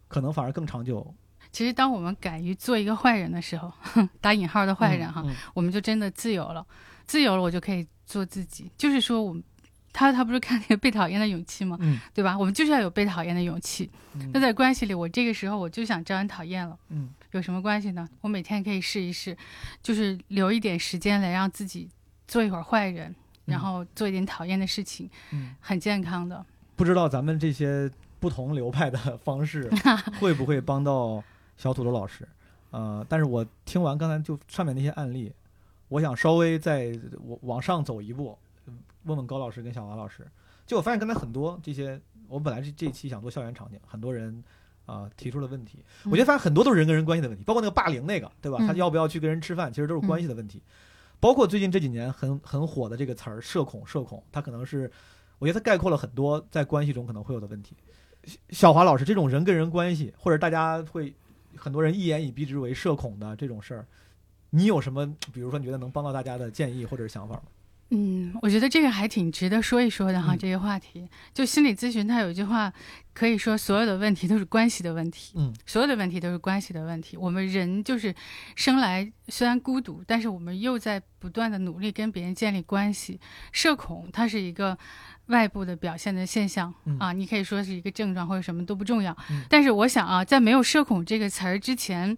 [0.07, 1.15] 可能反而更长久。
[1.51, 3.73] 其实，当我们敢于做一个坏人的时候，
[4.21, 6.65] 打引号的坏人哈，嗯我们就真的自由了。
[7.07, 8.71] 自由了，我就可以做自己。
[8.77, 9.43] 就是说，我们
[9.93, 11.77] 他他不是看那个被讨厌的勇气吗？
[11.81, 12.39] 嗯对吧？
[12.39, 13.91] 我们就是要有被讨厌的勇气。
[14.15, 18.09] 嗯那在关系里，我这个时候我就想招人讨厌了，嗯有什么关系呢？
[18.21, 19.37] 我每天可以试一试，
[19.83, 21.89] 就是留一点时间来让自己
[22.27, 23.15] 做一会儿坏人，
[23.45, 26.45] 然后做一点讨厌的事情，嗯，很健康的。
[26.77, 29.71] 不知道咱们这些不同流派的方式
[30.19, 31.23] 会不会帮到
[31.57, 32.27] 小土豆老师？
[32.71, 35.33] 呃，但是我听完刚才就上面那些案例，
[35.89, 36.93] 我想稍微再
[37.27, 38.37] 往往上走一步，
[39.05, 40.27] 问问高老师跟小华老师。
[40.67, 44.43] 就我发现刚才很多这些，我本来这这一期想做校园场景，很多人
[44.87, 48.59] 啊、提出了问题，我觉得发现很多都是人跟人关系的问题，包括那个霸凌那个，对吧？
[48.61, 50.63] 嗯他要不要去跟人吃饭，其实都是关系的问题。
[51.21, 54.91] 包括最近这几年很很火的这个词儿“社恐”，社恐，他可能是
[55.39, 57.77] 我觉得他概括了很多在关系中可能会有的问题。
[58.51, 61.15] 小华老师，这种人跟人关系，或者大家会
[61.57, 63.87] 很多人一言以蔽之为社恐的这种事儿，
[64.51, 67.43] 你有什么，比如说你觉得能帮到大家的建议或者是想法吗？
[67.91, 71.09] 嗯，我觉得这个还挺值得说一说的哈，嗯这个话题。
[71.35, 72.73] 就心理咨询，它有一句话，
[73.13, 77.17] 可以说所有的问题都是关系的问题，嗯，所有的问题都是关系的问题。
[77.17, 78.15] 我们人就是
[78.55, 83.19] 生来虽然孤独，但是我们又在不断的努力跟别人建立关系。
[83.51, 84.79] 社恐它是一个
[85.27, 89.17] 外部的表现的现象、嗯啊，你可以说是一个症状或者什么都不重要。
[89.31, 92.17] 嗯但是我想啊，在没有社恐这个词儿之前，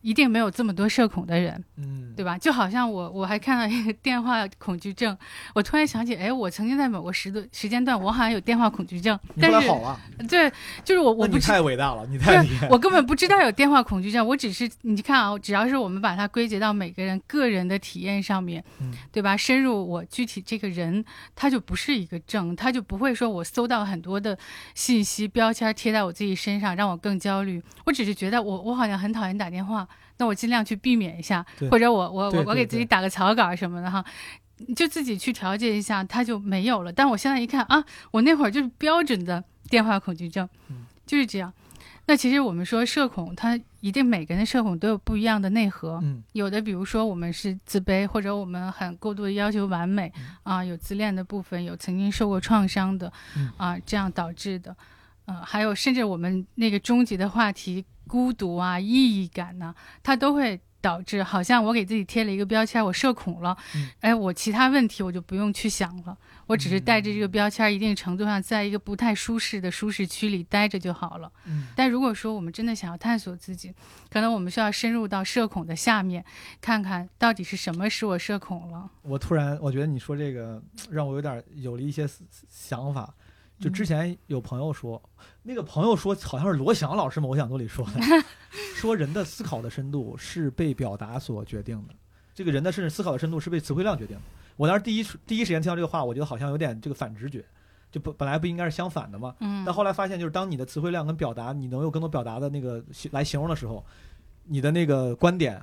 [0.00, 1.62] 一定没有这么多社恐的人。
[1.76, 2.36] 嗯，对吧？
[2.38, 5.16] 就好像我我还看到一个电话恐惧症，
[5.54, 10.50] 我突然想起，哎，我曾经在某个时段时间段，我好像有电话恐惧症，你后但是来好了，对，
[10.84, 12.72] 就是我我不太伟大了，你太厉害了。
[12.72, 19.36] 我根本不知道有电话恐惧症，我只是你看啊，只要是我们把它归结到每个人个人的体验上面，嗯对吧？
[19.36, 21.04] 深入我具体这个人，
[21.34, 24.36] 他就不是一个症，他就不会说我搜到很多的
[24.74, 27.62] 信息标签贴在我自己身上，让我更焦虑。
[27.86, 29.86] 我只是觉得我我好像很讨厌打电话，
[30.20, 34.04] 那我尽量去避免一下，或者我我我我给自己打个草稿什么的哈。
[34.76, 36.92] 就自己去调节一下，它就没有了。
[36.92, 41.50] 但我现在一看啊，我那会儿就是标准的电话恐惧症，嗯就是这样。
[42.04, 45.98] 那其实我们说社恐，它一定每个人的社恐都有不一样的内核。
[46.02, 54.76] 嗯有的比如说我们是自卑，或者我们很过度的要求完美嗯啊，有自恋的部分，有曾经受过创伤的嗯啊，这样导致的。
[55.24, 59.72] 呃，还有甚至我们那个终极的话题，孤独啊、意义感呐、
[60.02, 71.30] 它都会导致好像我给自己贴了一个标签，我社恐了，嗯哎，我其他问题我就不用去想了，我只是带着这个标签，一定程度上在一个不太舒适的舒适区里待着就好了。
[71.44, 73.72] 嗯但如果说我们真的想要探索自己，
[74.10, 76.24] 可能我们需要深入到社恐的下面，
[76.60, 78.90] 看看到底是什么使我社恐了。
[79.02, 80.60] 我突然我觉得你说这个
[80.90, 82.08] 让我有点有了一些
[82.48, 83.14] 想法。
[83.60, 85.00] 就之前有朋友说，
[85.42, 88.00] 那个朋友说好像是罗翔老师某讲座里说的，
[88.76, 91.94] 说人的思考的深度是被表达所决定的。
[92.34, 94.22] 这个人的甚至思考的深度是被词汇量决定的。
[94.56, 97.44] 我当时第一第一时间听到这个话，我觉得好像有点这个反直觉，
[97.90, 99.34] 就不本来不应该是相反的嘛？
[99.40, 103.84] 嗯但后来发现，就是当你的词汇量跟表达，你能有更多表达的那个形来形容的时候，
[104.44, 105.60] 你的那个观点，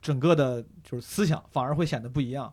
[0.00, 2.52] 整个的就是思想反而会显得不一样。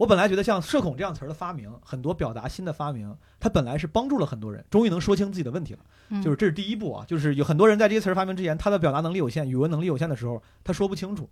[0.00, 5.80] 我本来觉得像社恐这样词儿的发明，很多表达新的发明，它本来是帮助了很多人，终于能说清自己的问题了。
[6.08, 11.28] 嗯就是这是第一步啊，就是有很多人在这些词儿发明之前，他的表达能力有限，语文能力有限的时候，他说不清楚。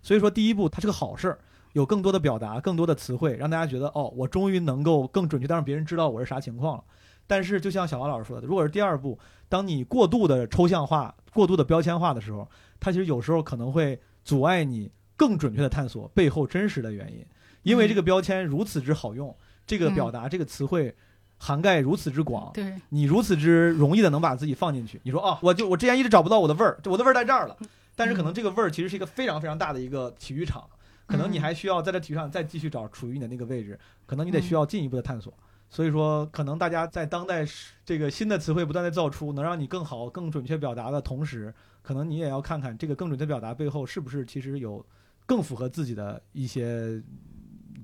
[0.00, 1.38] 所以说第一步它是个好事儿，
[1.74, 6.84] 有更多的表达，更多的词汇，让大家觉得哦，我终于能够更准确的让别人知道我是啥情况了。
[7.26, 9.18] 但是就像小王老师说的，如果是第二步，
[9.50, 12.48] 当你过度的抽象化、过度的标签化的时候，
[12.80, 17.22] 它其实有时候可能会阻碍你更准确的探索背后真实的原因，
[17.66, 19.36] 因为这个标签如此之好用，
[19.66, 20.94] 这个表达、这个词汇
[21.36, 25.00] 涵盖如此之广，对，你如此之容易的能把自己放进去。
[25.02, 27.56] 你说啊，我就我之前一直找不到我的味儿，我的味儿在这儿了，
[27.96, 30.64] 但是可能这个味儿其实是一个非常非常大的一个体育场，
[31.06, 33.76] 可能你还需要在这体育场再继续找处于你的那个位置，
[34.06, 35.34] 可能你得需要进一步的探索。
[35.68, 37.44] 所以说，可能大家在当代
[37.84, 41.52] 这个新的词汇不断的造出，能让你更好、更准确表达的同时，
[41.82, 44.86] 可能你也要看看这个更准确表达背后是不是其实有
[45.26, 47.02] 更符合自己的一些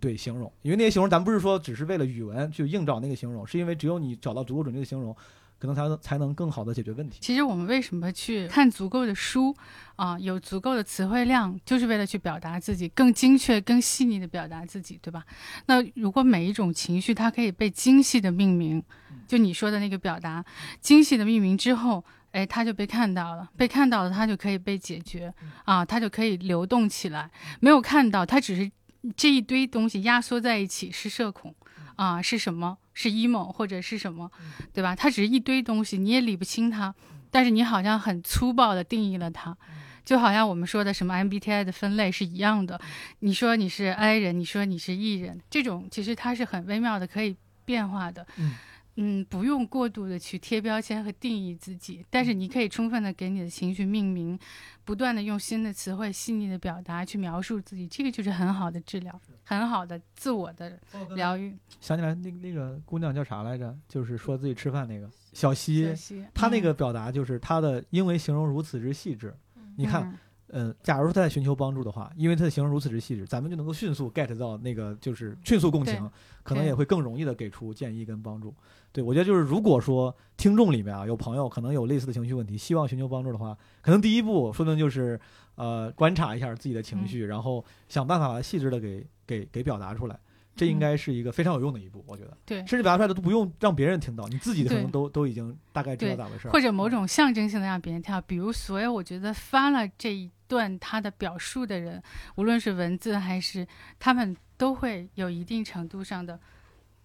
[0.03, 0.53] 对形容。
[0.63, 5.17] 因为那些形容，咱不是说只是为了语文去硬找那个形容，是因为只有你找到足够准确的形容，
[5.61, 7.19] 可能才能才能更好的解决问题。
[7.21, 9.55] 其实我们为什么去看足够的书
[9.95, 15.25] 啊、有足够的词汇量，就是为了去表达自己，更精确、更细腻的表达自己，对吧？
[15.67, 18.83] 那如果每一种情绪它可以被精细的命名，
[19.29, 20.45] 就你说的那个表达，
[20.81, 22.05] 精细的命名之后。
[22.33, 25.31] 哎，它就被看到了，被看到了，它就可以被解决
[25.67, 27.31] 啊，它就可以流动起来。
[27.61, 28.73] 没有看到，它只是
[29.17, 31.55] 这一堆东西压缩在一起，是社恐
[31.97, 32.79] 啊，是什么？
[32.95, 34.31] 是 emo 或者是什么，
[34.73, 34.95] 对吧？
[34.95, 36.95] 它只是一堆东西，你也理不清它，
[37.31, 39.57] 但是你好像很粗暴的定义了它，
[40.05, 42.81] 就好像我们说的什么 MBTI 的分类是一样的。
[43.21, 48.27] 你说你是 I 人，你说你是 E 人，这种其实它是很微妙的，可以变化的。
[48.37, 48.55] 嗯
[48.97, 54.39] 嗯，不用过度的去贴标签和定义自己，但是你可以充分的给你的情绪命名，
[54.85, 60.79] 不断的用新的词汇、细腻的表达去描述自己，这个就是很好的治疗，很好的自我的
[61.15, 61.57] 疗愈。
[61.81, 63.75] 想起来那那个姑娘叫啥来着？
[63.89, 69.35] 就是说自己吃饭那个小西小，西她那嗯个表达就是她的，因为形容如此之细致，
[69.77, 70.19] 你看，嗯
[70.55, 76.11] 嗯，假如说他在寻求帮助的话，因为他的形容如此之细致，咱们就能够迅速 get 到那个，就是迅速共情，
[76.43, 78.55] 可能也会更容易的给出建议跟帮助。
[78.93, 85.19] 对我觉得就是，如果说听众里面啊有朋友可能有类似的情绪问题，希望寻求帮助的话，可能第一步说不定就是
[85.55, 90.19] 呃观察一下自己的情绪，然后想办法把它细致的给给给表达出来。
[90.55, 92.59] 这应该是一个非常有用的一步，我觉得，对。
[92.67, 96.51] 甚至表达出来的都不用让别人听到，你自己可能都都已经大概知道咋回事儿。
[96.51, 102.03] 或者某种象征性的让别人听到，比如所有我觉得发了这一段他的表述的人，
[102.35, 103.67] 无论是文字还是
[103.99, 106.39] 他们，都会有一定程度上的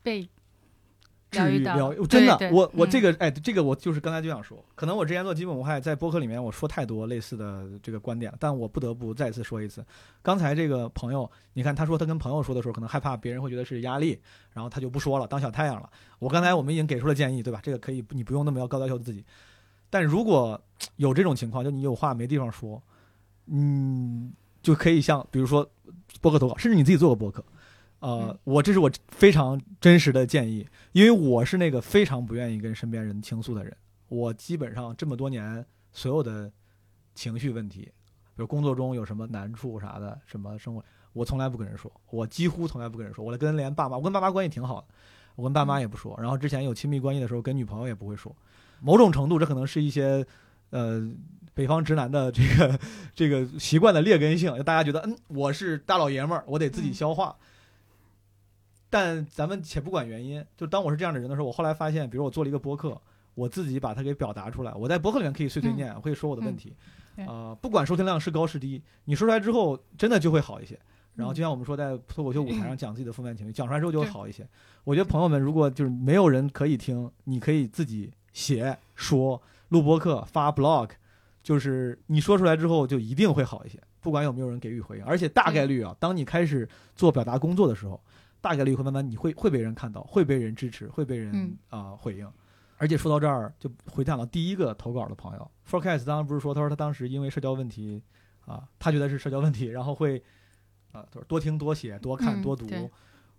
[0.04, 0.28] 被疗
[1.30, 9.86] 治愈疗愈，真的，我我嗯这个哎，这个我就是刚才就想说，可能我之前做基本无害，在播客里面我说太多类似的这个观点了，但我不得不再次说一次。
[10.22, 14.18] 刚才这个朋友，你看他说他跟朋友说的时候，可能害怕别人会觉得是压力，
[14.54, 15.90] 然后他就不说了，当小太阳了。
[16.20, 17.60] 我刚才我们已经给出了建议，对吧？
[17.62, 19.26] 这个可以，你不用那么要高要求自己。
[19.90, 20.60] 但如果
[20.96, 22.82] 有这种情况，就你有话没地方说，
[23.48, 24.32] 嗯，
[24.62, 25.70] 就可以像比如说
[26.22, 27.44] 播客投稿，甚至你自己做个播客。
[28.00, 33.76] 呃，嗯我这是我非常真实的建议，因为我是那个非常不愿意跟身边人倾诉的人。
[34.08, 36.52] 我基本上这么多年所有的
[37.16, 37.92] 情绪问题，比
[38.36, 43.26] 如工作中有什么难处啥的，什么生活，我从来不跟人说，我几乎从来不跟人说。
[43.26, 44.88] 我跟连爸妈，我跟爸妈关系挺好的，
[45.36, 46.16] 我跟爸妈也不说。
[46.22, 48.34] 然后之前有亲密关系的时候，跟女朋友也不会说。
[48.80, 50.26] 某种程度，这可能是一些
[50.70, 51.10] 呃
[51.54, 52.80] 北方直男的这个
[53.16, 57.36] 这个习惯的劣根性，就大家觉得嗯我是大老爷们儿，我得自己消化。
[58.90, 63.00] 但咱们且不管原因，就当我是这样的人的时候，我后来发现，比如我做了一个播客，
[63.34, 64.74] 我自己把它给表达出来。
[64.74, 66.76] 我在博客里面可以碎碎念，我可以说我的问题，
[67.16, 70.80] 对呃，不管收听量是高是低，你说出来之后，真的就会好一些。
[71.16, 74.48] 然后就像我们说，在脱口秀舞台上讲自己的负面情绪，讲出来之后就会好一些。
[74.84, 80.92] 我觉得朋友们，如果就是没有人可以听，你可以自己写、说、录播客、发 blog，
[81.42, 85.04] 就是你说出来之后就一定会好一些，不管有没有人给予回应。
[85.06, 88.00] 而且大概率啊，当你开始做表达工作的时候，
[88.42, 92.32] 大概率会慢慢你会会被人看到，会被人支持，会被人嗯啊、回应。
[92.78, 98.02] 而且说到这儿，就回想到第一个投稿的朋友，Forecast 当时不是说，他说他当时因为社交问题
[98.46, 100.24] 啊，他觉得是社交问题， 然后会
[100.92, 102.68] 啊，他说多听、多写、多看、嗯多读。
[102.68, 102.90] 对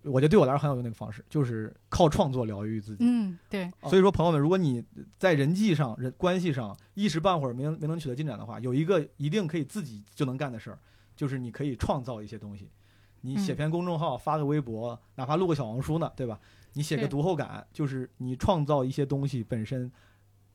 [0.03, 3.03] 我觉得对我来说很有用那个方式，就是靠创作疗愈自己。
[3.05, 4.81] 嗯，对，所以说，朋友们，如果你
[5.17, 10.79] 在人际上、人关系上一时半会儿没能没能取得进展的话，有一个一定可以自己就能干的事儿，
[11.17, 12.69] 就是你可以创造一些东西。
[13.21, 16.39] 你写嗯篇公众号，发个微博，哪怕录个小红书呢，对吧？
[16.73, 19.91] 你写个读后感，就是你创造一些东西本身，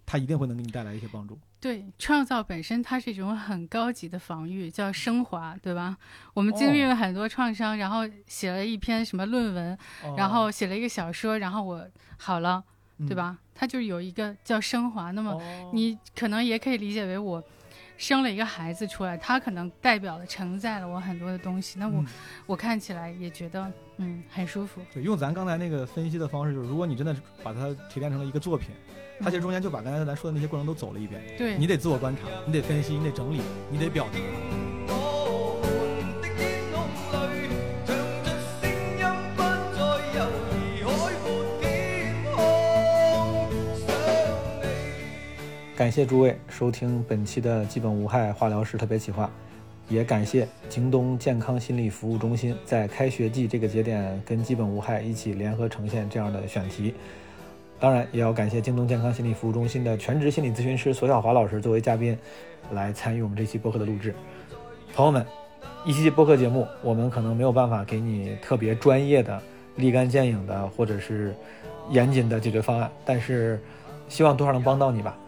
[0.06, 1.38] 它一定会能给你带来一些帮助。
[1.60, 5.96] 对，创造本身它是一种很高级的防御，叫升华，对吧？
[6.32, 9.76] 我们经历哦了很多创伤，然后写了一篇什么论文，
[10.16, 11.86] 然哦后写了一个小说，然后我
[12.18, 12.62] 好了，
[12.98, 13.38] 嗯对吧？
[13.54, 15.10] 它就是有一个叫升华。
[15.10, 17.42] 那么哦你可能也可以理解为我
[17.96, 21.78] 生了一个孩子出来，他可能代表了承载了我很多的东西。
[21.78, 22.06] 那我、嗯
[22.46, 24.80] 我看起来也觉得嗯很舒服。
[24.92, 28.70] 对，用咱刚才那个分析的方式，就是如果你真的把它提炼成了一个作品，
[29.20, 31.22] 它其实中间就把刚才咱说的那些过程都走了一遍。
[31.38, 33.40] 对你得自我观察，你得分析，你得整理，
[33.70, 34.73] 你得表达。
[45.76, 49.28] 感谢诸位收听本期的基本无害化疗师特别企划，
[49.88, 56.94] 也感谢京东健康心理服务中心在开学季这个节点跟基本无害一起联合呈现这样的选题。
[57.80, 62.16] 当然，也要感谢京东健康心理服务中心的全职心理咨询师索小华老师作为嘉宾，
[62.70, 64.14] 来参与我们这期播客的录制。
[64.94, 65.26] 朋友们，
[65.84, 69.42] 一期播客节目，我们可能没有办法给你特别专业的、
[69.74, 71.34] 立竿见影的或者是
[71.90, 73.60] 严谨的解决方案，但是
[74.08, 75.18] 希望多少能帮到你吧。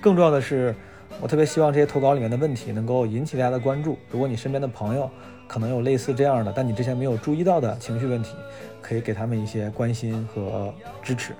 [0.00, 0.74] 更重要的是，
[1.20, 3.98] 我特别希望这些投稿里面的问题能够引起大家的关注。
[4.10, 5.10] 如果你身边的朋友
[5.48, 8.34] 可能有类似这样的，但你之前没有注意到的情绪问题，
[8.80, 11.32] 可以给他们一些关心和支持。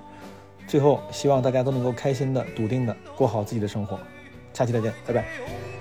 [0.67, 3.97] 最后，希望大家都能够开心的、笃定的过好自己的生活。
[4.53, 5.76] 下期再见，拜拜。